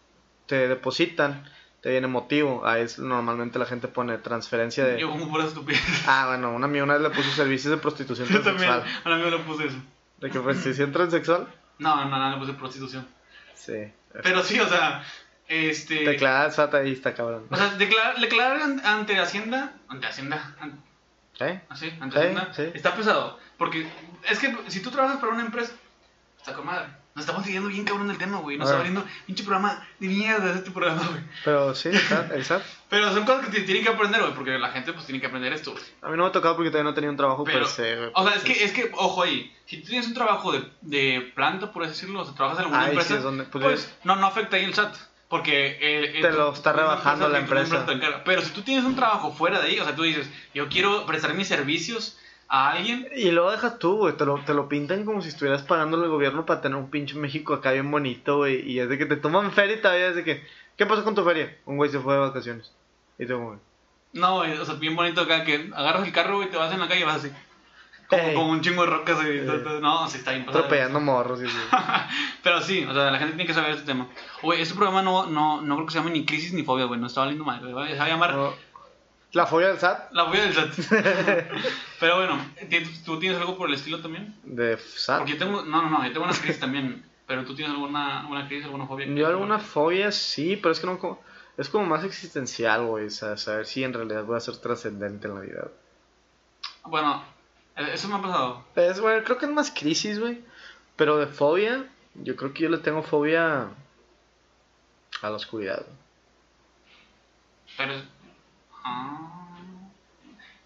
te 0.47 0.67
depositan, 0.67 1.49
te 1.81 1.91
viene 1.91 2.07
motivo. 2.07 2.65
Ahí 2.65 2.81
es, 2.83 2.99
normalmente 2.99 3.59
la 3.59 3.65
gente 3.65 3.87
pone 3.87 4.17
transferencia 4.17 4.85
de... 4.85 4.99
Yo 4.99 5.09
como 5.09 5.29
por 5.29 5.41
estupidez. 5.41 5.81
Ah, 6.07 6.27
bueno, 6.27 6.51
una 6.51 6.65
amiga 6.65 6.83
una 6.83 6.93
vez 6.97 7.03
le 7.03 7.09
puso 7.09 7.29
servicios 7.31 7.71
de 7.71 7.77
prostitución 7.77 8.27
Yo 8.27 8.41
también, 8.41 8.69
transexual. 8.69 9.01
a 9.03 9.07
un 9.07 9.13
amigo 9.13 9.37
le 9.37 9.43
puse 9.43 9.67
eso. 9.67 9.77
¿De 10.19 10.29
que 10.29 10.39
prostitución 10.39 10.91
transexual? 10.91 11.47
No, 11.79 12.05
no, 12.05 12.17
no, 12.17 12.31
le 12.31 12.37
puse 12.37 12.53
prostitución. 12.53 13.07
Sí. 13.53 13.91
Pero 14.23 14.43
sí, 14.43 14.59
o 14.59 14.67
sea, 14.67 15.03
este... 15.47 16.05
Declarada 16.05 16.49
SAT 16.51 16.73
ahí 16.75 16.91
está 16.93 17.13
cabrón. 17.13 17.45
O 17.49 17.55
sea, 17.55 17.69
declarar, 17.75 18.19
declarar 18.19 18.61
an- 18.61 18.81
ante 18.85 19.19
Hacienda, 19.19 19.73
ante 19.87 20.07
Hacienda, 20.07 20.55
¿Eh? 21.39 21.61
así, 21.69 21.93
ante 21.99 22.15
Sí, 22.15 22.19
Hacienda, 22.25 22.53
sí. 22.55 22.71
está 22.73 22.95
pesado. 22.95 23.39
Porque 23.57 23.87
es 24.29 24.39
que 24.39 24.55
si 24.67 24.81
tú 24.81 24.89
trabajas 24.91 25.17
para 25.19 25.33
una 25.33 25.43
empresa, 25.45 25.73
está 26.37 26.53
con 26.53 26.65
madre. 26.65 26.87
Nos 27.17 27.25
estamos 27.25 27.45
siguiendo 27.45 27.67
bien 27.69 27.83
cabrón 27.83 28.11
el 28.11 28.17
tema, 28.19 28.37
güey. 28.37 28.57
Nos 28.59 28.67
está 28.67 28.77
valiendo 28.77 29.03
pinche 29.25 29.43
programa 29.43 29.83
de 29.99 30.07
mierda 30.07 30.53
este 30.53 30.69
programa, 30.69 31.01
güey. 31.09 31.21
Pero 31.43 31.73
sí, 31.73 31.89
el 31.89 31.97
SAT, 31.99 32.31
el 32.31 32.45
SAT. 32.45 32.61
Pero 32.89 33.11
son 33.11 33.25
cosas 33.25 33.49
que 33.49 33.61
tienen 33.61 33.83
que 33.83 33.89
aprender, 33.89 34.21
güey, 34.21 34.35
porque 34.35 34.59
la 34.59 34.69
gente 34.69 34.93
pues 34.93 35.07
tiene 35.07 35.19
que 35.19 35.25
aprender 35.25 35.51
esto, 35.51 35.71
güey. 35.71 35.83
A 36.03 36.09
mí 36.11 36.15
no 36.15 36.21
me 36.23 36.29
ha 36.29 36.31
tocado 36.31 36.55
porque 36.55 36.69
todavía 36.69 36.91
no 36.91 36.93
tenía 36.93 37.09
un 37.09 37.17
trabajo 37.17 37.43
Pero, 37.43 37.61
per 37.61 37.67
se, 37.67 37.95
güey. 37.95 38.11
o 38.13 38.23
sea, 38.23 38.35
es 38.37 38.43
que, 38.43 38.63
es 38.63 38.71
que, 38.71 38.91
ojo 38.93 39.23
ahí, 39.23 39.51
si 39.65 39.81
tú 39.81 39.87
tienes 39.87 40.05
un 40.05 40.13
trabajo 40.13 40.51
de, 40.51 40.63
de 40.81 41.31
planta, 41.33 41.71
por 41.71 41.81
así 41.85 41.93
decirlo, 41.93 42.21
o 42.21 42.25
sea, 42.25 42.35
trabajas 42.35 42.59
en 42.59 42.65
alguna 42.65 42.81
Ahí 42.83 42.91
sí 42.91 42.91
empresa, 42.91 43.15
es 43.17 43.23
donde- 43.23 43.43
pues, 43.45 43.63
pues, 43.63 43.95
no, 44.03 44.15
no 44.15 44.27
afecta 44.27 44.57
ahí 44.57 44.65
el 44.65 44.75
SAT. 44.75 44.95
Porque 45.27 45.77
eh, 45.81 46.21
Te 46.21 46.29
tú- 46.29 46.37
lo 46.37 46.53
está 46.53 46.71
rebajando 46.71 47.27
la 47.27 47.39
empresa. 47.39 47.85
Pero 48.23 48.41
si 48.43 48.51
tú 48.51 48.61
tienes 48.61 48.85
un 48.85 48.95
trabajo 48.95 49.33
fuera 49.33 49.59
de 49.59 49.69
ahí, 49.69 49.79
o 49.79 49.83
sea, 49.83 49.95
tú 49.95 50.03
dices, 50.03 50.29
yo 50.53 50.69
quiero 50.69 51.05
prestar 51.07 51.33
mis 51.33 51.47
servicios 51.47 52.17
a 52.49 52.71
alguien, 52.71 53.07
Y 53.15 53.31
luego 53.31 53.51
dejas 53.51 53.77
tú, 53.77 53.97
güey, 53.97 54.15
te 54.15 54.25
lo, 54.25 54.39
te 54.39 54.53
lo 54.53 54.69
pintan 54.69 55.03
como 55.05 55.21
si 55.21 55.29
estuvieras 55.29 55.63
pagándole 55.63 56.05
al 56.05 56.11
gobierno 56.11 56.45
para 56.45 56.61
tener 56.61 56.77
un 56.77 56.89
pinche 56.89 57.15
México 57.15 57.53
acá 57.53 57.71
bien 57.71 57.91
bonito, 57.91 58.37
güey. 58.37 58.69
Y 58.69 58.79
es 58.79 58.89
de 58.89 58.97
que 58.97 59.05
te 59.05 59.17
toman 59.17 59.51
feria 59.51 59.75
y 59.75 59.81
todavía 59.81 60.07
es 60.07 60.15
de 60.15 60.23
que, 60.23 60.45
¿qué 60.77 60.85
pasa 60.85 61.03
con 61.03 61.15
tu 61.15 61.23
feria? 61.23 61.57
Un 61.65 61.77
güey 61.77 61.91
se 61.91 61.99
fue 61.99 62.13
de 62.13 62.19
vacaciones. 62.21 62.71
Y 63.19 63.25
tú, 63.25 63.37
güey. 63.37 63.57
no, 64.13 64.37
güey, 64.37 64.57
o 64.57 64.65
sea, 64.65 64.75
bien 64.75 64.95
bonito 64.95 65.21
acá, 65.21 65.43
que 65.43 65.69
agarras 65.75 66.05
el 66.05 66.13
carro, 66.13 66.37
güey, 66.37 66.49
te 66.49 66.57
vas 66.57 66.73
en 66.73 66.79
la 66.79 66.87
calle 66.87 67.01
y 67.01 67.03
vas 67.03 67.17
así. 67.17 67.31
Como, 68.09 68.33
como 68.33 68.51
un 68.51 68.61
chingo 68.61 68.83
de 68.83 68.89
rocas, 68.89 69.17
güey. 69.17 69.39
Ey. 69.39 69.61
No, 69.81 70.05
así 70.05 70.19
está 70.19 70.31
bien. 70.31 70.45
Atropellando 70.47 71.01
morros 71.01 71.41
y 71.41 71.45
así. 71.45 71.57
Pero 72.43 72.61
sí, 72.61 72.85
o 72.85 72.93
sea, 72.93 73.11
la 73.11 73.17
gente 73.17 73.35
tiene 73.35 73.45
que 73.45 73.53
saber 73.53 73.71
este 73.71 73.85
tema. 73.85 74.07
Güey, 74.41 74.61
este 74.61 74.75
programa 74.75 75.01
no, 75.01 75.25
no, 75.25 75.61
no 75.61 75.75
creo 75.75 75.87
que 75.87 75.91
se 75.91 75.99
llame 75.99 76.11
ni 76.11 76.25
crisis 76.25 76.53
ni 76.53 76.63
fobia, 76.63 76.85
güey, 76.85 76.99
no 76.99 77.07
está 77.07 77.21
valiendo 77.21 77.43
mal, 77.43 77.59
güey. 77.59 77.91
Se 77.91 77.99
va 77.99 78.05
a 78.05 78.07
llamar 78.07 78.33
No. 78.33 78.53
La 79.33 79.45
fobia 79.45 79.67
del 79.67 79.77
SAT. 79.77 80.11
la 80.13 80.25
fobia 80.25 80.43
del 80.43 80.53
SAT. 80.53 80.71
Pero 81.99 82.15
bueno, 82.17 82.39
¿tienes- 82.69 83.03
¿tú 83.03 83.19
tienes 83.19 83.37
algo 83.39 83.57
por 83.57 83.67
el 83.69 83.75
estilo 83.75 84.01
también? 84.01 84.33
De 84.43 84.77
SAT. 84.77 85.17
Porque 85.19 85.33
yo 85.33 85.37
tengo, 85.39 85.63
no, 85.63 85.81
no, 85.81 85.89
no, 85.89 86.05
yo 86.05 86.13
tengo 86.13 86.25
una 86.25 86.33
crisis 86.33 86.59
también. 86.59 87.03
Pero 87.27 87.43
tú 87.43 87.53
tienes 87.53 87.73
alguna, 87.73 88.21
alguna 88.21 88.47
crisis, 88.47 88.65
alguna 88.65 88.87
fobia. 88.87 89.05
Yo 89.07 89.27
alguna 89.27 89.59
fobia 89.59 90.11
sí, 90.13 90.55
pero 90.55 90.71
es 90.71 90.79
que 90.79 90.87
no 90.87 90.97
como... 90.97 91.21
Es 91.57 91.69
como 91.69 91.85
más 91.87 92.03
existencial, 92.05 92.85
güey. 92.85 93.07
O 93.07 93.09
sea, 93.09 93.35
saber 93.35 93.65
si 93.65 93.83
en 93.83 93.91
realidad 93.93 94.23
voy 94.23 94.37
a 94.37 94.39
ser 94.39 94.55
trascendente 94.57 95.27
en 95.27 95.33
la 95.35 95.41
vida. 95.41 95.67
Bueno, 96.85 97.23
eh, 97.75 97.89
eso 97.93 98.07
me 98.07 98.15
ha 98.15 98.21
pasado. 98.21 98.63
Es, 98.75 98.99
güey, 99.01 99.23
creo 99.23 99.37
que 99.39 99.45
es 99.47 99.51
más 99.51 99.71
crisis, 99.71 100.19
güey. 100.19 100.41
Pero 100.95 101.17
de 101.17 101.27
fobia, 101.27 101.85
yo 102.13 102.35
creo 102.37 102.53
que 102.53 102.63
yo 102.63 102.69
le 102.69 102.77
tengo 102.77 103.01
fobia 103.03 103.63
a 105.21 105.29
la 105.29 105.35
oscuridad. 105.35 105.85
Pero. 107.75 107.93
Ah. 108.87 109.49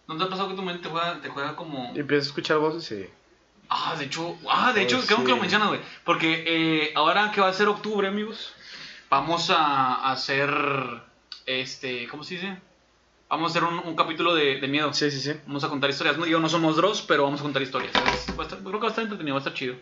¿No 0.08 0.18
te 0.18 0.24
ha 0.24 0.30
pasado 0.30 0.50
que 0.50 0.56
tu 0.56 0.62
mente 0.62 0.84
te 0.84 0.90
juega, 0.90 1.20
te 1.22 1.30
juega 1.30 1.56
como. 1.56 1.92
Y 1.96 2.00
empiezo 2.00 2.26
a 2.26 2.28
escuchar 2.28 2.58
voces 2.58 2.92
y... 2.92 3.10
Ah, 3.70 3.96
de 3.98 4.06
hecho, 4.06 4.38
ah, 4.50 4.74
de 4.74 4.82
hecho, 4.84 5.00
creo 5.06 5.20
que 5.24 5.30
lo 5.30 5.36
sí. 5.36 5.42
mencionas, 5.42 5.70
güey. 5.70 5.80
Porque 6.04 6.44
eh, 6.46 6.92
ahora 6.96 7.32
que 7.32 7.40
va 7.40 7.48
a 7.48 7.54
ser 7.54 7.70
octubre, 7.70 8.06
amigos, 8.08 8.54
vamos 9.10 9.50
a, 9.50 10.12
hacer. 10.12 10.52
Este. 11.46 12.08
¿Cómo 12.10 12.26
se 12.26 12.36
dice? 12.36 12.58
Vamos 13.30 13.56
a 13.56 13.58
hacer 13.58 13.64
un, 13.64 13.80
un 13.80 13.96
capítulo 13.96 14.36
de, 14.36 14.60
de 14.60 14.68
miedo. 14.68 14.94
Sí, 14.94 15.10
sí, 15.10 15.22
sí. 15.22 15.40
Vamos 15.48 15.64
a 15.64 15.70
contar 15.70 15.90
historias. 15.90 16.18
No, 16.18 16.26
digo, 16.26 16.40
no 16.42 16.50
somos 16.50 16.76
Dross, 16.76 17.02
pero 17.02 17.24
vamos 17.24 17.40
a 17.40 17.44
contar 17.44 17.62
historias. 17.62 17.94
Va 17.96 18.44
a 18.44 18.48
estar- 18.48 18.60
creo 18.60 18.74
que 18.74 18.78
va 18.80 18.88
a 18.88 18.90
estar 18.90 19.04
entretenido, 19.04 19.36
va 19.36 19.40
a 19.40 19.44
estar 19.44 19.54
chido. 19.54 19.76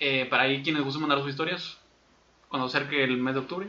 Eh, 0.00 0.26
para 0.28 0.42
ahí 0.42 0.60
quienes 0.64 0.82
gusten 0.82 1.02
mandar 1.02 1.20
sus 1.20 1.30
historias, 1.30 1.78
cuando 2.48 2.66
acerque 2.66 3.04
el 3.04 3.16
mes 3.16 3.34
de 3.34 3.40
octubre. 3.40 3.68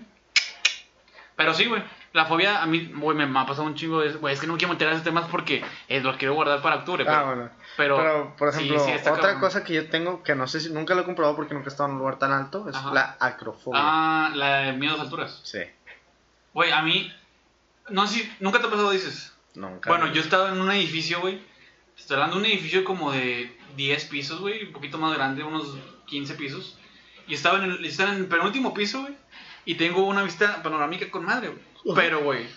Pero 1.36 1.54
sí, 1.54 1.66
güey. 1.66 1.84
La 2.14 2.26
fobia 2.26 2.62
a 2.62 2.66
mí, 2.66 2.92
güey, 2.94 3.16
me, 3.16 3.40
ha 3.40 3.46
pasado 3.46 3.66
un 3.66 3.76
chingo 3.76 4.02
de... 4.02 4.12
Güey, 4.14 4.34
es 4.34 4.42
que 4.42 4.48
no 4.48 4.58
quiero 4.58 4.74
meter 4.74 4.88
a 4.90 4.92
esos 4.92 5.04
temas 5.04 5.30
porque 5.32 5.64
eh, 5.88 6.02
los 6.02 6.18
quiero 6.18 6.34
guardar 6.34 6.62
para 6.62 6.78
octubre. 6.78 7.06
Pero, 7.06 7.18
Ah, 7.18 7.24
bueno. 7.24 7.50
pero, 7.78 7.98
Pero, 7.98 8.36
por 8.38 8.52
sí, 8.52 8.58
ejemplo, 8.66 8.86
sí, 8.86 8.92
está 8.92 9.12
otra 9.14 9.22
cabrón. 9.24 9.40
cosa 9.42 9.64
que 9.64 9.74
yo 9.76 9.90
tengo, 9.90 10.22
que 10.22 10.36
no 10.36 10.46
sé 10.48 10.60
si 10.60 10.70
nunca 10.74 10.94
lo 10.94 11.02
he 11.02 11.06
comprobado 11.06 11.38
porque 11.38 11.54
nunca 11.54 11.70
he 11.70 11.72
estado 11.72 11.88
en 11.88 11.94
un 11.96 12.00
lugar 12.00 12.20
tan 12.20 12.34
alto, 12.34 12.68
es 12.68 12.76
Ajá. 12.76 12.94
la 12.94 13.16
acrofobia. 13.20 13.80
Ah, 13.82 14.32
la 14.36 14.58
de 14.58 14.74
miedo 14.74 14.96
a 14.96 14.98
las 14.98 15.06
alturas. 15.06 15.40
Sí, 15.44 15.60
Güey, 16.54 16.72
a 16.72 16.82
mí... 16.82 17.14
No 17.90 18.06
sé 18.08 18.20
si... 18.20 18.34
¿Nunca 18.42 18.60
te 18.60 18.68
ha 18.68 18.70
pasado, 18.70 18.92
dices? 18.92 19.34
nunca. 19.56 19.90
Bueno, 19.90 20.08
yo 20.08 20.22
estaba 20.22 20.50
en 20.50 20.60
un 20.60 20.70
edificio, 20.72 21.22
güey. 21.22 21.42
Estoy 21.98 22.16
hablando 22.16 22.36
de 22.38 22.42
un 22.42 22.46
edificio 22.48 22.84
como 22.84 23.12
de 23.12 23.58
10 23.78 24.06
pisos, 24.06 24.40
güey. 24.42 24.66
Un 24.66 24.74
poquito 24.74 24.98
más 24.98 25.14
grande, 25.14 25.44
unos 25.44 25.78
15 26.08 26.36
pisos. 26.36 26.78
Y 27.28 27.36
estaba 27.36 27.60
en 27.64 27.72
el, 27.72 27.86
estaba 27.86 28.12
en 28.12 28.18
el 28.18 28.26
penúltimo 28.26 28.74
piso, 28.74 29.02
güey. 29.02 29.16
Y 29.64 29.76
tengo 29.76 30.06
una 30.06 30.24
vista 30.24 30.62
panorámica 30.64 31.10
con 31.10 31.24
madre, 31.26 31.50
güey. 31.50 31.71
Pero, 31.96 32.24
güey. 32.24 32.48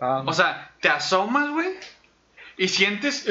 Ah, 0.00 0.22
O 0.26 0.32
sea, 0.32 0.72
te 0.80 0.88
asomas, 0.88 1.50
güey. 1.50 1.68
Y 2.58 2.68
sientes. 2.68 3.26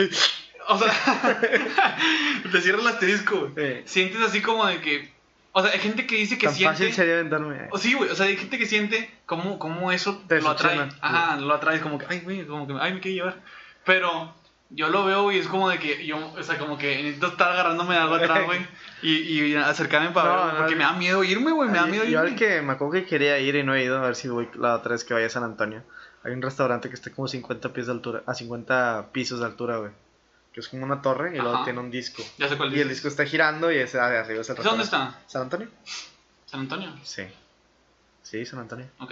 O 0.67 0.77
sea, 0.77 1.39
te 2.51 2.61
cierras 2.61 2.81
el 2.81 2.88
asterisco, 2.88 3.39
güey. 3.39 3.51
Eh. 3.57 3.83
Sientes 3.85 4.21
así 4.21 4.41
como 4.41 4.65
de 4.65 4.81
que. 4.81 5.13
O 5.51 5.61
sea, 5.61 5.71
hay 5.71 5.79
gente 5.79 6.05
que 6.05 6.15
dice 6.17 6.38
que 6.38 6.47
tan 6.47 6.55
siente. 6.55 6.73
fácil 6.73 6.93
sería 6.93 7.13
aventarme. 7.13 7.69
O 7.71 7.77
sí, 7.77 7.93
güey, 7.93 8.09
o 8.09 8.15
sea, 8.15 8.25
hay 8.25 8.35
gente 8.35 8.57
que 8.57 8.65
siente 8.65 9.09
cómo, 9.25 9.57
cómo 9.57 9.91
eso 9.91 10.21
Te 10.27 10.41
lo 10.41 10.49
atrae. 10.49 10.89
Ajá, 10.99 11.38
lo 11.38 11.53
atrae, 11.53 11.79
como 11.79 11.97
que, 11.97 12.05
ay, 12.09 12.19
güey, 12.19 12.45
como 12.45 12.67
que, 12.67 12.73
ay, 12.79 12.93
me 12.93 12.99
quiere 12.99 13.15
llevar. 13.15 13.41
Pero 13.85 14.35
yo 14.69 14.89
lo 14.89 15.06
veo, 15.06 15.23
güey, 15.23 15.38
es 15.39 15.47
como 15.47 15.69
de 15.69 15.80
que 15.80 16.06
yo, 16.06 16.17
o 16.34 16.43
sea, 16.43 16.58
como 16.58 16.78
que 16.78 16.95
necesito 17.04 17.28
estar 17.28 17.51
agarrándome 17.51 17.93
de 17.95 18.01
algo 18.01 18.15
atrás, 18.15 18.45
güey, 18.45 18.65
y, 19.01 19.12
y 19.13 19.56
acercarme 19.56 20.10
para 20.10 20.30
No, 20.36 20.45
ver, 20.45 20.54
no, 20.54 20.60
porque 20.60 20.71
no. 20.73 20.78
me 20.80 20.84
da 20.86 20.93
miedo 20.93 21.23
irme, 21.23 21.51
güey, 21.51 21.69
me 21.69 21.78
da 21.78 21.86
miedo 21.86 22.04
Yo, 22.04 22.10
yo 22.12 22.19
irme. 22.19 22.32
al 22.32 22.36
que 22.36 22.62
me 22.62 22.73
acuerdo 22.73 22.93
que 22.93 23.06
quería 23.06 23.38
ir 23.39 23.56
y 23.56 23.63
no 23.63 23.75
he 23.75 23.84
ido, 23.84 23.97
a 23.97 24.01
ver 24.08 24.15
si 24.15 24.28
voy 24.28 24.49
la 24.56 24.75
otra 24.75 24.93
vez 24.93 25.04
que 25.04 25.13
vaya 25.13 25.28
a 25.28 25.30
San 25.30 25.43
Antonio. 25.43 25.84
Hay 26.23 26.32
un 26.34 26.41
restaurante 26.41 26.89
que 26.89 26.95
está 26.95 27.12
como 27.12 27.28
50 27.28 27.71
pies 27.71 27.86
de 27.86 27.91
altura, 27.91 28.23
a 28.25 28.34
50 28.34 29.10
pisos 29.12 29.39
de 29.39 29.45
altura, 29.45 29.78
güey. 29.78 29.91
Que 30.54 30.62
es 30.62 30.67
como 30.69 30.84
una 30.86 31.01
torre 31.01 31.36
y 31.36 31.39
luego 31.39 31.63
tiene 31.65 31.80
un 31.82 31.91
disco. 31.91 32.23
Ya 32.38 32.47
sé 32.49 32.58
cuál 32.58 32.73
Y 32.75 32.80
el 32.80 32.89
disco 32.89 33.08
está 33.10 33.25
girando 33.25 33.71
y 33.71 33.78
ese 33.78 33.97
de 33.97 34.04
arriba 34.04 34.41
es 34.41 34.49
el 34.49 34.56
¿Dónde 34.56 34.84
está? 34.86 35.19
¿San 35.28 35.43
Antonio? 35.43 35.67
¿San 36.45 36.62
Antonio? 36.62 36.91
Sí. 37.04 37.23
Sí, 38.23 38.45
San 38.45 38.60
Antonio. 38.60 38.88
Ok. 38.99 39.12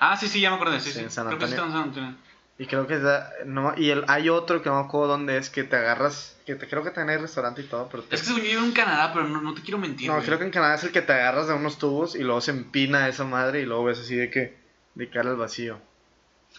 Ah, 0.00 0.16
sí, 0.16 0.28
sí, 0.28 0.40
ya 0.40 0.50
me 0.50 0.56
acordé, 0.56 0.80
sí, 0.80 0.90
Sí, 0.92 1.06
San 1.08 1.26
Creo 1.28 1.38
que 1.38 1.46
sí 1.46 1.52
está 1.52 1.64
Antonio. 1.64 1.66
en 1.66 1.94
San 1.94 2.04
Antonio. 2.04 2.16
Y 2.56 2.66
creo 2.66 2.86
que 2.86 2.98
da- 3.00 3.32
no, 3.46 3.74
y 3.76 3.90
el, 3.90 4.04
hay 4.06 4.28
otro 4.28 4.62
que 4.62 4.68
no 4.70 4.80
me 4.80 4.86
acuerdo 4.86 5.08
dónde 5.08 5.36
es, 5.38 5.50
que 5.50 5.64
te 5.64 5.74
agarras, 5.74 6.36
que 6.46 6.54
te, 6.54 6.68
creo 6.68 6.84
que 6.84 6.90
también 6.90 7.16
hay 7.18 7.22
restaurante 7.22 7.62
y 7.62 7.64
todo, 7.64 7.88
pero 7.90 8.04
te- 8.04 8.14
Es 8.14 8.20
que 8.20 8.28
según 8.28 8.42
yo 8.42 8.48
vivo 8.50 8.64
en 8.64 8.70
Canadá, 8.72 9.12
pero 9.12 9.26
no, 9.26 9.40
no 9.40 9.54
te 9.54 9.62
quiero 9.62 9.78
mentir, 9.78 10.06
No, 10.08 10.14
güey. 10.14 10.24
creo 10.26 10.38
que 10.38 10.44
en 10.44 10.50
Canadá 10.52 10.76
es 10.76 10.84
el 10.84 10.92
que 10.92 11.02
te 11.02 11.12
agarras 11.12 11.48
de 11.48 11.54
unos 11.54 11.78
tubos 11.78 12.14
y 12.14 12.20
luego 12.22 12.40
se 12.40 12.52
empina 12.52 13.08
esa 13.08 13.24
madre 13.24 13.60
y 13.62 13.66
luego 13.66 13.84
ves 13.84 13.98
así 13.98 14.14
de 14.14 14.30
que 14.30 14.56
de 14.94 15.10
cara 15.10 15.30
al 15.30 15.36
vacío. 15.36 15.80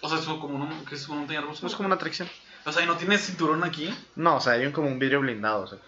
O 0.02 0.10
sea, 0.10 0.20
es 0.20 0.26
como 0.26 0.48
una, 0.48 0.70
que 0.88 0.96
es 0.96 1.08
una 1.08 1.20
montaña 1.20 1.40
rusa. 1.40 1.60
No 1.62 1.70
es 1.70 1.76
como 1.76 1.88
una 1.88 1.96
atracción. 1.96 2.28
O 2.66 2.72
sea, 2.74 2.84
¿y 2.84 2.88
no 2.88 2.98
tienes 2.98 3.22
cinturón 3.26 3.64
aquí? 3.64 3.96
No, 4.18 4.36
o 4.36 4.42
sea, 4.42 4.54
hay 4.54 4.66
un, 4.66 4.74
como 4.74 4.88
un 4.90 5.00
vidrio 5.00 5.22
blindado, 5.22 5.62
o 5.64 5.68
sea, 5.68 5.80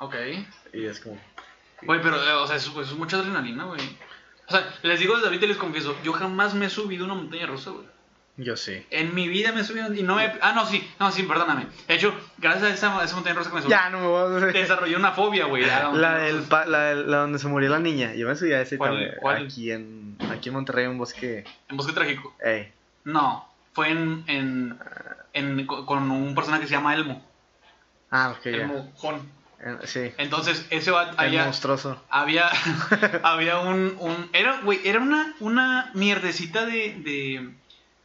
Ok. 0.00 0.14
y 0.74 0.84
es 0.84 1.00
como... 1.00 1.18
Güey, 1.82 2.00
pero, 2.02 2.16
eh, 2.22 2.32
o 2.34 2.46
sea, 2.46 2.56
eso 2.56 2.78
es 2.82 2.92
mucha 2.92 3.16
adrenalina, 3.18 3.64
güey. 3.64 3.80
O 4.48 4.50
sea, 4.50 4.74
les 4.82 4.98
digo 5.00 5.14
desde 5.14 5.28
ahorita 5.28 5.44
y 5.46 5.48
les 5.48 5.56
confieso, 5.56 5.96
yo 6.02 6.12
jamás 6.12 6.52
me 6.54 6.66
he 6.66 6.70
subido 6.70 7.04
a 7.04 7.06
una 7.06 7.14
montaña 7.14 7.46
rusa, 7.46 7.70
güey. 7.70 7.86
Yo 8.36 8.56
sí. 8.56 8.84
En 8.90 9.14
mi 9.14 9.28
vida 9.28 9.52
me 9.52 9.60
he 9.60 9.64
subido 9.64 9.94
y 9.94 10.02
no 10.02 10.16
me... 10.16 10.24
Ah, 10.40 10.52
no, 10.54 10.66
sí, 10.66 10.84
no, 10.98 11.12
sí, 11.12 11.22
perdóname. 11.22 11.66
De 11.86 11.94
hecho, 11.94 12.12
gracias 12.38 12.64
a 12.64 12.74
esa, 12.74 13.00
a 13.00 13.04
esa 13.04 13.14
montaña 13.14 13.36
rusa 13.36 13.50
que 13.50 13.56
me 13.56 13.62
subí, 13.62 13.70
Ya, 13.70 13.90
no 13.90 14.00
me 14.00 14.06
voy 14.08 14.42
a 14.42 14.46
desarrollé 14.46 14.96
una 14.96 15.12
fobia, 15.12 15.44
güey. 15.46 15.64
La 15.94 16.16
del 16.18 16.42
pa- 16.42 16.66
la, 16.66 16.80
del- 16.86 17.08
la 17.10 17.18
donde 17.18 17.38
se 17.38 17.46
murió 17.46 17.70
la 17.70 17.78
niña. 17.78 18.12
Yo 18.14 18.26
me 18.26 18.34
subí 18.34 18.52
a 18.52 18.60
ese 18.62 18.76
¿Cuál- 18.76 18.90
también. 18.90 19.12
cuál? 19.20 19.44
Aquí 19.44 19.70
en 19.70 20.16
aquí 20.32 20.48
en 20.48 20.54
Monterrey 20.56 20.86
un 20.86 20.98
bosque. 20.98 21.44
En 21.68 21.76
Bosque 21.76 21.92
Trágico. 21.92 22.34
Ey. 22.44 22.72
No, 23.04 23.48
fue 23.72 23.90
en, 23.90 24.24
en, 24.26 24.78
en- 25.32 25.66
co- 25.66 25.86
con 25.86 26.10
un 26.10 26.34
personaje 26.34 26.62
que 26.62 26.68
se 26.68 26.74
llama 26.74 26.92
Elmo. 26.94 27.24
Ah, 28.10 28.34
ok, 28.36 28.44
ya. 28.46 28.50
Elmo 28.50 28.90
Jon. 28.96 29.28
Sí. 29.84 30.12
Entonces, 30.18 30.66
ese 30.70 30.90
va 30.90 31.10
El 31.10 31.18
allá... 31.20 31.44
monstruoso. 31.44 32.02
Había, 32.10 32.50
había 33.22 33.60
un, 33.60 33.96
un 33.98 34.28
era, 34.32 34.60
güey, 34.62 34.80
era 34.84 35.00
una, 35.00 35.34
una 35.40 35.90
mierdecita 35.94 36.66
de, 36.66 36.96
de, 36.98 37.50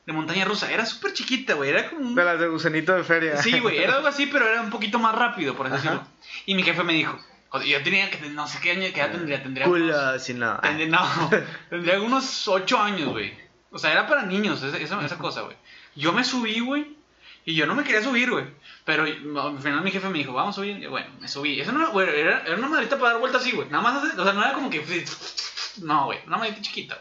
de 0.09 0.13
montaña 0.13 0.43
rusa. 0.43 0.71
Era 0.71 0.85
súper 0.85 1.13
chiquita, 1.13 1.53
güey. 1.53 1.69
Era 1.69 1.89
como 1.89 2.01
un... 2.01 2.15
De 2.15 2.25
las 2.25 2.39
de 2.39 2.47
gusanito 2.47 2.95
de 2.95 3.03
feria. 3.03 3.41
Sí, 3.41 3.59
güey, 3.59 3.77
era 3.77 3.95
algo 3.95 4.07
así, 4.07 4.25
pero 4.25 4.47
era 4.47 4.61
un 4.61 4.71
poquito 4.71 4.97
más 4.97 5.13
rápido, 5.13 5.55
por 5.55 5.67
así 5.67 5.75
decirlo. 5.75 6.03
Y 6.47 6.55
mi 6.55 6.63
jefe 6.63 6.83
me 6.83 6.93
dijo, 6.93 7.17
yo 7.65 7.83
tenía 7.83 8.09
que, 8.09 8.29
no 8.29 8.47
sé 8.47 8.59
qué 8.59 8.71
año, 8.71 8.87
qué 8.91 9.01
edad 9.01 9.11
tendría, 9.11 9.43
tendría 9.43 9.65
Culo, 9.65 10.19
si 10.19 10.33
no. 10.33 10.59
tendría, 10.61 10.87
no, 10.87 11.29
tendría 11.69 12.01
unos 12.01 12.47
8 12.47 12.79
años, 12.79 13.09
güey. 13.09 13.33
O 13.69 13.77
sea, 13.77 13.91
era 13.91 14.07
para 14.07 14.23
niños 14.23 14.63
esa, 14.63 14.77
esa, 14.77 15.05
esa 15.05 15.17
cosa, 15.19 15.41
güey. 15.41 15.55
Yo 15.95 16.11
me 16.11 16.23
subí, 16.23 16.59
güey, 16.59 16.97
y 17.45 17.53
yo 17.53 17.67
no 17.67 17.75
me 17.75 17.83
quería 17.83 18.01
subir, 18.01 18.31
güey. 18.31 18.45
Pero 18.85 19.03
al 19.03 19.59
final 19.59 19.83
mi 19.83 19.91
jefe 19.91 20.09
me 20.09 20.17
dijo, 20.17 20.33
vamos 20.33 20.55
a 20.55 20.61
subir. 20.61 20.81
Y 20.81 20.87
bueno, 20.87 21.07
me 21.19 21.27
subí. 21.27 21.59
Eso 21.59 21.71
no 21.71 21.81
era, 21.81 21.89
güey, 21.89 22.09
era, 22.19 22.41
era 22.45 22.55
una 22.55 22.67
madrita 22.67 22.97
para 22.97 23.11
dar 23.11 23.19
vueltas 23.19 23.43
así, 23.43 23.51
güey. 23.51 23.69
Nada 23.69 23.83
más, 23.83 24.03
o 24.17 24.23
sea, 24.23 24.33
no 24.33 24.43
era 24.43 24.53
como 24.53 24.69
que... 24.69 24.83
No, 25.83 26.05
güey, 26.05 26.19
una 26.25 26.37
madrita 26.37 26.61
chiquita. 26.61 26.99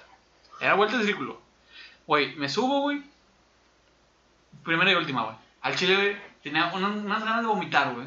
Era 0.60 0.74
vuelta 0.74 0.98
de 0.98 1.04
círculo. 1.04 1.40
Güey, 2.08 2.34
me 2.36 2.48
subo, 2.48 2.80
güey. 2.80 3.02
Primera 4.64 4.90
y 4.90 4.94
última, 4.94 5.24
güey. 5.24 5.36
Al 5.60 5.76
chile, 5.76 5.94
güey, 5.94 6.16
tenía 6.42 6.72
una- 6.74 6.88
unas 6.88 7.22
ganas 7.22 7.42
de 7.42 7.46
vomitar, 7.48 7.94
güey. 7.94 8.06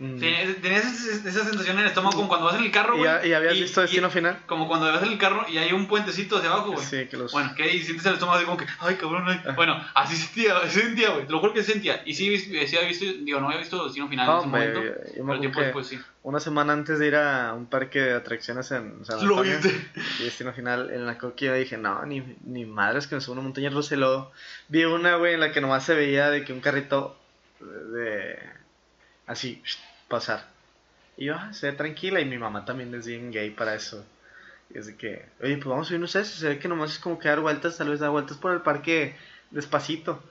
Mm. 0.00 0.18
Tenía, 0.20 0.54
tenía 0.62 0.78
esa, 0.78 0.90
sensación 0.92 1.76
en 1.76 1.80
el 1.80 1.86
estómago 1.88 2.14
como 2.14 2.28
cuando 2.28 2.46
vas 2.46 2.54
en 2.54 2.62
el 2.64 2.70
carro, 2.70 2.94
¿Y, 2.94 2.98
güey. 2.98 3.10
ya- 3.10 3.26
y 3.26 3.32
habías 3.32 3.54
visto 3.54 3.80
Destino 3.80 4.08
Final? 4.10 4.38
Como 4.46 4.68
cuando 4.68 4.86
vas 4.92 5.02
en 5.02 5.08
el 5.10 5.18
carro 5.18 5.44
y 5.48 5.58
hay 5.58 5.72
un 5.72 5.88
puentecito 5.88 6.36
hacia 6.36 6.50
abajo, 6.50 6.70
güey. 6.70 6.84
Sí, 6.86 7.06
que 7.06 7.16
los. 7.16 7.32
Bueno, 7.32 7.52
que 7.56 7.64
ahí 7.64 7.82
sientes 7.82 8.06
el 8.06 8.12
estómago 8.14 8.36
así 8.36 8.44
como 8.44 8.56
que, 8.58 8.66
ay, 8.78 8.94
cabrón, 8.94 9.24
ay. 9.26 9.40
Bueno, 9.56 9.76
así 9.94 10.14
sentía, 10.24 10.56
así 10.58 10.80
sentía, 10.80 11.10
güey. 11.10 11.26
Lo 11.28 11.40
juro 11.40 11.52
que 11.52 11.64
sentía. 11.64 12.00
Y 12.06 12.14
sí, 12.14 12.38
sí 12.38 12.76
había 12.76 12.86
visto, 12.88 13.04
digo, 13.22 13.40
no 13.40 13.46
había 13.48 13.58
visto 13.58 13.82
Destino 13.86 14.08
Final 14.08 14.28
en 14.30 14.38
ese 14.38 14.46
momento. 14.46 14.80
yo 15.16 15.24
me 15.24 15.30
Pero 15.32 15.40
tiempo 15.40 15.60
después 15.62 15.86
sí. 15.88 15.98
una 16.22 16.38
semana 16.38 16.74
antes 16.74 17.00
de 17.00 17.06
ir 17.08 17.16
a 17.16 17.52
un 17.54 17.66
parque 17.66 18.00
de 18.00 18.12
atracciones 18.14 18.70
en 18.70 19.04
San 19.04 19.26
Lo 19.26 19.38
Antonio 19.40 19.58
viste. 19.60 19.90
y 20.20 20.22
Destino 20.24 20.52
Final, 20.52 20.90
en 20.92 21.06
la 21.06 21.18
coquilla 21.18 21.54
dije, 21.54 21.76
no, 21.76 22.06
ni, 22.06 22.22
ni 22.44 22.64
madres 22.66 23.08
que 23.08 23.16
me 23.16 23.20
subo 23.20 23.32
una 23.32 23.42
montaña 23.42 23.70
rusa 23.70 23.96
y 23.96 23.98
luego 23.98 24.30
vi 24.68 24.84
una, 24.84 25.16
güey, 25.16 25.34
en 25.34 25.40
la 25.40 25.50
que 25.50 25.60
nomás 25.60 25.84
se 25.84 25.94
veía 25.94 26.30
de 26.30 26.44
que 26.44 26.52
un 26.52 26.60
carrito 26.60 27.18
de... 27.60 28.38
así, 29.28 29.62
pasar. 30.08 30.48
Y 31.16 31.26
yo, 31.26 31.36
ah, 31.36 31.52
se 31.52 31.70
ve 31.70 31.76
tranquila 31.76 32.20
y 32.20 32.24
mi 32.24 32.38
mamá 32.38 32.64
también 32.64 32.92
es 32.94 33.06
bien 33.06 33.30
gay 33.30 33.50
para 33.50 33.74
eso. 33.74 34.04
Y 34.70 34.78
es 34.78 34.86
de 34.86 34.96
que, 34.96 35.28
oye, 35.40 35.56
pues 35.56 35.66
vamos 35.66 35.86
a 35.86 35.88
subirnos 35.88 36.16
a 36.16 36.20
eso, 36.20 36.38
se 36.38 36.48
ve 36.48 36.58
que 36.58 36.68
nomás 36.68 36.92
es 36.92 36.98
como 36.98 37.18
que 37.18 37.28
dar 37.28 37.40
vueltas, 37.40 37.78
tal 37.78 37.90
vez 37.90 38.00
dar 38.00 38.10
vueltas 38.10 38.36
por 38.36 38.52
el 38.52 38.62
parque 38.62 39.16
despacito. 39.50 40.22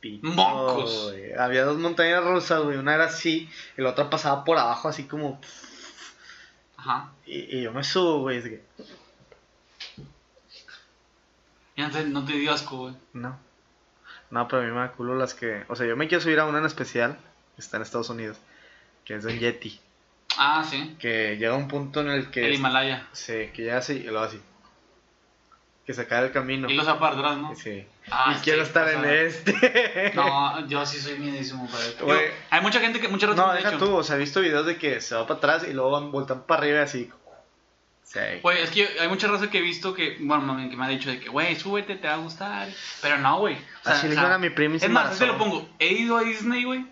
Pito, 0.00 0.26
¡Mocos! 0.28 1.10
güey. 1.10 1.32
Había 1.34 1.64
dos 1.64 1.76
montañas 1.76 2.24
rusas, 2.24 2.62
güey. 2.62 2.78
Una 2.78 2.94
era 2.94 3.04
así 3.04 3.50
y 3.76 3.82
la 3.82 3.90
otra 3.90 4.08
pasaba 4.08 4.44
por 4.44 4.56
abajo, 4.56 4.88
así 4.88 5.04
como. 5.04 5.38
Ajá. 6.78 7.12
Y, 7.26 7.58
y 7.58 7.62
yo 7.62 7.72
me 7.72 7.84
subo, 7.84 8.20
güey. 8.20 8.42
Que, 8.42 8.62
Y 11.76 11.82
no 11.82 11.90
te, 11.90 12.04
no 12.04 12.24
te 12.24 12.32
dio 12.32 12.52
asco, 12.52 12.76
güey. 12.78 12.94
no. 13.12 13.38
No, 14.30 14.46
pero 14.46 14.62
a 14.62 14.64
mí 14.64 14.70
me 14.70 14.78
da 14.78 14.92
culo 14.92 15.16
las 15.16 15.34
que. 15.34 15.64
O 15.68 15.74
sea, 15.74 15.86
yo 15.86 15.96
me 15.96 16.06
quiero 16.06 16.22
subir 16.22 16.38
a 16.38 16.46
una 16.46 16.60
en 16.60 16.64
especial, 16.64 17.18
está 17.60 17.76
en 17.76 17.84
Estados 17.84 18.10
Unidos, 18.10 18.38
que 19.04 19.14
es 19.14 19.24
un 19.24 19.38
Yeti. 19.38 19.80
Ah, 20.36 20.64
sí. 20.68 20.96
Que 20.98 21.36
llega 21.36 21.54
un 21.54 21.68
punto 21.68 22.00
en 22.00 22.08
el 22.10 22.30
que. 22.30 22.46
El 22.46 22.54
Himalaya. 22.54 23.06
Sí, 23.12 23.50
que 23.54 23.62
llega 23.62 23.78
así 23.78 23.94
y 23.94 24.04
luego 24.04 24.20
así. 24.20 24.40
Que 25.86 25.94
se 25.94 26.06
cae 26.06 26.26
el 26.26 26.32
camino. 26.32 26.70
Y 26.70 26.74
los 26.74 26.86
para 26.86 27.16
atrás, 27.16 27.36
¿no? 27.36 27.54
Sí. 27.54 27.84
Ah, 28.10 28.32
y 28.32 28.34
sí, 28.36 28.40
quiero 28.44 28.62
estar 28.62 28.88
en 28.88 29.04
este. 29.04 30.12
No, 30.14 30.66
yo 30.66 30.84
sí 30.86 31.00
soy 31.00 31.18
miedísimo 31.18 31.68
para 31.68 31.84
esto. 31.84 32.04
Digo, 32.04 32.18
Hay 32.50 32.60
mucha 32.60 32.80
gente 32.80 33.00
que, 33.00 33.08
mucha 33.08 33.26
No, 33.28 33.52
deja 33.52 33.78
tú, 33.78 33.96
o 33.96 34.02
sea, 34.02 34.16
he 34.16 34.18
visto 34.18 34.40
videos 34.40 34.66
de 34.66 34.78
que 34.78 35.00
se 35.00 35.14
va 35.14 35.26
para 35.26 35.38
atrás 35.38 35.66
y 35.68 35.72
luego 35.72 35.90
van 35.90 36.12
voltan 36.12 36.42
para 36.42 36.62
arriba 36.62 36.78
y 36.78 36.82
así. 36.82 37.10
Sí. 38.04 38.18
Güey, 38.42 38.62
es 38.62 38.70
que 38.70 38.88
hay 39.00 39.08
mucha 39.08 39.28
raza 39.28 39.50
que 39.50 39.58
he 39.58 39.62
visto 39.62 39.94
que, 39.94 40.16
bueno, 40.20 40.56
que 40.68 40.76
me 40.76 40.84
ha 40.84 40.88
dicho 40.88 41.10
de 41.10 41.20
que, 41.20 41.28
güey, 41.28 41.54
súbete, 41.54 41.94
te 41.94 42.08
va 42.08 42.14
a 42.14 42.18
gustar. 42.18 42.68
Pero 43.00 43.18
no, 43.18 43.38
güey. 43.38 43.54
O 43.54 43.84
sea, 43.84 43.94
Así 43.94 44.08
le 44.08 44.14
o 44.14 44.14
sea, 44.14 44.22
dijeron 44.22 44.32
a 44.32 44.38
mi 44.38 44.50
prima 44.50 44.76
y 44.76 44.80
se 44.80 44.86
Es 44.86 44.92
más, 44.92 45.16
te 45.16 45.26
lo 45.26 45.38
pongo. 45.38 45.68
He 45.78 45.92
ido 45.92 46.16
a 46.16 46.22
Disney, 46.22 46.64
güey, 46.64 46.84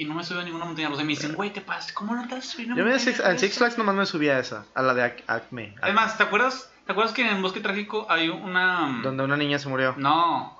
y 0.00 0.04
no 0.06 0.14
me 0.14 0.24
subo 0.24 0.40
a 0.40 0.42
ninguna 0.44 0.64
montaña 0.64 0.88
rusa. 0.88 1.02
Y 1.02 1.04
me 1.04 1.10
dicen, 1.10 1.34
güey, 1.34 1.50
te 1.52 1.60
pasa, 1.60 1.92
¿cómo 1.94 2.14
no 2.14 2.26
te 2.26 2.34
vas 2.34 2.48
a 2.48 2.50
subir 2.52 2.70
a 2.70 2.74
una 2.74 2.82
Yo 2.82 2.88
me 2.88 2.98
Six, 2.98 3.20
al? 3.20 3.38
Six 3.38 3.58
Flags 3.58 3.76
nomás 3.78 3.94
me 3.94 4.06
subí 4.06 4.28
a 4.28 4.38
esa, 4.38 4.64
a 4.74 4.82
la 4.82 4.94
de 4.94 5.02
Ac- 5.04 5.22
Acme. 5.26 5.74
Es 5.86 5.94
más, 5.94 6.16
¿te 6.16 6.22
acuerdas, 6.22 6.70
¿te 6.86 6.92
acuerdas 6.92 7.12
que 7.14 7.28
en 7.28 7.42
Bosque 7.42 7.60
Trágico 7.60 8.06
hay 8.08 8.28
una... 8.30 9.00
Donde 9.02 9.22
una 9.24 9.36
niña 9.36 9.58
se 9.58 9.68
murió. 9.68 9.94
No, 9.98 10.58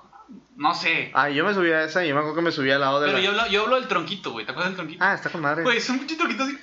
no 0.57 0.75
sé. 0.75 1.11
Ah, 1.15 1.29
yo 1.29 1.43
me 1.45 1.53
subí 1.55 1.71
a 1.71 1.83
esa 1.85 2.05
y 2.05 2.09
yo 2.09 2.13
me 2.13 2.19
acuerdo 2.19 2.35
que 2.35 2.41
me 2.43 2.51
subí 2.51 2.69
al 2.69 2.81
lado 2.81 2.99
de 3.01 3.07
Pero 3.07 3.17
la... 3.17 3.23
yo 3.23 3.29
hablo, 3.31 3.47
yo 3.47 3.61
hablo 3.63 3.75
del 3.77 3.87
tronquito, 3.87 4.31
güey. 4.31 4.45
¿Te 4.45 4.51
acuerdas 4.51 4.71
del 4.71 4.77
tronquito? 4.77 5.03
Ah, 5.03 5.13
está 5.15 5.29
con 5.31 5.41
madre. 5.41 5.63
Güey, 5.63 5.77
es 5.77 5.89
un 5.89 5.97
pinche 5.99 6.15
tronquito 6.17 6.43
así. 6.43 6.57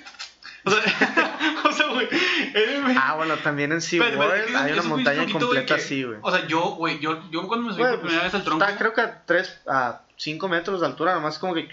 O 0.65 0.71
sea, 0.71 0.81
o 1.65 1.71
sea, 1.71 1.87
güey. 1.87 2.07
eh, 2.11 2.79
güey. 2.83 2.95
Ah, 2.97 3.15
bueno, 3.15 3.35
también 3.37 3.71
en 3.73 3.81
SeaWorld 3.81 4.55
hay 4.55 4.71
una 4.73 4.81
un 4.81 4.87
montaña 4.89 5.25
completa 5.31 5.75
que- 5.75 5.81
así, 5.81 6.03
güey. 6.03 6.19
O 6.21 6.31
sea, 6.31 6.47
yo, 6.47 6.61
güey, 6.75 6.99
yo, 6.99 7.29
yo 7.29 7.47
cuando 7.47 7.67
me 7.67 7.73
subí 7.73 7.81
Güey, 7.83 7.93
por 7.95 8.01
primera 8.01 8.21
pues, 8.21 8.31
vez 8.33 8.39
al 8.39 8.45
tronco. 8.45 8.63
Está 8.63 8.77
creo 8.77 8.93
que 8.93 9.01
a 9.01 9.21
3, 9.25 9.61
a 9.67 10.01
5 10.17 10.47
metros 10.49 10.79
de 10.79 10.85
altura, 10.87 11.13
nomás 11.15 11.39
como 11.39 11.53
que... 11.53 11.69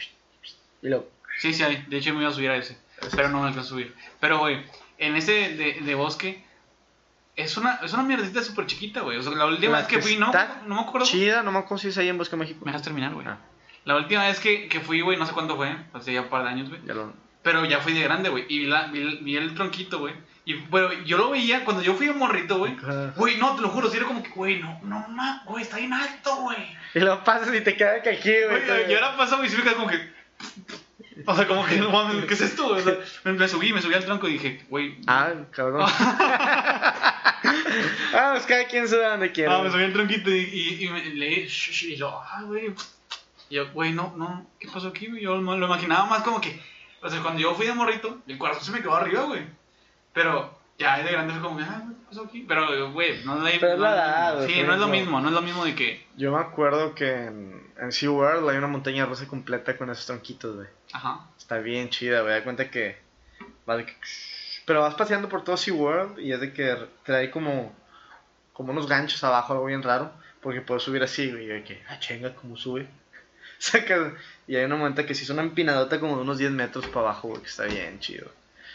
Sí, 1.38 1.52
sí 1.52 1.62
hay. 1.62 1.84
De 1.88 1.98
hecho, 1.98 2.14
me 2.14 2.20
iba 2.20 2.30
a 2.30 2.34
subir 2.34 2.50
a 2.50 2.56
ese. 2.56 2.76
Pero 3.14 3.28
no 3.28 3.40
me 3.42 3.48
alcanzó 3.48 3.68
a 3.68 3.70
subir. 3.70 3.94
Pero, 4.20 4.38
güey, 4.38 4.64
en 4.98 5.16
ese 5.16 5.32
de, 5.54 5.78
de 5.82 5.94
bosque. 5.94 6.44
Es 7.36 7.58
una, 7.58 7.80
es 7.84 7.92
una 7.92 8.02
mierdita 8.02 8.42
súper 8.42 8.64
chiquita, 8.64 9.02
güey. 9.02 9.18
O 9.18 9.22
sea, 9.22 9.32
la 9.32 9.44
última 9.44 9.76
vez 9.76 9.86
que 9.86 10.00
fui, 10.00 10.16
no, 10.16 10.32
no 10.66 10.74
me 10.76 10.80
acuerdo. 10.80 11.06
Chida, 11.06 11.42
no 11.42 11.52
me 11.52 11.58
acuerdo 11.58 11.82
si 11.82 11.88
es 11.88 11.98
ahí 11.98 12.08
en 12.08 12.16
Bosque 12.16 12.34
México. 12.36 12.60
Me 12.64 12.70
dejas 12.72 12.82
terminar, 12.82 13.12
güey. 13.12 13.26
Ah. 13.26 13.36
La 13.84 13.96
última 13.96 14.24
vez 14.24 14.40
que, 14.40 14.68
que 14.68 14.80
fui, 14.80 15.02
güey, 15.02 15.18
no 15.18 15.26
sé 15.26 15.32
cuánto 15.34 15.54
fue. 15.56 15.76
Hace 15.92 16.14
ya 16.14 16.22
un 16.22 16.28
par 16.28 16.44
de 16.44 16.48
años, 16.48 16.70
güey. 16.70 16.80
Lo... 16.86 17.12
Pero 17.42 17.64
ya 17.66 17.80
fui 17.80 17.92
de 17.92 18.00
grande, 18.02 18.30
güey. 18.30 18.46
Y 18.48 18.60
vi, 18.60 18.66
la, 18.66 18.86
vi, 18.86 19.00
el- 19.00 19.18
vi 19.18 19.36
el 19.36 19.54
tronquito, 19.54 19.98
güey. 19.98 20.14
Y, 20.46 20.54
pero 20.54 20.92
yo 21.04 21.18
lo 21.18 21.30
veía 21.30 21.62
cuando 21.64 21.82
yo 21.82 21.92
fui 21.94 22.08
a 22.08 22.12
morrito, 22.14 22.58
güey. 22.58 22.74
Güey, 23.16 23.36
no, 23.36 23.54
te 23.54 23.62
lo 23.62 23.68
juro, 23.68 23.90
sí 23.90 23.98
era 23.98 24.06
como 24.06 24.22
que, 24.22 24.30
güey, 24.30 24.60
no, 24.60 24.80
no, 24.82 25.06
güey, 25.44 25.62
está 25.62 25.76
bien 25.76 25.92
alto, 25.92 26.36
güey. 26.36 26.56
Y 26.94 27.00
luego 27.00 27.22
pasas 27.22 27.54
y 27.54 27.60
te 27.60 27.76
queda 27.76 28.00
que 28.00 28.10
aquí, 28.10 28.32
güey. 28.48 28.64
Güey, 28.64 28.90
y 28.90 28.94
ahora 28.94 29.14
güey, 29.36 29.46
y 29.46 29.50
se 29.50 29.62
me 29.62 29.72
como 29.74 29.88
que. 29.88 30.15
O 31.26 31.34
sea, 31.34 31.46
como 31.48 31.64
que 31.64 31.76
no 31.76 31.90
mames, 31.90 32.24
¿qué 32.26 32.34
es 32.34 32.40
esto? 32.42 32.66
O 32.68 32.78
sea, 32.80 32.98
me, 33.24 33.48
subí, 33.48 33.72
me 33.72 33.80
subí 33.80 33.94
al 33.94 34.04
tronco 34.04 34.28
y 34.28 34.34
dije, 34.34 34.64
güey. 34.68 34.98
Ah, 35.06 35.32
cabrón. 35.50 35.88
ah, 38.14 38.30
pues 38.32 38.46
cada 38.46 38.64
quien 38.66 38.86
se 38.88 38.98
da 38.98 39.10
donde 39.12 39.32
quiere. 39.32 39.52
Ah, 39.52 39.62
me 39.62 39.70
subí 39.70 39.84
al 39.84 39.92
tronquito 39.92 40.30
y, 40.30 40.38
y, 40.40 40.84
y 40.84 40.90
me 40.90 41.04
leí, 41.06 41.48
y 41.82 41.96
yo, 41.96 42.08
ah, 42.22 42.42
güey. 42.44 42.74
Y 43.48 43.54
yo, 43.56 43.70
güey, 43.72 43.92
no, 43.92 44.12
no, 44.16 44.46
¿qué 44.58 44.68
pasó 44.68 44.88
aquí? 44.88 45.08
Yo 45.20 45.38
no- 45.40 45.56
lo 45.56 45.66
imaginaba 45.66 46.06
más 46.06 46.22
como 46.22 46.40
que. 46.40 46.60
O 47.02 47.08
sea, 47.08 47.22
cuando 47.22 47.40
yo 47.40 47.54
fui 47.54 47.66
de 47.66 47.74
morrito, 47.74 48.18
el 48.26 48.38
corazón 48.38 48.64
se 48.64 48.72
me 48.72 48.80
quedó 48.80 48.94
arriba, 48.96 49.22
güey. 49.22 49.42
Pero 50.12 50.58
ya 50.78 50.98
de 50.98 51.12
grande 51.12 51.32
fue 51.34 51.42
como, 51.42 51.60
ah, 51.60 51.82
¿qué 51.88 52.06
pasó 52.08 52.24
aquí? 52.24 52.44
Pero, 52.46 52.92
güey, 52.92 53.24
no 53.24 53.36
no- 53.36 53.46
edad, 53.48 54.36
güey, 54.36 54.52
Sí, 54.52 54.62
no 54.62 54.74
es 54.74 54.80
lo 54.80 54.88
mismo, 54.88 55.20
no 55.20 55.28
es 55.28 55.34
lo 55.34 55.42
mismo 55.42 55.64
de 55.64 55.74
que. 55.74 56.06
Yo 56.16 56.32
me 56.32 56.40
acuerdo 56.40 56.94
que 56.94 57.10
en, 57.10 57.65
en 57.78 57.92
SeaWorld 57.92 58.48
hay 58.48 58.56
una 58.56 58.66
montaña 58.66 59.04
rusa 59.06 59.26
completa 59.26 59.76
con 59.76 59.90
esos 59.90 60.06
tronquitos, 60.06 60.56
güey. 60.56 60.68
Ajá. 60.92 61.20
Está 61.38 61.58
bien 61.58 61.88
chida, 61.90 62.20
güey. 62.22 62.34
Da 62.34 62.44
cuenta 62.44 62.70
que. 62.70 62.96
va 63.68 63.76
de 63.76 63.86
que- 63.86 63.94
Pero 64.64 64.80
vas 64.82 64.94
paseando 64.94 65.28
por 65.28 65.44
todo 65.44 65.56
SeaWorld 65.56 66.18
y 66.18 66.32
es 66.32 66.40
de 66.40 66.52
que 66.52 66.76
trae 67.04 67.30
como. 67.30 67.74
Como 68.52 68.72
unos 68.72 68.88
ganchos 68.88 69.22
abajo, 69.24 69.52
algo 69.52 69.66
bien 69.66 69.82
raro. 69.82 70.10
Porque 70.40 70.60
puedes 70.60 70.82
subir 70.82 71.02
así, 71.02 71.30
güey. 71.30 71.44
Y 71.44 71.48
de 71.48 71.64
que, 71.64 71.82
ah, 71.88 71.98
chinga, 71.98 72.34
¿cómo 72.34 72.56
sube? 72.56 72.86
Sacas. 73.58 74.12
Y 74.46 74.56
hay 74.56 74.64
una 74.64 74.76
momento 74.76 75.04
que 75.04 75.14
sí 75.14 75.24
es 75.24 75.30
una 75.30 75.42
empinadota 75.42 75.98
como 76.00 76.16
de 76.16 76.22
unos 76.22 76.38
10 76.38 76.52
metros 76.52 76.86
para 76.86 77.00
abajo, 77.08 77.28
güey. 77.28 77.40
Que 77.42 77.48
está 77.48 77.64
bien 77.64 77.98
chido. 78.00 78.30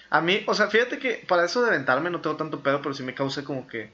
A 0.10 0.20
mí, 0.22 0.44
o 0.48 0.54
sea, 0.54 0.68
fíjate 0.68 1.00
que 1.00 1.24
para 1.28 1.46
eso 1.46 1.62
de 1.62 1.70
aventarme 1.70 2.10
no 2.10 2.20
tengo 2.20 2.36
tanto 2.36 2.60
pedo, 2.62 2.82
pero 2.82 2.94
sí 2.94 3.02
me 3.04 3.14
causa 3.16 3.44
como 3.44 3.68
que. 3.68 3.92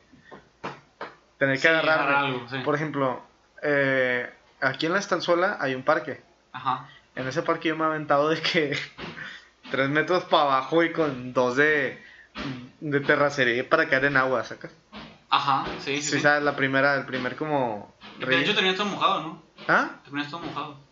Tener 1.38 1.56
que 1.58 1.62
Sí, 1.62 1.68
agarrarme. 1.68 2.04
agarrar 2.04 2.26
algo, 2.26 2.50
sí. 2.50 2.58
Por 2.66 2.74
ejemplo, 2.76 3.22
eh, 3.62 4.28
aquí 4.62 4.86
en 4.86 4.94
la 4.94 5.00
estanzuela 5.00 5.58
hay 5.60 5.76
un 5.76 5.84
parque. 5.84 6.22
Ajá. 6.52 6.88
En 7.16 7.28
ese 7.28 7.42
parque 7.42 7.70
yo 7.70 7.76
me 7.76 7.84
he 7.84 7.88
aventado 7.88 8.30
de 8.30 8.42
que 8.42 8.78
tres 9.72 9.90
metros 9.90 10.24
para 10.26 10.44
abajo 10.44 10.84
y 10.84 10.92
con 10.92 11.34
dos 11.34 11.56
de, 11.56 12.02
de 12.80 13.00
terracería 13.02 13.68
para 13.68 13.90
caer 13.90 14.06
en 14.06 14.18
agua, 14.18 14.44
¿sacas? 14.44 14.72
Ajá, 15.30 15.66
sí, 15.80 15.98
sí. 15.98 16.02
Sí, 16.02 16.12
sí. 16.12 16.20
sabes, 16.22 16.44
la 16.44 16.56
primera, 16.56 16.96
el 16.96 17.06
primer 17.06 17.36
como... 17.36 17.94
De 18.20 18.40
hecho, 18.40 18.54
terminas 18.56 18.78
todo 18.78 18.88
mojado, 18.88 19.22
¿no? 19.22 19.44
¿Ah? 19.68 19.90
Terminas 20.04 20.30
todo 20.30 20.40
mojado. 20.40 20.87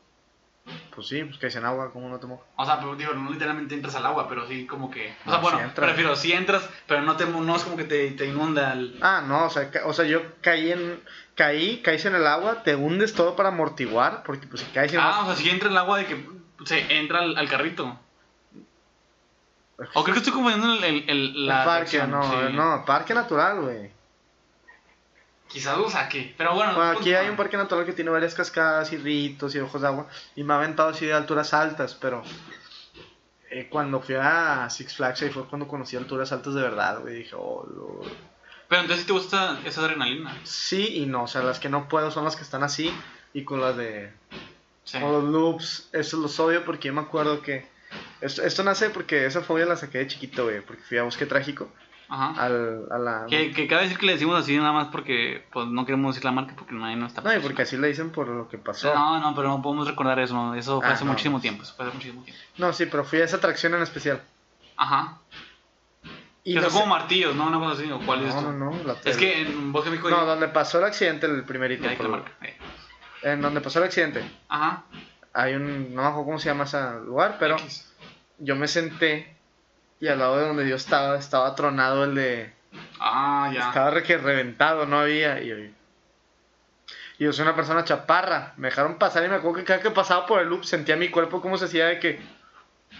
Pues 0.95 1.07
sí, 1.07 1.23
pues 1.23 1.37
caes 1.37 1.55
en 1.57 1.65
agua, 1.65 1.91
¿cómo 1.91 2.07
no 2.09 2.19
te 2.19 2.25
mojas? 2.25 2.45
O 2.55 2.65
sea, 2.65 2.79
pero 2.79 2.95
digo, 2.95 3.13
no 3.13 3.29
literalmente 3.29 3.75
entras 3.75 3.95
al 3.95 4.05
agua, 4.05 4.27
pero 4.29 4.47
sí 4.47 4.65
como 4.65 4.89
que... 4.89 5.13
O 5.25 5.29
sea, 5.29 5.33
No, 5.37 5.41
bueno, 5.41 5.59
sí 5.59 5.65
prefiero, 5.75 6.15
sí 6.15 6.31
entras, 6.31 6.67
pero 6.87 7.01
no, 7.01 7.17
te, 7.17 7.25
no 7.25 7.55
es 7.55 7.63
como 7.63 7.75
que 7.77 7.83
te, 7.83 8.11
te 8.11 8.25
inunda 8.27 8.73
el... 8.73 8.97
Ah, 9.01 9.21
no, 9.27 9.45
o 9.45 9.49
sea, 9.49 9.69
o 9.85 9.93
sea, 9.93 10.05
yo 10.05 10.21
caí 10.41 10.71
en... 10.71 11.01
Caí, 11.35 11.81
caes 11.83 12.05
en 12.05 12.15
el 12.15 12.25
agua, 12.25 12.63
te 12.63 12.75
hundes 12.75 13.13
todo 13.13 13.35
para 13.35 13.49
amortiguar, 13.49 14.23
porque 14.23 14.47
pues 14.47 14.61
si 14.61 14.71
caes 14.71 14.93
en 14.93 15.01
Ah, 15.01 15.19
o 15.23 15.25
sea, 15.25 15.35
sí 15.35 15.49
entra 15.49 15.69
el 15.69 15.77
agua 15.77 15.97
de 15.97 16.05
que 16.05 16.25
se 16.65 16.97
entra 16.97 17.19
al, 17.19 17.37
al 17.37 17.49
carrito. 17.49 17.99
O 19.93 20.03
creo 20.03 20.13
que 20.13 20.19
estoy 20.19 20.31
confundiendo 20.33 20.73
el, 20.73 20.83
el, 20.83 21.09
el- 21.09 21.35
el 21.35 21.47
la 21.47 21.65
parque, 21.65 21.99
atracción, 21.99 22.11
no, 22.11 22.23
sí. 22.23 22.53
no, 22.55 22.85
parque 22.85 23.13
natural, 23.13 23.59
güey. 23.61 23.91
Quizás 25.47 25.77
lo 25.77 25.89
saque, 25.89 26.33
pero 26.37 26.55
bueno. 26.55 26.73
Bueno, 26.75 26.91
aquí 26.91 27.11
pues, 27.11 27.17
hay 27.17 27.29
un 27.29 27.35
parque 27.35 27.55
natural 27.55 27.85
que 27.85 27.93
tiene 27.93 28.09
varias 28.09 28.33
cascadas 28.33 28.91
y 28.91 28.97
ritos 28.97 29.53
y 29.55 29.59
ojos 29.59 29.81
de 29.81 29.87
agua. 29.87 30.07
Y 30.35 30.43
me 30.43 30.53
ha 30.53 30.57
aventado 30.57 30.89
así 30.89 31.05
de 31.05 31.13
alturas 31.13 31.53
altas, 31.53 31.95
pero 31.95 32.23
eh, 33.49 33.67
cuando 33.69 34.01
fui 34.01 34.15
a 34.15 34.67
Six 34.69 34.95
Flags 34.95 35.21
ahí 35.21 35.29
fue 35.29 35.47
cuando 35.47 35.67
conocí 35.67 35.95
alturas 35.95 36.31
altas 36.31 36.55
de 36.55 36.61
verdad, 36.61 36.99
güey. 36.99 37.15
Dije, 37.15 37.35
oh, 37.37 37.65
Lord. 37.73 38.11
Pero 38.67 38.81
entonces 38.81 39.05
te 39.05 39.13
gusta 39.13 39.59
esa 39.63 39.81
adrenalina. 39.81 40.35
Sí 40.43 40.97
y 40.97 41.05
no, 41.05 41.23
o 41.23 41.27
sea, 41.27 41.43
las 41.43 41.59
que 41.59 41.69
no 41.69 41.87
puedo 41.87 42.09
son 42.11 42.25
las 42.25 42.35
que 42.35 42.41
están 42.41 42.63
así 42.63 42.91
y 43.33 43.43
con 43.43 43.61
las 43.61 43.77
de... 43.77 44.11
Sí. 44.83 44.99
Con 44.99 45.11
los 45.11 45.23
loops, 45.23 45.89
eso 45.93 46.17
los 46.17 46.39
odio 46.39 46.65
porque 46.65 46.87
yo 46.87 46.93
me 46.93 47.01
acuerdo 47.01 47.41
que... 47.41 47.67
Esto, 48.21 48.43
esto 48.43 48.63
nace 48.63 48.89
porque 48.89 49.25
esa 49.25 49.41
fobia 49.41 49.65
la 49.65 49.77
saqué 49.77 49.99
de 49.99 50.07
chiquito, 50.07 50.45
güey, 50.45 50.61
porque 50.61 50.81
fui 50.81 50.97
a 50.97 51.03
Bosque 51.03 51.25
Trágico, 51.25 51.69
Ajá. 52.07 52.43
al, 52.45 52.85
a 52.91 52.97
la... 52.99 53.25
Que, 53.27 53.51
que 53.51 53.67
cabe 53.67 53.83
decir 53.83 53.97
que 53.97 54.05
le 54.05 54.13
decimos 54.13 54.39
así 54.39 54.55
nada 54.57 54.71
más 54.71 54.87
porque 54.89 55.43
pues 55.51 55.67
no 55.67 55.85
queremos 55.85 56.13
decir 56.15 56.25
la 56.25 56.31
marca 56.31 56.53
porque 56.55 56.73
nadie 56.75 56.95
no 56.95 57.07
está. 57.07 57.21
No, 57.21 57.33
y 57.35 57.39
porque 57.39 57.63
así 57.63 57.77
le 57.77 57.87
dicen 57.87 58.11
por 58.11 58.27
lo 58.27 58.47
que 58.47 58.57
pasó. 58.57 58.93
No, 58.93 59.19
no, 59.19 59.33
pero 59.35 59.47
no 59.49 59.61
podemos 59.61 59.87
recordar 59.87 60.19
eso. 60.19 60.33
¿no? 60.35 60.53
Eso 60.55 60.79
fue 60.81 60.89
Ah, 60.89 60.93
hace 60.93 61.03
no. 61.05 61.11
muchísimo 61.11 61.39
tiempo. 61.41 61.63
Eso 61.63 61.73
fue 61.75 61.85
hace 61.85 61.93
muchísimo 61.95 62.23
tiempo. 62.23 62.41
No, 62.57 62.71
sí, 62.73 62.85
pero 62.85 63.03
fui 63.03 63.19
a 63.21 63.25
esa 63.25 63.37
atracción 63.37 63.73
en 63.75 63.81
especial. 63.81 64.21
Ajá. 64.77 65.19
Y 66.43 66.53
que 66.53 66.59
no 66.61 66.69
son 66.69 66.73
como 66.73 66.83
sé- 66.85 66.89
martillos, 66.99 67.35
¿no? 67.35 67.47
Una 67.47 67.57
cosa 67.59 67.81
así. 67.81 67.91
¿o 67.91 67.99
¿Cuál 68.05 68.19
es 68.23 68.33
no, 68.35 68.39
esto? 68.39 68.51
no, 68.51 68.71
no, 68.71 68.83
la 68.83 68.95
Es 69.03 69.17
que 69.17 69.41
en 69.41 69.71
Bosque 69.71 69.89
México 69.89 70.09
No, 70.11 70.25
donde 70.25 70.47
pasó 70.49 70.77
el 70.77 70.85
accidente, 70.85 71.25
el 71.25 71.43
primerito. 71.43 71.87
La 71.87 71.95
por- 71.97 72.09
marca. 72.09 72.31
eh. 72.43 72.55
En 73.23 73.41
donde 73.41 73.61
pasó 73.61 73.79
el 73.79 73.85
accidente, 73.85 74.23
Ajá. 74.47 74.83
hay 75.33 75.55
un... 75.55 75.95
No 75.95 76.03
me 76.03 76.07
acuerdo 76.07 76.25
cómo 76.25 76.39
se 76.39 76.49
llama 76.49 76.65
ese 76.65 76.77
lugar, 77.03 77.37
pero 77.39 77.55
X. 77.55 77.91
yo 78.37 78.55
me 78.55 78.67
senté 78.67 79.34
y 79.99 80.07
al 80.07 80.19
lado 80.19 80.37
de 80.37 80.47
donde 80.47 80.69
yo 80.69 80.75
estaba, 80.75 81.17
estaba 81.17 81.55
tronado 81.55 82.03
el 82.03 82.15
de... 82.15 82.53
Ah, 82.99 83.51
ya. 83.53 83.67
Estaba 83.67 83.91
re 83.91 84.03
que 84.03 84.17
reventado, 84.17 84.85
no 84.85 84.99
había. 84.99 85.41
Y 85.41 85.47
yo, 85.47 85.55
y 85.57 87.23
yo 87.23 87.31
soy 87.31 87.43
una 87.43 87.55
persona 87.55 87.85
chaparra. 87.85 88.53
Me 88.57 88.67
dejaron 88.67 88.97
pasar 88.97 89.23
y 89.23 89.29
me 89.29 89.35
acuerdo 89.35 89.57
que 89.57 89.63
cada 89.63 89.79
que 89.79 89.91
pasaba 89.91 90.25
por 90.25 90.41
el 90.41 90.49
loop 90.49 90.65
sentía 90.65 90.95
mi 90.95 91.09
cuerpo 91.09 91.41
como 91.41 91.57
se 91.57 91.65
hacía 91.65 91.85
de 91.85 91.99
que. 91.99 92.19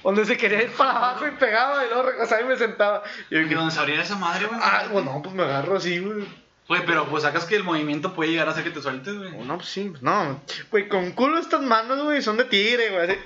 Donde 0.03 0.25
se 0.25 0.37
quería 0.37 0.61
ir 0.61 0.71
para 0.71 0.91
abajo 0.91 1.27
y 1.27 1.31
pegaba 1.31 1.85
y 1.85 1.87
luego 1.87 2.03
regresaba 2.03 2.41
y 2.41 2.45
me 2.45 2.57
sentaba. 2.57 3.03
Y 3.29 3.35
yo 3.35 3.41
¿Y 3.41 3.43
dije, 3.43 3.55
dónde 3.55 3.73
se 3.73 3.79
abriera 3.79 4.03
esa 4.03 4.15
madre, 4.15 4.45
güey? 4.45 4.59
ah, 4.61 4.87
bueno, 4.91 5.21
pues 5.23 5.35
me 5.35 5.43
agarro 5.43 5.77
así, 5.77 5.99
güey. 5.99 6.25
Güey, 6.67 6.85
pero 6.85 7.05
pues 7.07 7.23
sacas 7.23 7.45
que 7.45 7.55
el 7.55 7.63
movimiento 7.63 8.13
puede 8.13 8.31
llegar 8.31 8.47
a 8.47 8.51
hacer 8.51 8.63
que 8.63 8.71
te 8.71 8.81
sueltes, 8.81 9.15
güey. 9.15 9.31
No, 9.45 9.57
pues 9.57 9.69
sí, 9.69 9.87
pues 9.89 10.01
no. 10.01 10.41
Güey, 10.71 10.87
con 10.89 11.11
culo 11.11 11.37
estas 11.37 11.61
manos, 11.61 12.01
güey, 12.01 12.21
son 12.21 12.37
de 12.37 12.45
tigre, 12.45 12.89
güey. 12.89 13.19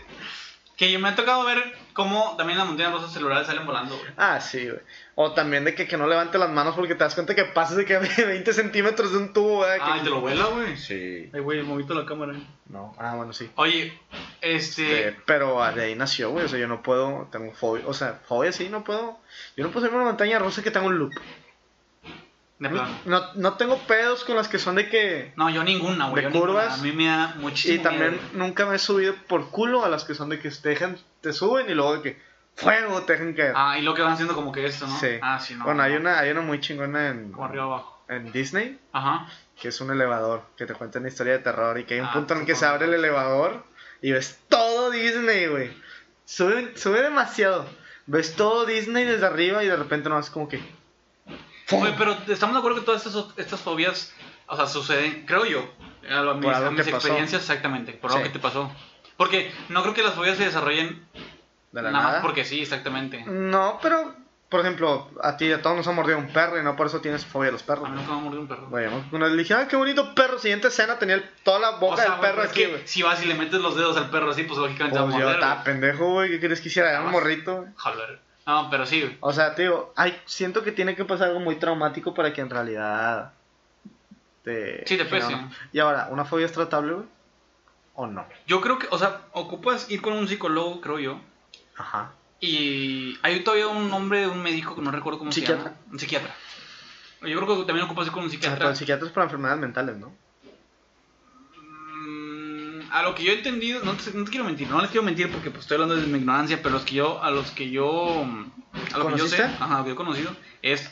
Que 0.76 0.92
yo 0.92 1.00
me 1.00 1.10
ha 1.10 1.16
tocado 1.16 1.44
ver 1.46 1.78
cómo 2.00 2.36
también 2.38 2.58
las 2.58 2.66
montañas 2.66 2.94
rusas 2.94 3.12
celulares 3.12 3.46
salen 3.46 3.66
volando, 3.66 3.98
güey. 3.98 4.10
Ah, 4.16 4.40
sí, 4.40 4.66
güey. 4.68 4.80
O 5.16 5.34
también 5.34 5.66
de 5.66 5.76
que, 5.76 5.86
que 5.86 5.98
no 5.98 6.08
levante 6.08 6.38
las 6.38 6.50
manos 6.50 6.76
porque 6.76 6.96
te 6.96 7.04
das 7.04 7.14
cuenta 7.14 7.36
que 7.36 7.44
pasas 7.44 7.76
de 7.76 7.84
que 7.86 7.98
20 8.26 8.54
centímetros 8.54 9.12
de 9.12 9.18
un 9.18 9.34
tubo, 9.34 9.58
güey. 9.58 9.70
Ah, 9.82 9.94
que- 9.96 10.00
y 10.00 10.04
te 10.04 10.10
lo 10.10 10.22
vuela, 10.22 10.46
güey. 10.46 10.78
Sí. 10.78 11.30
Ay, 11.34 11.42
güey, 11.42 11.62
movito 11.62 11.94
la 11.94 12.06
cámara. 12.06 12.34
No, 12.70 12.96
ah, 12.98 13.16
bueno, 13.16 13.34
sí. 13.34 13.52
Oye, 13.56 14.00
este. 14.40 15.10
Eh, 15.10 15.18
pero 15.26 15.60
de 15.76 15.84
ahí 15.84 15.96
nació, 15.96 16.30
güey. 16.32 16.46
O 16.46 16.48
sea, 16.48 16.58
yo 16.58 16.68
no 16.70 16.82
puedo, 16.82 17.28
tengo 17.32 17.52
fobia. 17.52 17.84
O 17.86 17.94
sea, 17.94 18.22
fobia 18.28 18.52
sí, 18.54 18.70
no 18.70 18.84
puedo. 18.86 19.20
Yo 19.58 19.66
no 19.66 19.72
puedo 19.72 19.82
subirme 19.82 19.98
a 19.98 20.02
una 20.04 20.10
montaña 20.12 20.40
rusa 20.40 20.64
que 20.64 20.72
tenga 20.72 20.88
un 20.88 20.98
loop. 21.00 21.14
de 22.60 22.68
No, 22.70 22.76
plano. 22.76 23.00
no, 23.06 23.34
no 23.36 23.54
tengo 23.54 23.78
pedos 23.80 24.24
con 24.24 24.36
las 24.36 24.48
que 24.48 24.60
son 24.60 24.76
de 24.76 24.88
que. 24.90 25.34
No, 25.36 25.50
yo 25.50 25.64
ninguna, 25.64 26.10
güey. 26.10 26.24
¿De 26.26 26.30
yo 26.30 26.34
ninguna. 26.34 26.52
curvas? 26.54 26.80
A 26.80 26.84
mí 26.84 26.92
me 26.92 27.08
da 27.08 27.36
muchísimo 27.40 27.76
Y 27.76 27.84
también 27.84 28.12
miedo. 28.12 28.24
nunca 28.34 28.66
me 28.66 28.76
he 28.76 28.80
subido 28.80 29.16
por 29.28 29.50
culo 29.50 29.84
a 29.86 29.90
las 29.90 30.04
que 30.04 30.14
son 30.14 30.30
de 30.30 30.40
que 30.40 30.50
te 30.50 30.70
dejan, 30.70 30.98
te 31.22 31.34
suben 31.34 31.70
y 31.70 31.74
luego 31.74 31.98
de 31.98 32.02
que 32.02 32.22
fuego 32.56 33.02
te 33.04 33.14
dejan 33.14 33.34
caer. 33.34 33.54
Ah, 33.56 33.78
y 33.78 33.82
lo 33.82 33.94
que 33.94 34.02
van 34.02 34.14
haciendo 34.14 34.36
como 34.36 34.52
que 34.52 34.66
esto, 34.66 34.86
¿no? 34.88 34.98
Sí. 35.00 35.20
Ah, 35.22 35.40
sí, 35.40 35.56
no. 35.56 35.66
bueno, 35.66 35.82
hay 35.84 35.94
una, 35.96 36.20
hay 36.20 36.32
una 36.32 36.42
muy 36.42 36.60
chingona 36.60 37.08
en, 37.10 37.32
Como 37.32 37.46
arriba 37.46 37.64
abajo. 37.64 38.04
en 38.10 38.32
Disney, 38.32 38.80
Ajá. 38.92 39.28
que 39.60 39.70
es 39.70 39.80
un 39.82 39.92
elevador, 39.92 40.44
que 40.58 40.66
te 40.66 40.74
cuenta 40.74 41.00
una 41.00 41.08
historia 41.08 41.34
de 41.34 41.40
terror 41.40 41.78
y 41.80 41.86
que 41.86 41.96
hay 41.96 42.00
un 42.02 42.08
Ah, 42.08 42.14
punto 42.14 42.34
en 42.34 42.42
el 42.42 42.46
que 42.46 42.56
se 42.56 42.66
abre 42.66 42.86
el 42.86 42.94
elevador 42.94 43.64
y 44.02 44.12
ves 44.12 44.40
todo 44.50 44.90
Disney, 44.92 45.48
güey. 45.48 45.72
Sube, 46.26 46.78
sube 46.78 47.02
demasiado. 47.02 47.66
Ves 48.06 48.36
todo 48.36 48.66
Disney 48.66 49.06
desde 49.06 49.26
arriba 49.26 49.64
y 49.64 49.68
de 49.68 49.76
repente 49.76 50.10
no 50.10 50.18
es 50.20 50.30
como 50.30 50.48
que... 50.50 50.60
Güey, 51.72 51.96
pero 51.98 52.18
estamos 52.28 52.56
de 52.56 52.60
acuerdo 52.60 52.80
que 52.80 52.86
todas 52.86 53.06
estas, 53.06 53.26
estas 53.38 53.60
fobias, 53.62 54.12
o 54.48 54.56
sea, 54.56 54.66
suceden, 54.66 55.26
creo 55.28 55.46
yo, 55.46 55.72
a, 56.10 56.22
lo- 56.22 56.32
a 56.32 56.34
mis, 56.36 56.50
a 56.50 56.72
mis 56.72 56.82
pasó. 56.86 56.96
experiencias 56.96 57.42
exactamente, 57.44 57.94
por 57.94 58.12
Sí. 58.12 58.24
que 58.24 58.30
te 58.30 58.40
pasó. 58.40 58.72
Porque 59.20 59.52
no 59.68 59.82
creo 59.84 59.94
que 59.94 60.02
las 60.02 60.14
fobias 60.16 60.38
se 60.38 60.46
desarrollen 60.46 61.06
De 61.74 61.82
la 61.82 61.92
nada 61.92 62.04
nada. 62.04 62.14
más 62.16 62.22
porque 62.24 62.46
sí, 62.46 62.62
exactamente. 62.62 63.22
No, 63.28 63.78
pero, 63.82 64.16
por 64.48 64.62
ejemplo, 64.62 65.10
a 65.22 65.36
ti 65.38 65.52
a 65.52 65.62
todos 65.62 65.76
nos 65.76 65.88
ha 65.88 65.92
mordido 65.92 66.18
un 66.18 66.30
perro 66.30 66.58
y 66.60 66.64
no 66.64 66.76
por 66.78 66.88
eso 66.88 67.02
tienes 67.02 67.26
fobia 67.26 67.50
a 67.50 67.52
los 67.52 67.62
A 67.64 67.66
perros. 67.66 67.90
mí 67.90 67.96
nunca 67.98 68.12
me 68.14 68.18
ha 68.18 68.22
mordido 68.22 68.42
un 68.42 68.48
perro. 68.48 68.68
Güey, 68.70 68.88
una 69.12 69.28
le 69.28 69.36
dije, 69.36 69.54
ah, 69.54 69.68
qué 69.68 69.76
bonito 69.76 70.16
perro. 70.16 70.40
Siguiente 70.40 70.70
escena 70.70 70.98
tenía 70.98 71.16
el- 71.16 71.30
toda 71.44 71.60
la 71.60 71.72
boca 71.72 71.94
o 71.94 71.98
sea, 71.98 72.06
del 72.06 72.14
güey, 72.14 72.22
perro 72.22 72.36
pero 72.38 72.44
es 72.46 72.50
aquí, 72.52 72.62
que 72.64 72.68
güey. 72.70 72.88
si 72.88 73.04
vas 73.04 73.22
y 73.22 73.28
le 73.28 73.36
metes 73.36 73.60
los 73.62 73.76
dedos 73.76 73.98
al 73.98 74.10
perro 74.10 74.32
así, 74.32 74.44
pues 74.44 74.58
lógicamente 74.58 74.96
se 74.98 75.02
va 75.04 75.08
a 75.08 75.12
Pues 75.12 75.24
morder. 75.24 75.40
güey. 75.40 75.64
pendejo, 75.66 76.12
güey. 76.14 76.30
¿Qué 76.32 76.40
quieres 76.40 76.62
que 76.62 76.70
hiciera? 76.70 76.90
Era 76.90 77.02
un 77.02 77.12
morrito, 77.12 77.58
güey. 77.58 77.68
Joder. 77.76 78.20
No, 78.48 78.70
pero 78.72 78.86
sí, 78.88 79.02
güey. 79.02 79.18
O 79.20 79.32
sea, 79.34 79.54
te 79.54 79.64
digo, 79.64 79.94
ay, 79.96 80.18
siento 80.26 80.64
que 80.64 80.72
tiene 80.72 80.96
que 80.96 81.06
pasar 81.06 81.28
algo 81.28 81.40
muy 81.42 81.58
traumático 81.58 82.14
para 82.16 82.32
que 82.34 82.42
en 82.42 82.50
realidad 82.50 83.34
te... 84.44 84.88
Sí, 84.88 84.98
te 84.98 85.06
pese. 85.06 85.32
no. 85.32 85.52
Y 85.74 85.80
ahora, 85.80 86.08
¿una 86.10 86.26
fobia 86.26 86.46
es 86.46 86.52
tratable, 86.54 86.94
güey? 86.94 87.06
¿O 88.02 88.08
no? 88.08 88.26
Yo 88.48 88.62
creo 88.62 88.80
que, 88.80 88.88
o 88.92 88.98
sea, 88.98 89.24
ocupas 89.34 89.92
ir 89.92 90.02
con 90.02 90.14
un 90.14 90.26
psicólogo, 90.26 90.80
creo 90.80 91.00
yo. 91.00 91.20
Ajá. 91.76 92.14
Y 92.40 93.18
hay 93.24 93.42
todavía 93.44 93.68
un 93.68 93.90
nombre 93.90 94.22
de 94.22 94.28
un 94.28 94.42
médico 94.42 94.74
que 94.74 94.82
no 94.82 94.90
recuerdo 94.90 95.20
cómo 95.20 95.34
se 95.34 95.42
¿Psiquiatra? 95.42 95.66
llama. 95.66 95.78
Un 95.92 96.00
psiquiatra. 96.00 96.34
Yo 97.24 97.42
creo 97.42 97.58
que 97.60 97.66
también 97.66 97.86
ocupas 97.86 98.06
ir 98.08 98.14
con 98.14 98.22
un 98.24 98.28
O 98.28 98.32
sea, 98.32 98.40
psiquiatra. 98.40 98.70
el 98.70 98.76
psiquiatra 98.78 99.06
es 99.08 99.12
para 99.12 99.26
enfermedades 99.26 99.60
mentales, 99.60 99.98
¿no? 99.98 100.16
Mm, 101.58 102.84
a 102.90 103.04
lo 103.04 103.14
que 103.16 103.24
yo 103.26 103.34
he 103.34 103.36
entendido, 103.36 103.84
no 103.84 103.92
te, 103.96 104.12
no 104.14 104.24
te 104.24 104.32
quiero 104.32 104.46
mentir, 104.46 104.70
no 104.70 104.80
les 104.80 104.90
quiero 104.92 105.04
mentir 105.04 105.30
porque 105.30 105.50
pues, 105.52 105.64
estoy 105.64 105.76
hablando 105.76 105.98
desde 105.98 106.08
mi 106.08 106.20
ignorancia, 106.20 106.60
pero 106.64 106.76
los 106.76 106.86
que 106.86 106.96
yo, 106.96 107.22
a 107.22 107.32
los 107.32 107.52
que 107.52 107.70
yo, 107.70 108.26
a 108.94 108.98
lo 108.98 109.08
que 109.08 109.18
yo 109.18 109.28
sé, 109.28 109.44
ajá, 109.44 109.80
lo 109.80 109.84
que 109.84 109.90
yo 109.90 109.94
he 109.96 109.98
conocido, 109.98 110.34
es, 110.62 110.90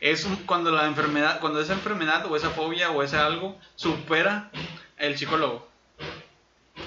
es 0.00 0.24
un- 0.24 0.34
cuando 0.44 0.72
la 0.72 0.86
enfermedad, 0.86 1.38
cuando 1.38 1.60
esa 1.60 1.74
enfermedad 1.74 2.26
o 2.26 2.34
esa 2.34 2.50
fobia 2.50 2.90
o 2.90 3.04
ese 3.04 3.16
algo 3.16 3.56
supera 3.76 4.50
el 4.96 5.16
psicólogo. 5.16 5.68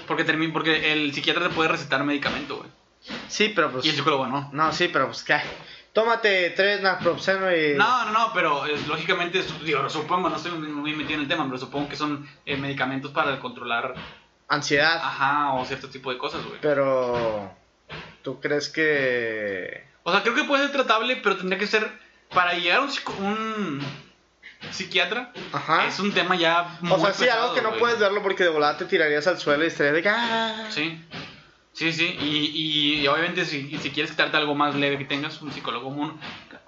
Porque, 0.07 0.25
termi- 0.25 0.51
porque 0.51 0.93
el 0.93 1.13
psiquiatra 1.13 1.47
te 1.49 1.53
puede 1.55 1.69
recetar 1.69 2.03
medicamento, 2.03 2.57
güey. 2.57 2.69
Sí, 3.27 3.51
pero 3.55 3.71
pues... 3.71 3.85
Y 3.85 3.89
el 3.89 3.95
psicólogo 3.95 4.27
no. 4.27 4.49
No, 4.53 4.71
sí, 4.73 4.89
pero 4.91 5.07
pues, 5.07 5.23
¿qué? 5.23 5.37
Tómate 5.93 6.51
tres 6.51 6.81
naproxeno 6.81 7.51
y... 7.55 7.73
No, 7.75 8.05
no, 8.05 8.11
no, 8.11 8.31
pero 8.33 8.65
eh, 8.65 8.79
lógicamente, 8.87 9.43
digo, 9.65 9.89
supongo, 9.89 10.29
no 10.29 10.37
estoy 10.37 10.51
muy 10.53 10.93
metido 10.93 11.15
en 11.15 11.21
el 11.21 11.27
tema, 11.27 11.45
pero 11.45 11.57
supongo 11.57 11.89
que 11.89 11.95
son 11.95 12.29
eh, 12.45 12.55
medicamentos 12.57 13.11
para 13.11 13.39
controlar, 13.39 13.95
Ansiedad. 14.47 14.97
ajá, 15.03 15.53
o 15.53 15.65
cierto 15.65 15.89
tipo 15.89 16.11
de 16.11 16.17
cosas, 16.17 16.45
güey. 16.45 16.59
Pero... 16.61 17.51
¿Tú 18.21 18.39
crees 18.39 18.69
que... 18.69 19.83
O 20.03 20.11
sea, 20.11 20.21
creo 20.21 20.35
que 20.35 20.43
puede 20.43 20.63
ser 20.63 20.71
tratable, 20.71 21.17
pero 21.17 21.37
tendría 21.37 21.57
que 21.59 21.67
ser. 21.67 21.91
Para 22.33 22.53
llegar 22.53 22.79
a 22.79 22.81
un, 22.83 22.89
un 23.25 23.85
psiquiatra, 24.71 25.31
Ajá. 25.51 25.87
es 25.87 25.99
un 25.99 26.11
tema 26.13 26.35
ya. 26.35 26.77
Muy 26.81 26.91
O 26.91 26.99
sea, 26.99 27.13
sí, 27.13 27.23
pesado, 27.25 27.43
algo 27.43 27.55
que 27.55 27.61
no 27.61 27.69
güey. 27.69 27.79
puedes 27.79 27.99
verlo 27.99 28.21
porque 28.21 28.43
de 28.43 28.49
volada 28.49 28.77
te 28.77 28.85
tirarías 28.85 29.25
al 29.27 29.39
suelo 29.39 29.63
y 29.63 29.67
estarías 29.67 29.95
de 29.95 30.01
que... 30.03 30.09
"Ah". 30.09 30.65
Sí, 30.69 31.03
sí, 31.73 31.91
sí. 31.91 32.15
Y, 32.21 32.25
y, 32.53 33.01
y 33.01 33.07
obviamente, 33.07 33.45
si, 33.45 33.77
si 33.77 33.89
quieres 33.91 34.11
quitarte 34.11 34.37
algo 34.37 34.55
más 34.55 34.75
leve 34.75 34.97
que 34.97 35.05
tengas, 35.05 35.41
un 35.41 35.51
psicólogo 35.51 35.85
común. 35.85 36.19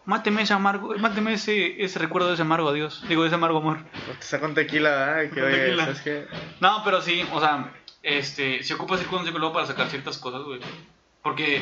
Máteme 0.06 0.41
ese 0.41 0.54
amargo, 0.54 0.94
máteme 0.98 1.34
ese, 1.34 1.82
ese 1.82 1.98
recuerdo 2.00 2.28
de 2.28 2.34
ese 2.34 2.41
amargo 2.41 2.68
adiós. 2.70 3.04
Digo, 3.08 3.22
de 3.22 3.28
ese 3.28 3.36
amargo 3.36 3.60
amor. 3.60 3.80
Te 4.20 4.26
saca 4.26 4.46
un 4.48 4.54
tequila, 4.54 4.89
¿verdad? 4.89 5.34
Que 5.34 5.39
Un 5.41 5.48
oye, 5.48 5.58
tequila. 5.60 5.84
¿sabes 5.86 6.02
qué? 6.02 6.28
No, 6.60 6.82
pero 6.84 7.02
sí, 7.02 7.26
o 7.32 7.39
sea, 7.39 7.72
este, 8.02 8.64
si 8.64 8.74
ocupas 8.74 9.00
ir 9.00 9.08
con 9.08 9.20
un 9.20 9.26
psicólogo 9.26 9.54
para 9.54 9.66
sacar 9.66 9.88
ciertas 9.88 10.18
cosas, 10.18 10.41
güey. 10.44 10.60
Porque, 11.22 11.62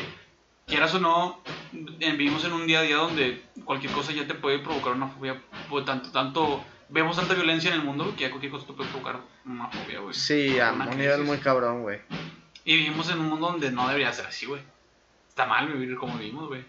quieras 0.66 0.94
o 0.94 1.00
no, 1.00 1.42
vivimos 1.72 2.44
en 2.44 2.52
un 2.52 2.66
día 2.66 2.80
a 2.80 2.82
día 2.82 2.96
donde 2.96 3.42
cualquier 3.64 3.92
cosa 3.92 4.12
ya 4.12 4.26
te 4.26 4.34
puede 4.34 4.58
provocar 4.58 4.92
una 4.92 5.08
fobia. 5.08 5.40
pues, 5.68 5.84
tanto, 5.84 6.10
tanto, 6.10 6.64
vemos 6.88 7.16
tanta 7.16 7.34
violencia 7.34 7.72
en 7.72 7.80
el 7.80 7.84
mundo 7.84 8.14
que 8.16 8.22
ya 8.22 8.30
cualquier 8.30 8.52
cosa 8.52 8.66
te 8.66 8.72
puede 8.72 8.90
provocar 8.90 9.20
una 9.44 9.68
fobia, 9.68 10.00
güey. 10.00 10.14
Sí, 10.14 10.58
a 10.58 10.72
un 10.72 10.98
nivel 10.98 11.24
muy 11.24 11.38
cabrón, 11.38 11.82
güey. 11.82 12.00
Y 12.64 12.76
vivimos 12.76 13.10
en 13.10 13.18
un 13.18 13.28
mundo 13.28 13.48
donde 13.48 13.70
no 13.70 13.86
debería 13.88 14.12
ser 14.12 14.26
así, 14.26 14.46
güey. 14.46 14.62
Está 15.28 15.46
mal 15.46 15.66
vivir 15.68 15.96
como 15.96 16.16
vivimos, 16.18 16.48
güey. 16.48 16.64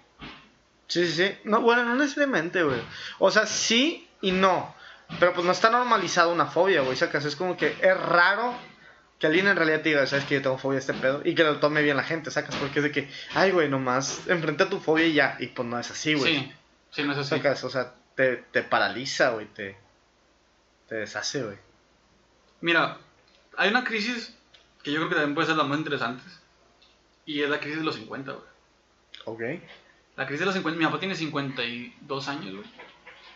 Sí, 0.87 1.05
sí, 1.07 1.13
sí. 1.13 1.37
No, 1.43 1.61
bueno, 1.61 1.83
no 1.83 1.95
necesariamente, 1.95 2.63
güey. 2.63 2.79
O 3.19 3.29
sea, 3.31 3.45
sí 3.45 4.07
y 4.21 4.31
no. 4.31 4.73
Pero 5.19 5.33
pues 5.33 5.45
no 5.45 5.51
está 5.51 5.69
normalizado 5.69 6.31
una 6.31 6.45
fobia, 6.45 6.81
güey. 6.81 6.95
Sacas, 6.95 7.25
es 7.25 7.35
como 7.35 7.57
que 7.57 7.75
es 7.81 7.97
raro 7.97 8.53
que 9.23 9.27
alguien 9.27 9.47
en 9.47 9.55
realidad 9.55 9.81
te 9.81 9.87
diga, 9.87 10.05
sabes 10.05 10.25
que 10.25 10.35
yo 10.35 10.41
tengo 10.41 10.57
fobia 10.57 10.79
a 10.79 10.81
este 10.81 10.93
pedo. 10.93 11.21
Y 11.23 11.33
que 11.33 11.45
lo 11.45 11.61
tome 11.61 11.81
bien 11.81 11.95
la 11.95 12.03
gente, 12.03 12.29
sacas. 12.29 12.57
Porque 12.57 12.79
es 12.79 12.83
de 12.83 12.91
que, 12.91 13.09
ay, 13.33 13.51
güey, 13.51 13.69
nomás 13.69 14.27
enfrenta 14.27 14.69
tu 14.69 14.81
fobia 14.81 15.05
y 15.05 15.13
ya. 15.13 15.37
Y 15.39 15.47
pues 15.47 15.65
no 15.65 15.79
es 15.79 15.89
así, 15.89 16.13
güey. 16.13 16.39
Sí, 16.39 16.53
sí, 16.91 17.03
no 17.03 17.13
es 17.13 17.19
así. 17.19 17.29
Sacas, 17.29 17.63
o 17.63 17.69
sea, 17.69 17.93
te, 18.15 18.35
te 18.35 18.63
paraliza, 18.63 19.29
güey. 19.29 19.45
Te, 19.45 19.77
te 20.89 20.95
deshace, 20.95 21.41
güey. 21.41 21.55
Mira, 22.59 22.97
hay 23.55 23.69
una 23.69 23.85
crisis 23.85 24.37
que 24.83 24.91
yo 24.91 24.97
creo 24.97 25.07
que 25.07 25.15
también 25.15 25.35
puede 25.35 25.47
ser 25.47 25.55
la 25.55 25.63
más 25.63 25.77
interesante. 25.77 26.21
Y 27.25 27.43
es 27.43 27.49
la 27.49 27.61
crisis 27.61 27.77
de 27.77 27.85
los 27.85 27.95
50, 27.95 28.29
güey. 28.29 28.45
Ok. 29.23 29.63
La 30.17 30.25
crisis 30.25 30.41
de 30.41 30.45
los 30.47 30.55
50, 30.55 30.77
mi 30.77 30.85
papá 30.85 30.99
tiene 30.99 31.15
52 31.15 32.27
años, 32.27 32.55
güey. 32.55 32.67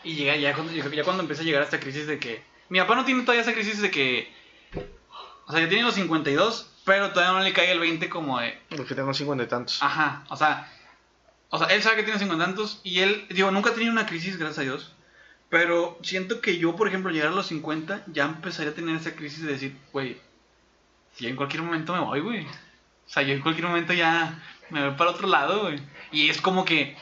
Y 0.03 0.15
llega 0.15 0.35
ya 0.35 0.53
cuando, 0.53 0.73
ya 0.73 1.03
cuando 1.05 1.21
empieza 1.21 1.43
a 1.43 1.45
llegar 1.45 1.61
a 1.61 1.65
esta 1.65 1.79
crisis 1.79 2.07
de 2.07 2.19
que... 2.19 2.43
Mi 2.67 2.77
papá 2.77 2.95
no 2.95 3.05
tiene 3.05 3.21
todavía 3.21 3.43
esa 3.43 3.53
crisis 3.53 3.81
de 3.81 3.89
que... 3.89 4.35
O 5.47 5.51
sea, 5.51 5.61
ya 5.61 5.69
tiene 5.69 5.83
los 5.83 5.95
52, 5.95 6.69
pero 6.85 7.11
todavía 7.11 7.39
no 7.39 7.43
le 7.43 7.53
cae 7.53 7.71
el 7.71 7.79
20 7.79 8.09
como 8.09 8.39
de... 8.39 8.61
Porque 8.75 8.95
tengo 8.95 9.13
cincuenta 9.13 9.45
y 9.45 9.47
tantos. 9.47 9.81
Ajá, 9.81 10.25
o 10.29 10.35
sea... 10.35 10.71
O 11.49 11.57
sea, 11.57 11.67
él 11.67 11.81
sabe 11.81 11.95
que 11.95 12.03
tiene 12.03 12.19
50 12.19 12.45
tantos 12.45 12.81
y 12.83 12.99
él, 12.99 13.25
digo, 13.29 13.49
nunca 13.51 13.69
ha 13.69 13.73
tenido 13.73 13.93
una 13.93 14.05
crisis, 14.05 14.37
gracias 14.37 14.59
a 14.59 14.63
Dios. 14.63 14.93
Pero 15.49 15.97
siento 16.03 16.41
que 16.41 16.57
yo, 16.57 16.75
por 16.75 16.89
ejemplo, 16.89 17.09
llegar 17.09 17.29
a 17.29 17.35
los 17.35 17.47
50, 17.47 18.03
ya 18.07 18.25
empezaría 18.25 18.71
a 18.71 18.75
tener 18.75 18.97
esa 18.97 19.15
crisis 19.15 19.43
de 19.43 19.53
decir, 19.53 19.77
güey, 19.93 20.19
si 21.15 21.27
en 21.27 21.37
cualquier 21.37 21.63
momento 21.63 21.93
me 21.93 22.01
voy, 22.01 22.19
güey. 22.19 22.45
O 22.45 23.09
sea, 23.09 23.23
yo 23.23 23.33
en 23.33 23.41
cualquier 23.41 23.67
momento 23.67 23.93
ya 23.93 24.43
me 24.69 24.85
voy 24.85 24.97
para 24.97 25.11
otro 25.11 25.27
lado, 25.27 25.61
güey. 25.61 25.79
Y 26.11 26.29
es 26.29 26.41
como 26.41 26.65
que, 26.65 26.97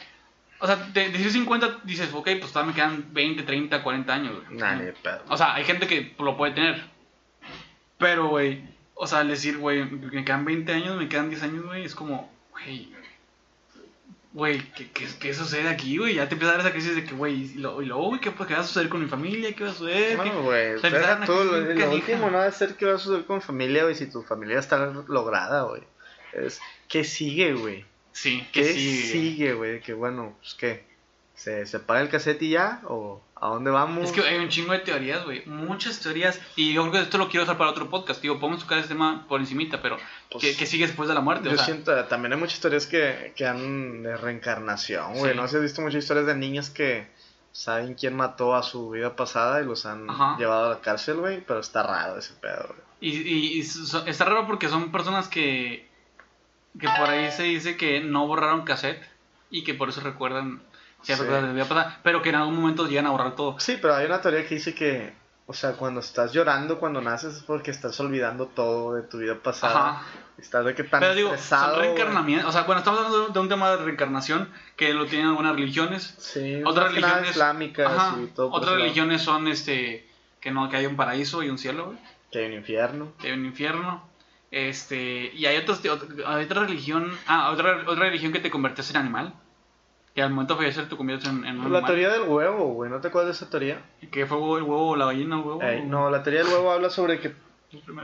o 0.60 0.68
sea, 0.68 0.76
de 0.76 1.10
decir 1.10 1.32
50 1.32 1.80
dices, 1.84 2.10
ok, 2.14 2.30
pues 2.40 2.52
todavía 2.52 2.72
me 2.72 2.76
quedan 2.76 3.14
20, 3.14 3.44
30, 3.44 3.82
40 3.82 4.14
años, 4.14 4.36
güey. 4.46 4.60
Nah. 4.60 4.80
O 5.30 5.38
sea, 5.38 5.56
hay 5.56 5.64
gente 5.64 5.88
que 5.88 6.14
lo 6.20 6.38
puede 6.38 6.54
tener. 6.54 6.95
Pero, 7.98 8.28
güey, 8.28 8.64
o 8.94 9.08
sea, 9.08 9.20
al 9.20 9.30
decir, 9.30 9.58
güey, 9.58 9.84
me 9.86 10.24
quedan 10.26 10.46
20 10.46 10.72
años, 10.72 10.98
me 10.98 11.08
quedan 11.10 11.30
10 11.30 11.44
años, 11.44 11.66
güey, 11.66 11.86
es 11.86 11.96
como, 11.96 12.32
güey, 12.52 12.90
güey, 14.34 14.60
¿qué, 14.74 14.90
qué, 14.92 15.08
qué 15.20 15.34
sucede 15.34 15.70
aquí, 15.70 15.98
güey? 15.98 16.16
Ya 16.16 16.28
te 16.28 16.36
empieza 16.36 16.54
a 16.54 16.58
dar 16.58 16.66
esa 16.66 16.74
crisis 16.74 16.96
de 16.96 17.06
que, 17.06 17.14
güey, 17.16 17.52
y 17.54 17.54
lo- 17.56 17.82
y 17.82 17.86
luego, 17.86 18.08
güey, 18.08 18.20
¿qué, 18.20 18.32
¿qué 18.34 18.54
va 18.54 18.60
a 18.60 18.64
suceder 18.64 18.90
con 18.90 19.02
mi 19.02 19.08
familia? 19.08 19.54
¿Qué 19.56 19.64
va 19.64 19.70
a 19.70 19.74
suceder? 19.74 20.18
¿Qué- 20.20 20.30
No, 20.30 20.44
güey, 20.44 20.80
Se 20.80 20.88
empieza 20.88 20.96
a 20.98 21.00
deja 21.00 21.08
dar 21.08 21.18
una 21.18 21.26
todo, 21.26 21.44
lo, 21.62 21.92
último 21.94 22.30
no 22.30 22.38
va 22.40 22.46
a 22.46 22.52
ser 22.52 22.76
que 22.76 22.86
va 22.86 22.96
a 22.96 22.98
suceder 22.98 23.26
con 23.26 23.42
familia, 23.42 23.84
güey, 23.84 23.96
si 23.96 24.08
tu 24.08 24.24
familia 24.24 24.60
está 24.60 24.78
lograda, 25.08 25.64
güey. 25.64 25.84
Es, 26.34 26.60
¿qué 26.90 27.06
sigue, 27.06 27.54
güey? 27.54 27.86
Sí, 28.12 28.46
¿Qué 28.52 28.62
que 28.62 28.74
sí. 28.74 29.02
sigue, 29.04 29.54
güey? 29.54 29.80
Que 29.80 29.94
bueno, 29.94 30.36
pues, 30.42 30.54
¿qué? 30.56 30.84
¿Se, 31.36 31.66
¿Se 31.66 31.80
paga 31.80 32.02
el 32.02 32.10
cassette 32.10 32.42
y 32.44 32.50
ya? 32.52 32.82
¿O 32.86 33.22
a 33.36 33.48
dónde 33.50 33.70
vamos? 33.70 34.06
Es 34.06 34.12
que 34.14 34.22
hay 34.22 34.38
un 34.38 34.48
chingo 34.50 34.72
de 34.72 34.80
teorías, 34.80 35.24
güey. 35.26 35.44
Muchas 35.46 36.00
teorías. 36.00 36.40
Y 36.56 36.74
yo 36.74 36.82
creo 36.84 36.94
que 36.94 37.00
esto 37.02 37.18
lo 37.18 37.28
quiero 37.28 37.42
dejar 37.44 37.58
para 37.58 37.72
otro 37.72 37.90
podcast. 37.90 38.22
Digo, 38.22 38.40
podemos 38.40 38.62
tocar 38.62 38.78
este 38.80 38.94
tema 38.94 39.26
por 39.28 39.42
encimita, 39.42 39.82
pero 39.82 39.98
Pues, 40.32 40.44
¿qué, 40.44 40.56
qué 40.56 40.66
sigue 40.66 40.88
después 40.88 41.10
de 41.10 41.14
la 41.16 41.20
muerte? 41.22 41.50
Yo 41.50 41.54
o 41.54 41.58
sea, 41.58 41.66
siento, 41.66 41.94
también 42.06 42.32
hay 42.34 42.40
muchas 42.40 42.56
historias 42.56 42.88
que, 42.88 43.34
que 43.36 43.46
han 43.46 44.04
de 44.04 44.16
reencarnación, 44.16 45.16
güey. 45.16 45.32
Sí. 45.34 45.38
No 45.38 45.44
sé, 45.44 45.50
si 45.52 45.56
has 45.58 45.62
visto 45.64 45.82
muchas 45.82 46.02
historias 46.04 46.26
de 46.26 46.36
niños 46.36 46.70
que 46.70 47.08
saben 47.52 47.94
quién 47.96 48.16
mató 48.16 48.56
a 48.56 48.64
su 48.64 48.90
vida 48.92 49.16
pasada 49.18 49.62
y 49.62 49.66
los 49.66 49.86
han 49.86 50.10
Ajá. 50.10 50.38
llevado 50.38 50.68
a 50.68 50.70
la 50.76 50.80
cárcel, 50.82 51.18
güey. 51.18 51.42
Pero 51.46 51.60
está 51.60 51.84
raro 51.84 52.18
ese 52.18 52.34
pedo, 52.36 52.66
güey. 52.70 52.80
Y, 53.02 53.10
y- 53.18 53.60
y 53.60 53.64
so- 53.64 54.06
está 54.08 54.24
raro 54.24 54.48
porque 54.48 54.70
son 54.70 54.90
personas 54.92 55.28
que, 55.28 55.86
que 56.80 56.88
por 56.98 57.10
ahí 57.10 57.30
se 57.32 57.44
dice 57.44 57.76
que 57.76 58.00
no 58.00 58.26
borraron 58.26 58.64
cassette 58.64 59.04
y 59.52 59.64
que 59.66 59.74
por 59.74 59.90
eso 59.90 60.00
recuerdan 60.02 60.62
ciertas 61.06 61.28
Sí. 61.28 61.68
cosas 61.70 61.96
pero 62.04 62.22
que 62.22 62.30
en 62.30 62.36
algún 62.36 62.56
momento 62.56 62.88
llegan 62.88 63.08
a 63.08 63.12
borrar 63.12 63.36
todo. 63.36 63.60
Sí, 63.60 63.78
pero 63.82 63.96
hay 63.96 64.06
una 64.06 64.20
teoría 64.22 64.46
que 64.48 64.56
dice 64.56 64.74
que, 64.74 65.14
o 65.48 65.54
sea, 65.54 65.74
cuando 65.74 66.00
estás 66.02 66.34
llorando 66.34 66.80
cuando 66.80 67.02
naces 67.02 67.36
es 67.36 67.44
porque 67.44 67.72
estás 67.72 68.00
olvidando 68.00 68.48
todo 68.48 68.94
de 68.96 69.04
tu 69.04 69.20
vida 69.20 69.36
pasada. 69.42 69.90
Ajá. 69.92 70.04
Estás 70.38 70.66
de 70.66 70.76
que 70.76 70.84
tan 70.84 71.00
Pero 71.00 71.16
digo, 71.16 71.30
estresado, 71.30 71.76
son 71.76 71.84
reencarnamientos. 71.84 72.50
O 72.50 72.52
sea, 72.52 72.64
bueno, 72.64 72.80
estamos 72.80 73.00
hablando 73.00 73.28
de 73.30 73.40
un 73.40 73.48
tema 73.48 73.70
de 73.72 73.78
reencarnación 73.78 74.50
que 74.76 74.94
lo 74.94 75.06
tienen 75.06 75.28
algunas 75.30 75.56
religiones. 75.56 76.14
Sí, 76.18 76.62
Otras 76.66 76.92
religiones. 76.92 77.30
islámicas 77.30 77.90
Ajá, 77.90 78.18
y 78.22 78.26
todo 78.28 78.48
otras 78.50 78.66
lado. 78.72 78.78
religiones 78.78 79.22
son 79.22 79.48
este 79.48 80.06
que 80.42 80.52
no 80.52 80.70
que 80.70 80.76
hay 80.78 80.86
un 80.88 80.98
paraíso 80.98 81.42
y 81.42 81.50
un 81.50 81.58
cielo, 81.58 81.86
güey. 81.86 81.98
Que 82.32 82.40
hay 82.40 82.46
un 82.48 82.54
infierno. 82.54 83.14
que 83.22 83.28
hay 83.28 83.34
un 83.34 83.46
infierno. 83.46 84.04
Este, 84.52 85.32
y 85.34 85.46
hay 85.46 85.58
otros 85.58 85.84
ot- 85.84 86.24
hay 86.26 86.46
otra 86.46 86.62
religión, 86.62 87.12
ah, 87.28 87.52
otra 87.52 87.84
otra 87.88 88.06
religión 88.06 88.32
que 88.34 88.40
te 88.40 88.50
conviertes 88.52 88.90
en 88.92 88.98
animal. 88.98 89.34
Que 90.16 90.22
al 90.24 90.30
momento 90.32 90.54
de 90.56 90.60
fallecer 90.62 90.88
te 90.90 90.96
conviertes 90.96 91.28
en, 91.30 91.44
en 91.46 91.58
un 91.60 91.72
La 91.74 91.80
animal. 91.80 91.86
teoría 91.86 92.10
del 92.10 92.22
huevo, 92.24 92.68
güey, 92.74 92.90
¿no 92.90 93.02
te 93.02 93.10
acuerdas 93.10 93.38
de 93.38 93.44
esa 93.44 93.50
teoría? 93.52 93.82
¿Qué 94.12 94.26
fue 94.26 94.38
el 94.38 94.64
huevo 94.64 94.90
o 94.92 94.96
la 94.96 95.06
gallina 95.08 95.36
el 95.36 95.42
huevo? 95.44 95.62
Ey, 95.62 95.84
no, 95.86 96.10
la 96.10 96.24
teoría 96.24 96.44
del 96.44 96.54
huevo 96.54 96.72
habla 96.72 96.90
sobre 96.90 97.20
que 97.20 97.34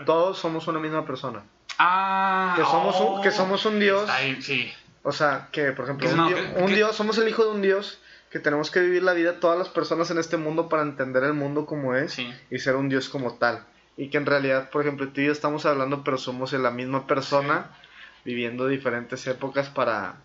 todos 0.05 0.37
somos 0.37 0.67
una 0.67 0.79
misma 0.79 1.05
persona. 1.05 1.43
Ah, 1.79 2.53
Que 2.57 2.63
somos 2.63 2.99
un- 2.99 3.19
oh. 3.19 3.21
que 3.21 3.31
somos 3.31 3.65
un 3.65 3.79
dios. 3.79 4.09
Ahí, 4.09 4.41
sí. 4.41 4.71
O 5.03 5.11
sea, 5.13 5.47
que 5.51 5.71
por 5.71 5.85
ejemplo, 5.85 6.05
Que 6.07 6.13
un, 6.13 6.19
no, 6.19 6.27
dio- 6.27 6.35
que- 6.35 6.61
un 6.61 6.67
que- 6.67 6.75
dios, 6.75 6.95
somos 6.95 7.17
el 7.17 7.27
hijo 7.29 7.45
de 7.45 7.51
un 7.51 7.61
dios, 7.61 7.99
que 8.29 8.39
tenemos 8.39 8.71
que 8.71 8.81
vivir 8.81 9.03
la 9.03 9.13
vida 9.13 9.39
todas 9.39 9.57
las 9.57 9.69
personas 9.69 10.11
en 10.11 10.17
este 10.17 10.35
mundo 10.37 10.67
para 10.69 10.83
entender 10.83 11.23
el 11.23 11.33
mundo 11.33 11.65
como 11.65 11.95
es 11.95 12.13
Sí. 12.13 12.29
y 12.51 12.59
ser 12.59 12.75
un 12.75 12.89
dios 12.89 13.07
como 13.09 13.35
tal. 13.35 13.63
Y 13.97 14.09
que 14.09 14.17
en 14.17 14.25
realidad, 14.25 14.69
por 14.69 14.81
ejemplo, 14.81 15.07
tú 15.09 15.21
y 15.21 15.27
yo 15.27 15.31
estamos 15.31 15.65
hablando, 15.65 16.03
pero 16.03 16.17
somos 16.17 16.51
la 16.53 16.71
misma 16.71 17.07
persona 17.07 17.69
viviendo 18.25 18.67
diferentes 18.67 19.25
épocas 19.27 19.69
para... 19.69 20.15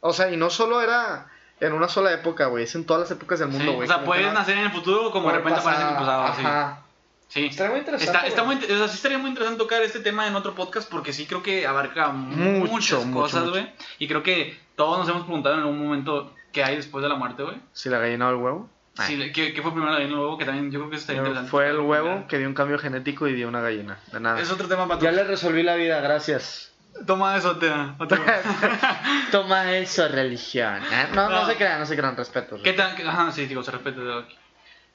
O 0.00 0.12
sea, 0.12 0.30
y 0.30 0.36
no 0.36 0.50
solo 0.50 0.80
era 0.82 1.28
en 1.60 1.72
una 1.72 1.88
sola 1.88 2.12
época, 2.12 2.46
güey, 2.46 2.64
es 2.64 2.74
en 2.74 2.84
todas 2.84 3.02
las 3.02 3.10
épocas 3.10 3.38
del 3.38 3.50
Sí, 3.50 3.56
mundo, 3.56 3.72
güey. 3.74 3.88
O 3.88 3.92
sea, 3.92 4.04
puedes 4.04 4.32
nacer 4.32 4.58
en 4.58 4.64
el 4.64 4.70
futuro 4.72 5.10
como 5.10 5.28
de 5.30 5.36
repente 5.38 5.60
aparecer 5.60 5.86
en 5.86 5.92
el 5.92 5.98
pasado. 5.98 6.34
sí. 6.36 6.42
Ajá. 6.44 6.82
Sí. 7.28 7.46
Estaría 7.46 7.70
muy 7.72 7.80
interesante, 7.80 8.12
Está, 8.16 8.26
está 8.28 8.44
muy, 8.44 8.54
o 8.54 8.60
sea, 8.60 8.86
sí 8.86 8.94
estaría 8.94 9.18
muy 9.18 9.30
interesante 9.30 9.58
tocar 9.58 9.82
este 9.82 9.98
tema 9.98 10.28
en 10.28 10.36
otro 10.36 10.54
podcast 10.54 10.88
porque 10.88 11.12
sí 11.12 11.26
creo 11.26 11.42
que 11.42 11.66
abarca 11.66 12.08
Mucho, 12.10 12.70
muchas 12.72 13.04
mucho, 13.04 13.20
cosas, 13.20 13.50
güey. 13.50 13.68
Y 13.98 14.06
creo 14.06 14.22
que 14.22 14.56
todos 14.76 14.98
nos 15.00 15.08
hemos 15.08 15.24
preguntado 15.24 15.56
en 15.56 15.62
algún 15.62 15.82
momento 15.84 16.32
qué 16.52 16.62
hay 16.62 16.76
después 16.76 17.02
de 17.02 17.08
la 17.08 17.16
muerte, 17.16 17.42
güey. 17.42 17.56
Si 17.72 17.88
la 17.88 17.98
gallina 17.98 18.28
o 18.28 18.30
el 18.30 18.36
huevo. 18.36 18.70
Sí, 19.06 19.32
¿qué, 19.34 19.52
qué 19.52 19.60
fue 19.60 19.72
primero 19.72 19.90
la 19.92 19.98
gallina 19.98 20.14
o 20.14 20.20
el 20.20 20.24
huevo? 20.24 20.38
Que 20.38 20.44
también 20.44 20.70
yo 20.70 20.78
creo 20.78 20.90
que 20.90 20.96
eso 20.96 21.02
estaría 21.02 21.20
interesante. 21.22 21.50
Fue 21.50 21.68
el 21.68 21.80
huevo 21.80 22.26
que 22.28 22.38
dio 22.38 22.46
un 22.46 22.54
cambio 22.54 22.78
genético 22.78 23.26
y 23.26 23.34
dio 23.34 23.48
una 23.48 23.60
gallina. 23.60 23.98
De 24.12 24.20
nada. 24.20 24.40
Es 24.40 24.52
otro 24.52 24.68
tema 24.68 24.86
para 24.86 25.00
Ya 25.00 25.10
le 25.10 25.24
resolví 25.24 25.64
la 25.64 25.74
vida, 25.74 26.00
gracias. 26.00 26.72
Toma 27.04 27.36
eso, 27.36 27.56
te 27.58 27.68
Toma 29.30 29.72
eso, 29.72 30.08
religión. 30.08 30.82
¿eh? 30.90 31.08
No, 31.14 31.28
no, 31.28 31.40
No. 31.42 31.46
se 31.46 31.56
crean, 31.56 31.80
no 31.80 31.86
se 31.86 31.96
crean, 31.96 32.16
respeto. 32.16 32.58
¿Qué 32.62 32.72
tal? 32.72 32.94
Ajá, 33.06 33.32
sí, 33.32 33.46
digo, 33.46 33.62
se 33.62 33.70
respeta. 33.70 34.00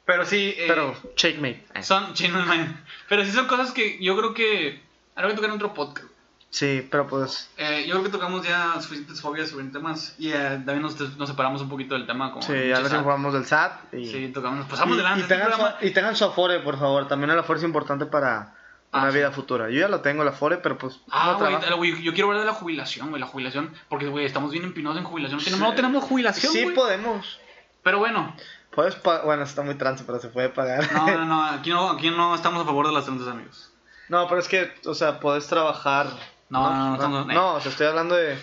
Pero 0.06 0.26
sí, 0.26 0.56
eh, 0.58 0.66
Pero, 0.68 0.96
checkmate. 1.16 1.66
Eh. 1.76 1.84
son 1.84 2.14
man. 2.48 2.84
Pero 3.08 3.24
sí 3.24 3.32
son 3.32 3.48
cosas 3.48 3.72
que 3.72 4.04
yo 4.04 4.18
creo 4.18 4.34
que. 4.34 4.82
Ahora 5.16 5.28
voy 5.28 5.34
a 5.34 5.36
tocar 5.36 5.50
en 5.52 5.56
otro 5.58 5.74
podcast. 5.74 6.08
Sí, 6.50 6.86
pero 6.92 7.08
pues. 7.08 7.50
Eh, 7.58 7.86
yo 7.88 7.94
creo 7.94 8.04
que 8.06 8.10
tocamos 8.10 8.46
ya 8.46 8.74
suficientes 8.82 9.22
fobias 9.22 9.50
sobre 9.50 9.66
temas 9.66 10.16
y 10.18 10.32
eh, 10.32 10.34
también 10.66 10.82
nos, 10.82 11.00
nos 11.18 11.30
separamos 11.30 11.62
un 11.62 11.70
poquito 11.70 11.94
del 11.96 12.06
tema. 12.08 12.32
Como 12.32 12.42
Sí, 12.42 12.54
ya 12.68 12.78
SAT. 12.78 12.86
informamos 12.86 13.34
del 13.34 13.46
SAT. 13.46 13.94
Y, 13.94 14.06
Sí, 14.12 14.28
tocamos, 14.34 14.60
nos 14.60 14.68
pasamos 14.68 14.96
y- 14.96 14.98
delante. 14.98 15.24
y 15.24 15.28
tengan 15.28 15.52
y 15.82 15.90
tengan 15.92 16.16
su 16.16 16.26
Afore, 16.26 16.60
por 16.60 16.78
favor. 16.78 17.08
También 17.08 17.30
el 17.30 17.40
Afore 17.40 17.60
es 17.60 17.64
importante 17.64 18.06
para 18.06 18.54
Ah, 18.94 19.04
una 19.04 19.12
sí. 19.12 19.18
vida 19.18 19.32
futura. 19.32 19.70
Yo 19.70 19.80
ya 19.80 19.88
lo 19.88 20.02
tengo, 20.02 20.22
el 20.24 20.28
Afore, 20.28 20.58
pero 20.58 20.78
pues. 20.78 21.00
Ah, 21.10 21.38
no 21.40 21.78
güey, 21.78 22.02
yo 22.04 22.14
quiero 22.14 22.28
hablar 22.28 22.42
de 22.42 22.48
la 22.48 22.54
jubilación, 22.54 23.10
güey, 23.10 23.22
la 23.22 23.28
jubilación, 23.28 23.74
porque, 23.88 24.08
güey, 24.08 24.26
estamos 24.26 24.52
bien 24.52 24.66
empinados 24.66 24.98
en 24.98 25.06
jubilación. 25.06 25.40
Tenemos- 25.42 25.70
No 25.70 25.76
tenemos 25.76 26.04
jubilación, 26.04 26.52
Sí, 26.52 26.66
podemos. 26.76 27.40
Pero 27.84 28.00
bueno, 28.00 28.36
Puedes 28.72 28.98
Bueno, 29.04 29.44
está 29.44 29.64
muy 29.64 29.76
trance, 29.76 30.04
pero 30.06 30.20
se 30.20 30.30
puede 30.30 30.48
pagar. 30.50 30.90
no, 30.94 31.06
no, 31.06 31.26
no, 31.26 31.44
aquí 31.46 31.70
no, 31.72 31.90
aquí 31.92 32.10
no 32.10 32.34
estamos 32.36 32.62
a 32.62 32.66
favor 32.66 32.88
de 32.88 32.94
las 32.94 33.04
tranzas, 33.06 33.28
amigos. 33.28 33.72
No, 34.08 34.28
pero 34.28 34.40
es 34.40 34.48
que, 34.48 34.74
o 34.86 34.94
sea, 34.94 35.20
puedes 35.20 35.48
trabajar. 35.48 36.08
No, 36.50 36.70
no, 36.70 36.88
no, 36.90 36.94
estamos- 36.96 37.28
no, 37.28 37.54
o 37.56 37.60
sea, 37.62 37.72
estoy 37.72 37.88
hablando 37.88 38.16
de. 38.16 38.38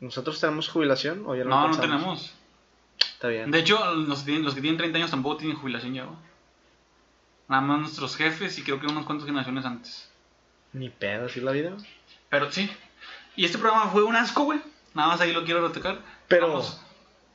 ¿Nosotros 0.00 0.40
tenemos 0.40 0.68
jubilación 0.68 1.22
o 1.26 1.34
ya 1.34 1.44
no 1.44 1.50
No, 1.50 1.68
no 1.68 1.78
tenemos. 1.78 2.34
Está 2.98 3.28
bien. 3.28 3.50
De 3.50 3.58
hecho, 3.60 3.94
los, 3.94 4.20
que 4.20 4.24
tienen- 4.26 4.44
los 4.44 4.54
que 4.54 4.60
tienen 4.60 4.76
30 4.76 4.98
años 4.98 5.10
tampoco 5.10 5.36
tienen 5.38 5.56
jubilación 5.56 5.94
ya, 5.94 6.04
güey. 6.04 6.16
Nada 7.48 7.62
más 7.62 7.80
nuestros 7.80 8.16
jefes 8.16 8.58
y 8.58 8.62
creo 8.62 8.80
que 8.80 8.86
unas 8.86 9.04
cuantas 9.04 9.26
generaciones 9.26 9.64
antes. 9.64 10.08
Ni 10.72 10.88
pedo, 10.90 11.26
así 11.26 11.40
la 11.40 11.52
vida. 11.52 11.72
Pero 12.30 12.50
sí. 12.50 12.70
Y 13.36 13.44
este 13.44 13.58
programa 13.58 13.90
fue 13.90 14.02
un 14.02 14.16
asco, 14.16 14.44
güey. 14.44 14.60
Nada 14.94 15.08
más 15.08 15.20
ahí 15.20 15.32
lo 15.32 15.44
quiero 15.44 15.66
retocar. 15.66 15.98
Pero- 16.28 16.46
Tocamos, 16.46 16.80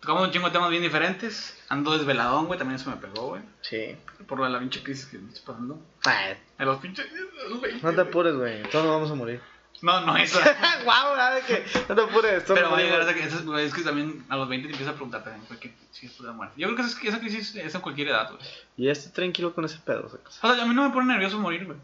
tocamos 0.01 0.23
un 0.27 0.31
chingo 0.31 0.47
de 0.47 0.53
temas 0.53 0.69
bien 0.69 0.81
diferentes. 0.81 1.61
Ando 1.69 1.95
desveladón, 1.97 2.47
güey. 2.47 2.57
También 2.57 2.79
eso 2.79 2.89
me 2.89 2.95
pegó, 2.97 3.27
güey. 3.29 3.41
Sí. 3.61 3.95
Por 4.27 4.39
la 4.49 4.59
pinche 4.59 4.81
crisis 4.83 5.05
que 5.05 5.17
me 5.19 5.29
estoy 5.29 5.45
pasando. 5.45 5.79
Ay, 6.05 6.37
De 6.57 6.65
los 6.65 6.79
pinches. 6.79 7.11
de 7.13 7.49
los 7.49 7.61
20, 7.61 7.85
no 7.85 7.93
te 7.93 8.01
apures, 8.01 8.35
güey. 8.35 8.63
Todos 8.63 8.85
nos 8.85 8.93
vamos 8.95 9.11
a 9.11 9.15
morir. 9.15 9.41
No, 9.81 10.01
no 10.01 10.17
eso. 10.17 10.39
Guau, 10.83 11.15
nada 11.15 11.35
de 11.35 11.41
que. 11.41 11.63
No 11.87 11.95
te 11.95 12.01
apures. 12.01 12.43
Pero 12.47 12.71
va 12.71 12.77
a 12.77 12.81
llegar 12.81 12.99
hasta 13.01 13.13
que. 13.13 13.23
esas- 13.23 13.45
Es 13.59 13.73
que 13.73 13.81
también 13.81 14.25
a 14.29 14.35
los 14.37 14.49
20 14.49 14.67
te 14.67 14.73
empiezas 14.73 14.93
a 14.93 14.95
preguntar 14.97 15.23
también, 15.23 15.45
güey, 15.47 15.59
¿qué 15.59 15.73
si 15.91 16.07
de 16.07 16.13
la 16.23 16.33
muerte? 16.33 16.55
Yo 16.57 16.67
creo 16.67 16.75
que 16.77 16.81
esa, 16.83 16.99
esa 17.07 17.19
crisis 17.19 17.55
es 17.55 17.73
en 17.75 17.81
cualquier 17.81 18.09
edad, 18.09 18.29
güey. 18.31 18.41
Y 18.77 18.85
ya 18.85 18.91
estoy 18.91 19.11
tranquilo 19.13 19.53
con 19.55 19.65
ese 19.65 19.77
pedo. 19.79 20.05
o 20.05 20.09
sea, 20.09 20.19
que- 20.19 20.27
O 20.27 20.31
sea, 20.55 20.63
a 20.63 20.65
mí 20.67 20.73
no 20.75 20.87
me 20.87 20.93
pone 20.93 21.07
nervioso 21.13 21.39
morir, 21.39 21.65
güey. 21.65 21.77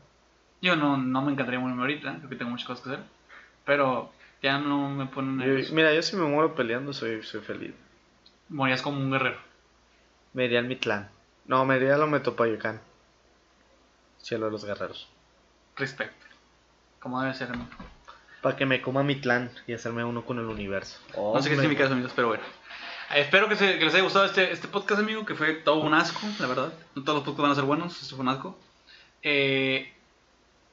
Yo 0.61 0.75
no, 0.75 0.97
no 0.97 1.21
me 1.21 1.31
encantaría 1.31 1.59
morirme 1.59 1.81
ahorita, 1.83 2.15
creo 2.17 2.29
que 2.29 2.35
tengo 2.35 2.51
muchas 2.51 2.67
cosas 2.67 2.83
que 2.83 2.89
hacer. 2.91 3.03
Pero 3.65 4.11
ya 4.41 4.57
no 4.57 4.89
me 4.89 5.05
pone 5.05 5.43
Yo- 5.43 5.47
nervioso. 5.51 5.73
mira, 5.73 5.93
yo 5.93 6.01
si 6.01 6.15
me 6.15 6.25
muero 6.25 6.53
peleando, 6.55 6.91
soy, 6.93 7.23
soy 7.23 7.41
feliz. 7.41 7.73
Morías 8.49 8.81
como 8.81 8.99
un 8.99 9.11
guerrero. 9.11 9.39
Me 10.33 10.45
iría 10.45 10.59
al 10.59 10.65
Mitlán. 10.65 11.09
No, 11.45 11.63
me 11.65 11.77
iría 11.77 11.95
a 11.95 11.97
lo 11.97 12.07
Metopayocán. 12.07 12.81
Cielo 14.21 14.45
de 14.47 14.51
los 14.51 14.65
guerreros. 14.65 15.07
Respecto. 15.75 16.24
Como 17.05 17.21
debe 17.21 17.35
ser, 17.35 17.49
amigo. 17.51 17.67
Para 18.41 18.55
que 18.55 18.65
me 18.65 18.81
coma 18.81 19.03
Mitlán 19.03 19.51
y 19.67 19.73
hacerme 19.73 20.03
uno 20.03 20.25
con 20.25 20.39
el 20.39 20.45
universo. 20.45 20.97
No 21.09 21.13
sé 21.13 21.13
qué 21.13 21.21
Hombre. 21.21 21.51
significa 21.51 21.83
eso, 21.83 21.93
amigos, 21.93 22.13
pero 22.15 22.29
bueno. 22.29 22.41
Eh, 23.13 23.21
espero 23.21 23.47
que, 23.47 23.55
se- 23.55 23.77
que 23.77 23.85
les 23.85 23.93
haya 23.93 24.01
gustado 24.03 24.25
este, 24.25 24.51
este 24.51 24.67
podcast, 24.67 25.01
amigo, 25.01 25.23
que 25.23 25.35
fue 25.35 25.53
todo 25.53 25.81
un 25.81 25.93
asco, 25.93 26.21
la 26.39 26.47
verdad. 26.47 26.73
No 26.95 27.03
todos 27.03 27.17
los 27.17 27.23
podcasts 27.23 27.41
van 27.43 27.51
a 27.51 27.55
ser 27.55 27.63
buenos, 27.65 28.01
esto 28.01 28.15
fue 28.15 28.23
un 28.23 28.29
asco. 28.29 28.57
Eh, 29.21 29.93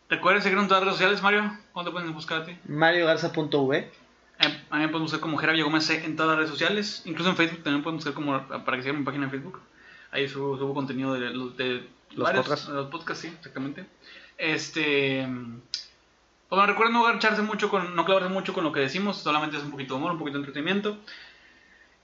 recuerden 0.09 0.41
seguirnos 0.43 0.65
en 0.65 0.69
todas 0.69 0.81
las 0.85 0.87
redes 0.87 0.99
sociales, 1.01 1.23
Mario. 1.23 1.55
¿Cómo 1.75 1.85
te 1.85 1.91
pueden 1.91 2.15
buscar 2.15 2.41
a 2.41 2.47
ti? 2.47 2.57
MarioGarza.v. 2.67 3.77
Eh, 3.79 4.65
a 4.71 4.77
mí 4.77 4.81
me 4.83 4.89
pueden 4.89 5.03
buscar 5.03 5.21
como 5.21 5.37
Gerardo 5.37 5.63
Gómez 5.65 5.91
en 5.91 6.17
todas 6.17 6.31
las 6.31 6.37
redes 6.39 6.51
sociales. 6.51 7.03
Incluso 7.05 7.29
en 7.29 7.37
Facebook 7.37 7.63
también 7.63 7.83
pueden 7.83 7.97
buscar 7.99 8.15
como 8.15 8.41
para 8.49 8.79
que 8.79 8.85
sigan 8.85 9.01
mi 9.01 9.05
página 9.05 9.25
en 9.27 9.31
Facebook. 9.31 9.61
Ahí 10.11 10.27
subo, 10.31 10.57
subo 10.57 10.73
contenido 10.73 11.13
de, 11.13 11.29
los- 11.29 11.59
de 11.59 11.87
Los 12.13 12.25
varios- 12.25 12.47
podcasts. 12.47 12.69
de 12.69 12.75
los 12.75 12.89
podcasts, 12.91 13.21
sí, 13.21 13.29
exactamente. 13.29 13.85
Este. 14.39 15.29
Pues 16.53 16.59
bueno, 16.59 16.75
recuerden 16.75 16.93
no 16.93 17.03
garcharse 17.03 17.41
mucho 17.41 17.71
con, 17.71 17.97
no 17.97 18.05
clavarse 18.05 18.29
mucho 18.29 18.53
con 18.53 18.63
lo 18.63 18.73
que 18.73 18.81
decimos, 18.81 19.17
solamente 19.17 19.57
es 19.57 19.63
un 19.63 19.71
poquito 19.71 19.95
de 19.95 20.01
humor, 20.01 20.13
un 20.13 20.19
poquito 20.19 20.37
de 20.37 20.41
entretenimiento. 20.41 20.99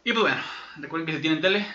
Y 0.05 0.14
pues 0.14 0.22
bueno, 0.22 0.42
recuerden 0.76 1.05
que 1.05 1.12
si 1.12 1.20
tienen 1.20 1.42
tele, 1.42 1.66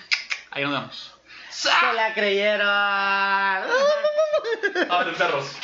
ahí 0.49 0.63
nos 0.63 0.73
vemos. 0.73 1.13
¡Se 1.51 1.69
la 1.69 2.15
creyeron! 2.15 2.65
Abren 4.89 5.13
perros. 5.13 5.55